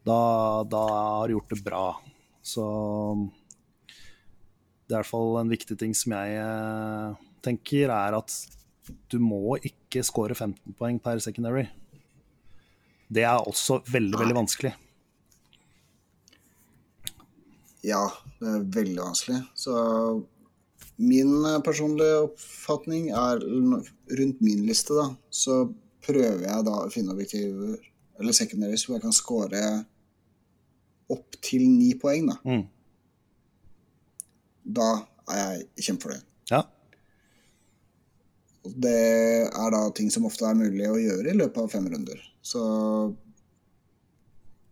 [0.04, 0.18] da,
[0.68, 1.86] da har du gjort det bra.
[2.44, 2.64] Så
[4.84, 8.34] det er i hvert fall en viktig ting som jeg eh, tenker, er at
[9.08, 11.64] du må ikke score 15 poeng per secondary.
[13.08, 14.74] Det er også veldig, veldig vanskelig.
[17.84, 18.04] Ja,
[18.40, 19.40] det er veldig vanskelig.
[19.56, 19.72] Så
[21.00, 25.64] min eh, personlige oppfatning er rundt min liste, da, så
[26.04, 27.80] prøver jeg da å finne objektiver,
[28.20, 29.64] eller secondaries, hvor jeg kan score
[31.12, 32.38] opp til ni poeng, da.
[32.46, 32.64] Mm.
[34.78, 34.88] Da
[35.34, 36.24] er jeg kjempefornøyd.
[36.52, 36.62] Ja.
[38.64, 38.96] Det
[39.44, 42.20] er da ting som ofte er mulig å gjøre i løpet av fem runder.
[42.44, 42.62] Så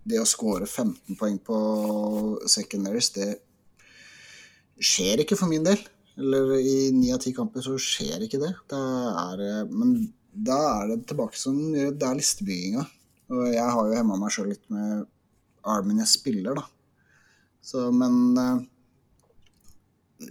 [0.08, 1.58] det å score 15 poeng på
[2.50, 3.30] secondaries, det
[4.82, 5.80] skjer ikke for min del.
[6.18, 8.52] Eller i ni av ti kamper så skjer ikke det.
[8.72, 9.94] det er, men
[10.32, 12.84] da er det tilbake som det er listebygginga.
[13.32, 15.06] Og jeg har jo hemma meg sjøl litt med
[15.68, 16.64] armen jeg spiller, da.
[17.62, 18.62] Så, men uh,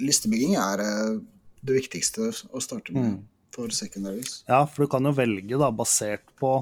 [0.02, 1.22] listebygging er uh,
[1.64, 3.22] det viktigste å starte med
[3.56, 4.42] for secondaries.
[4.50, 6.60] Ja, for du kan jo velge da, basert på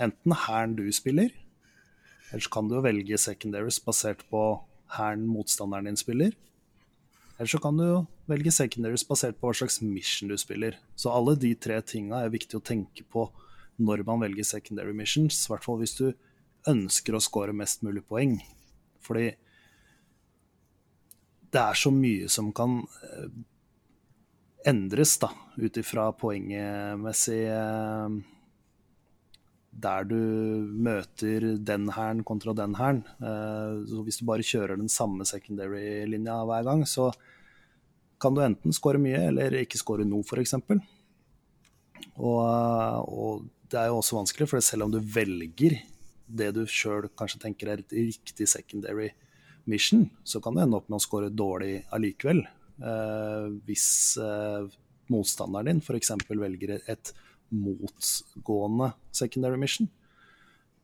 [0.00, 1.32] enten hæren du spiller,
[2.30, 4.42] eller så kan du jo velge secondaries basert på
[4.96, 6.32] hæren motstanderen din spiller.
[7.38, 7.98] Eller så kan du jo
[8.30, 10.78] velge secondaries basert på hva slags mission du spiller.
[10.98, 13.28] Så alle de tre tinga er viktig å tenke på
[13.82, 16.12] når man velger secondary missions, i hvert fall hvis du
[16.70, 18.36] ønsker å score mest mulig poeng.
[19.04, 19.30] Fordi
[21.54, 23.28] det er så mye som kan eh,
[24.66, 25.30] endres da,
[25.60, 28.16] ut ifra poengemessig eh,
[29.74, 30.18] der du
[30.86, 33.04] møter den hæren kontra den hæren.
[33.18, 37.10] Eh, hvis du bare kjører den samme secondary-linja hver gang, så
[38.22, 40.56] kan du enten score mye eller ikke score noe, f.eks.
[42.14, 45.76] Og, og det er jo også vanskelig, for selv om du velger
[46.26, 49.10] det du sjøl kanskje tenker er et riktig secondary
[49.70, 52.42] mission, så kan du ende opp med å score dårlig allikevel.
[52.84, 53.86] Eh, hvis
[54.20, 54.66] eh,
[55.12, 56.12] motstanderen din f.eks.
[56.28, 57.12] velger et
[57.54, 59.88] motgående secondary mission.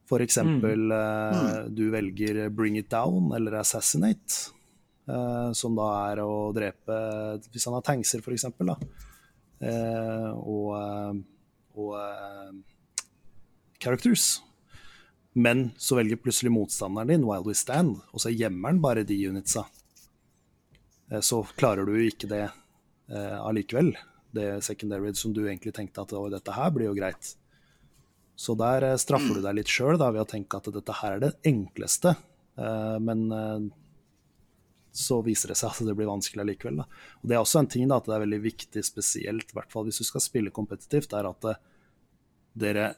[0.09, 0.39] F.eks.
[0.39, 4.53] Eh, du velger Bring It Down eller Assassinate,
[5.09, 6.97] eh, som da er å drepe
[7.51, 8.79] Hvis han har tankser, f.eks., da.
[9.61, 11.21] Eh, og eh,
[11.81, 11.95] og
[13.81, 14.41] characters.
[15.33, 19.19] Men så velger plutselig motstanderen din Wild We Stand, og så gjemmer han bare de
[19.29, 19.67] unitsa.
[21.11, 23.93] Eh, Så klarer du ikke det eh, allikevel,
[24.35, 27.35] det secondary som du egentlig tenkte at «Oi, dette her blir jo greit.
[28.35, 31.23] Så der eh, straffer du deg litt sjøl ved å tenke at dette her er
[31.29, 32.17] det enkleste,
[32.59, 33.69] eh, men eh,
[34.91, 36.81] så viser det seg at det blir vanskelig allikevel.
[36.83, 40.03] Og Det er også en ting da, at det er veldig viktig, spesielt hvert hvis
[40.03, 41.61] du skal spille kompetitivt, er at eh,
[42.59, 42.89] dere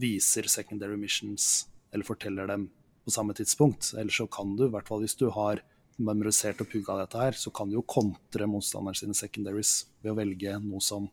[0.00, 2.68] viser secondary missions, eller forteller dem
[3.04, 3.92] på samme tidspunkt.
[3.98, 5.62] Ellers så kan du, i hvert fall hvis du har
[6.02, 10.18] memorisert og pugga dette her, så kan du jo kontre motstanderen sine secondaries ved å
[10.18, 11.08] velge noe som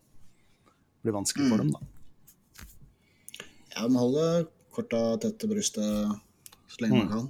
[1.04, 1.74] blir vanskelig for dem.
[1.74, 1.80] da.
[3.74, 6.16] Ja, man holder korta tett til brystet
[6.70, 7.28] så lenge man kan.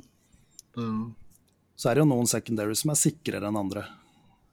[1.76, 3.86] Så er det jo noen secondaries som er sikrere enn andre.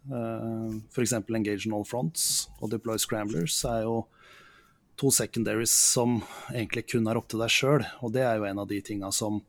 [0.08, 1.18] Uh, F.eks.
[1.20, 4.06] Engage in all fronts og Deploy Scramblers er jo
[4.98, 7.84] to secondaries som egentlig kun er opp til deg sjøl.
[8.02, 9.40] Og det er jo en av de tinga som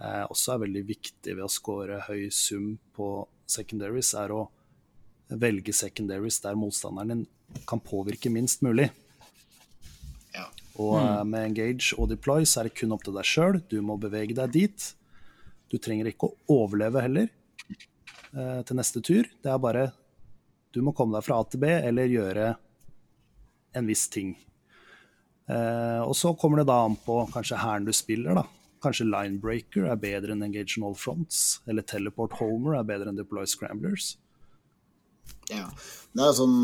[0.00, 4.46] eh, også er veldig viktig ved å score høy sum på secondaries, er å
[5.28, 8.88] velge secondaries der motstanderen din kan påvirke minst mulig.
[10.32, 10.48] Ja.
[10.80, 13.60] Og eh, med Engage og Deploy så er det kun opp til deg sjøl.
[13.68, 14.90] Du må bevege deg dit.
[15.68, 17.28] Du trenger ikke å overleve heller
[17.68, 19.28] eh, til neste tur.
[19.44, 19.90] Det er bare
[20.72, 22.52] du må komme deg fra A til B eller gjøre
[23.76, 24.36] en viss ting.
[25.48, 28.44] Eh, og så kommer det da an på kanskje hæren du spiller, da.
[28.84, 31.60] Kanskje Linebreaker er bedre enn Engage in all fronts.
[31.66, 34.16] Eller Teleport Homer er bedre enn Deploy Scramblers.
[35.50, 35.66] Ja.
[36.12, 36.58] Det er sånn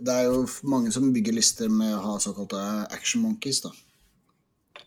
[0.00, 2.60] Det er jo mange som bygger lister med å ha såkalte
[2.94, 3.72] action monkeys, da.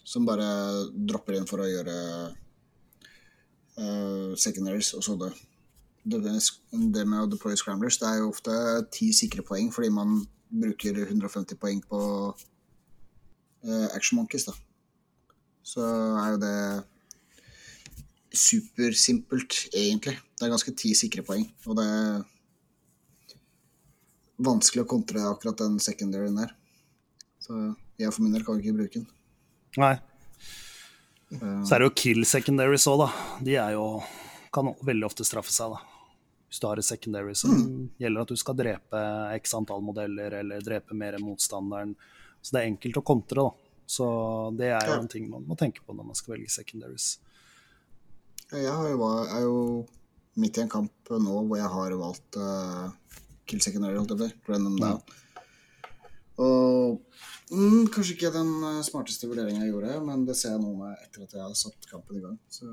[0.03, 0.45] Som bare
[0.93, 1.95] dropper inn for å gjøre
[3.79, 5.33] uh, secondaries, og så det.
[6.03, 8.55] Det, med å deploy scramblers, det er jo ofte
[8.91, 10.17] ti sikre poeng fordi man
[10.51, 11.99] bruker 150 poeng på
[13.93, 14.53] action monkeys, da.
[15.63, 15.83] Så
[16.19, 16.57] er jo det
[18.33, 20.17] supersimpelt, egentlig.
[20.37, 22.23] Det er ganske ti sikre poeng, og det er
[24.43, 26.51] vanskelig å kontre akkurat den secondaryen der.
[27.43, 27.53] Så
[28.01, 29.07] jeg for min del kan ikke bruke den.
[29.79, 29.95] Nei.
[31.33, 33.09] Så er det jo kill secondaries òg, da.
[33.45, 33.85] De er jo
[34.53, 35.79] kan veldig ofte straffe seg, da.
[36.49, 37.53] Hvis du har et secondary som
[37.97, 38.99] gjelder at du skal drepe
[39.39, 41.95] x antall modeller, eller drepe mer enn motstanderen.
[42.43, 43.51] Så det er enkelt å kontre, da.
[43.87, 44.05] Så
[44.57, 44.99] det er jo Ja.
[44.99, 47.17] en ting man må tenke på når man skal velge secondaries.
[48.51, 49.87] Jeg har jo, er jo
[50.37, 52.91] midt i en kamp nå hvor jeg har valgt uh,
[53.49, 54.79] kill secondary, holdt jeg på å si.
[54.81, 55.01] Down.
[56.43, 57.01] Og
[57.51, 60.95] mm, kanskje ikke den eh, smarteste vurderinga jeg gjorde, men det ser jeg nå med
[61.05, 62.37] etter at jeg har satt kampen i gang.
[62.49, 62.65] Så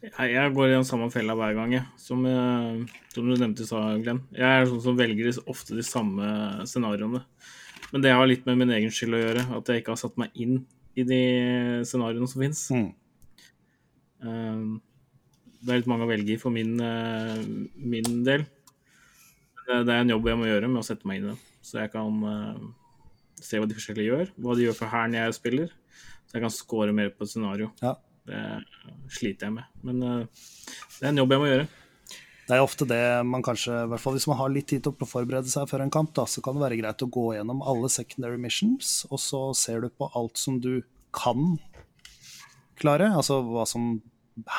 [0.00, 1.84] Jeg, jeg går i den samme fella hver gang, jeg.
[2.00, 4.22] Som, eh, som du nevnte i stad, Glenn.
[4.32, 6.30] Jeg er sånn som velger ofte de samme
[6.68, 7.20] scenarioene.
[7.92, 10.18] Men det har litt med min egen skyld å gjøre, at jeg ikke har satt
[10.20, 10.60] meg inn
[10.98, 11.22] i de
[11.88, 12.64] scenarioene som fins.
[12.74, 12.90] Mm.
[15.62, 17.38] det er litt mange å velge i for min, eh,
[17.78, 18.44] min del.
[19.68, 21.38] Det, det er en jobb jeg må gjøre med å sette meg inn i det.
[21.64, 22.60] Så jeg kan eh,
[23.40, 25.72] se hva de forskjellige gjør, hva de gjør for hæren jeg spiller.
[26.28, 27.70] Så jeg kan score mer på et scenario.
[27.82, 27.94] Ja.
[28.28, 28.42] Det
[29.16, 29.68] sliter jeg med.
[29.86, 30.48] Men eh,
[30.98, 31.68] det er en jobb jeg må gjøre.
[32.48, 34.94] Det er ofte det man kanskje, i hvert fall hvis man har litt tid til
[34.94, 37.60] å forberede seg før en kamp, da, så kan det være greit å gå gjennom
[37.60, 40.78] alle secondary missions, og så ser du på alt som du
[41.12, 41.58] kan
[42.80, 43.10] klare.
[43.12, 43.98] Altså hva som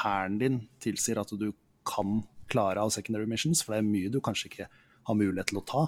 [0.03, 1.49] hæren din tilsier at du
[1.87, 2.21] kan
[2.51, 4.69] klare av secondary missions, for det er mye du kanskje ikke
[5.09, 5.83] har mulighet til å ta.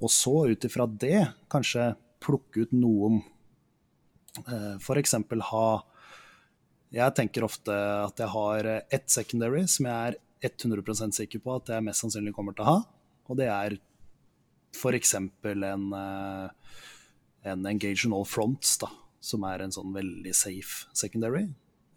[0.00, 1.20] Og så ut ifra det
[1.52, 1.92] kanskje
[2.24, 3.20] plukke ut noen.
[4.40, 5.18] Eh, F.eks.
[5.52, 5.66] ha
[6.96, 11.72] Jeg tenker ofte at jeg har ett secondary som jeg er 100% sikker på at
[11.72, 12.78] jeg mest sannsynlig kommer til å ha.
[13.30, 13.78] Og det er
[14.74, 15.14] f.eks.
[15.16, 16.48] En, eh,
[17.50, 18.90] en Engage in all fronts, da,
[19.24, 21.46] som er en sånn veldig safe secondary.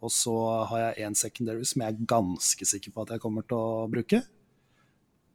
[0.04, 0.36] Og så
[0.70, 3.88] har jeg en secondary som jeg er ganske sikker på at jeg kommer til å
[3.92, 4.22] bruke.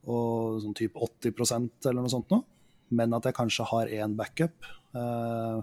[0.06, 2.46] Og sånn type 80% eller noe sånt noe.
[2.92, 5.62] Men at jeg kanskje har én backup eh,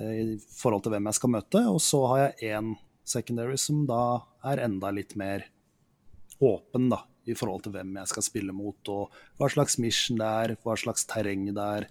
[0.00, 1.64] i forhold til hvem jeg skal møte.
[1.72, 2.74] Og så har jeg én
[3.08, 5.48] secondary som da er enda litt mer
[6.40, 10.30] åpen, da, i forhold til hvem jeg skal spille mot, og hva slags mission det
[10.44, 11.90] er, hva slags terreng det er.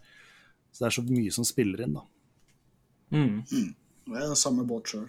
[0.71, 2.05] Så det er så mye som spiller inn, da.
[3.09, 3.39] Mm.
[4.09, 5.07] det er samme båt sjøl.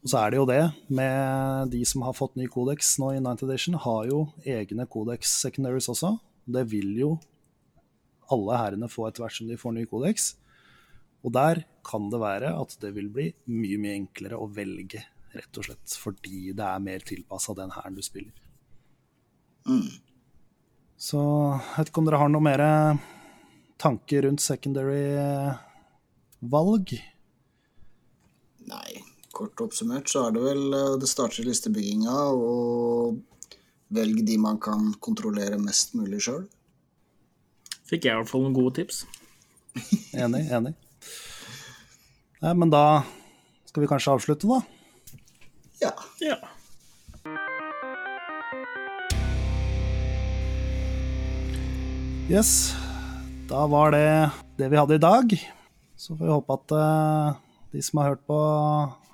[0.00, 3.20] Og så er det jo det, med de som har fått ny kodeks nå i
[3.20, 6.14] 9th edition, har jo egne kodeks secondaries også.
[6.48, 7.10] Det vil jo
[8.32, 10.32] alle hærene få etter hvert som de får ny kodeks.
[11.20, 15.02] Og der kan det være at det vil bli mye, mye enklere å velge,
[15.34, 18.39] rett og slett fordi det er mer tilpassa den hæren du spiller.
[21.00, 22.60] Så jeg vet ikke om dere har noe mer
[23.80, 26.86] tanker rundt secondary-valg?
[28.70, 28.90] Nei,
[29.32, 33.16] kort oppsummert så er det vel eh, det starter listebygginga, og
[33.94, 36.44] velg de man kan kontrollere mest mulig sjøl.
[37.88, 39.02] Fikk jeg i hvert fall noen gode tips.
[40.22, 40.74] Enig, enig.
[42.40, 43.02] Nei, men da
[43.68, 44.60] skal vi kanskje avslutte, da.
[45.80, 45.92] Ja.
[46.22, 46.38] Ja.
[52.30, 52.76] Yes,
[53.50, 55.32] da var det det vi hadde i dag.
[55.98, 57.38] Så får vi håpe at eh,
[57.74, 58.36] de som har hørt på,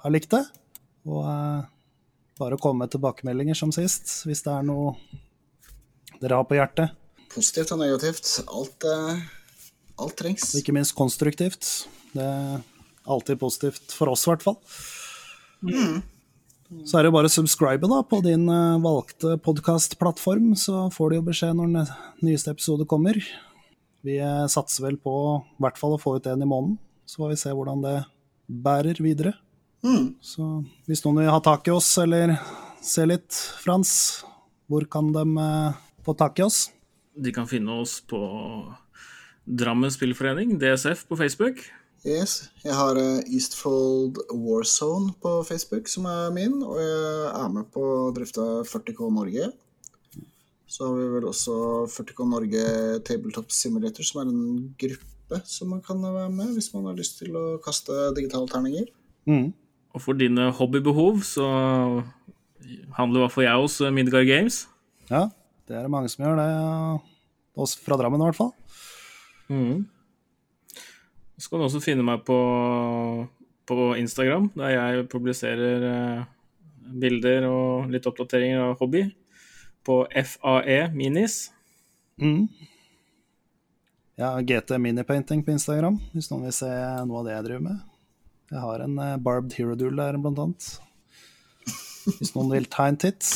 [0.03, 0.43] har likt det.
[1.09, 1.65] Og bare
[2.37, 4.93] bare komme med tilbakemeldinger som sist, hvis det er noe
[6.21, 6.93] dere har på hjertet.
[7.33, 8.35] Positivt og negativt.
[8.53, 9.25] Alt, eh,
[10.05, 10.51] alt trengs.
[10.53, 11.71] Og ikke minst konstruktivt.
[12.13, 12.61] Det er
[13.09, 14.61] alltid positivt for oss, i hvert fall.
[16.87, 21.13] Så er det jo bare å subscribe da, på din eh, valgte podkastplattform, så får
[21.13, 21.91] du jo beskjed når den
[22.27, 23.19] nyeste episode kommer.
[24.07, 27.23] Vi eh, satser vel på i hvert fall å få ut en i måneden, så
[27.23, 27.97] får vi se hvordan det
[28.47, 29.37] bærer videre.
[30.25, 30.43] Så
[30.89, 32.35] hvis noen vil ha tak i oss eller
[32.83, 33.31] se litt,
[33.63, 34.25] Frans,
[34.71, 36.67] hvor kan de eh, få tak i oss?
[37.17, 38.19] De kan finne oss på
[39.47, 41.61] Drammen spillforening, DSF, på Facebook.
[42.07, 42.53] Yes.
[42.63, 47.83] Jeg har eh, Eastfold Warzone på Facebook, som er min, og jeg er med på
[47.83, 49.49] å drifte 40K Norge.
[50.71, 51.57] Så har vi vel også
[51.91, 52.63] 40K Norge
[53.09, 54.45] Tabletop Simulator, som er en
[54.79, 58.87] gruppe som man kan være med hvis man har lyst til å kaste digitale terninger.
[59.27, 59.51] Mm.
[59.91, 61.49] Og for dine hobbybehov så
[63.01, 64.63] handler i hvert fall jeg hos Midgard Games.
[65.11, 65.27] Ja,
[65.67, 66.49] det er det mange som gjør det.
[67.59, 68.55] Oss fra Drammen i hvert fall.
[71.37, 72.37] Så kan du også finne meg på,
[73.69, 76.23] på Instagram, der jeg publiserer eh,
[77.03, 79.05] bilder og litt oppdateringer av hobby.
[79.87, 81.51] På FAE Minis.
[82.23, 82.49] Mm.
[84.17, 86.71] Ja, GT Minipainting på Instagram, hvis noen vil se
[87.05, 87.85] noe av det jeg driver med.
[88.55, 90.71] Jeg har en eh, Barbed Hero Duel der, blant annet.
[92.17, 93.27] Hvis noen vil ta en titt.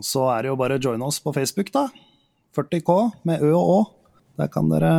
[0.00, 1.88] Så er det jo bare å joine oss på Facebook, da.
[2.56, 2.96] 40K
[3.28, 3.78] med Ø og Å.
[4.40, 4.92] Der kan dere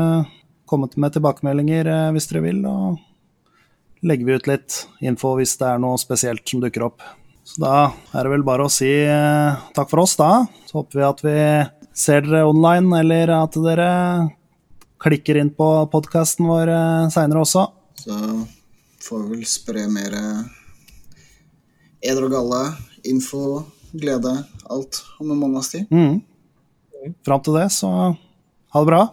[0.70, 5.70] komme med tilbakemeldinger eh, hvis dere vil, og legger vi ut litt info hvis det
[5.70, 7.04] er noe spesielt som dukker opp.
[7.44, 7.76] Så da
[8.16, 10.46] er det vel bare å si eh, takk for oss, da.
[10.70, 11.38] Så håper vi at vi
[11.94, 13.92] ser dere online, eller at dere
[15.04, 17.68] klikker inn på podkasten vår eh, seinere også.
[18.04, 18.20] Så
[19.04, 20.16] får vi vel spre mer
[22.04, 22.62] eder og galle,
[23.08, 24.32] info, glede,
[24.72, 25.92] alt om en måneds tid.
[25.92, 26.22] Mm.
[27.28, 29.04] Fram til det, så ha det bra.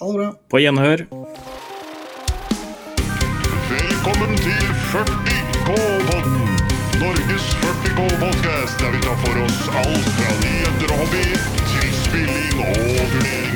[0.00, 0.34] Ha det bra.
[0.48, 1.02] På gjenhør.
[3.70, 6.56] Velkommen til 40K-podden.
[7.02, 11.26] Norges 40K-podkast der vi tar for oss alt fra nyheter og hobby
[11.74, 13.49] til spilling og turneringer.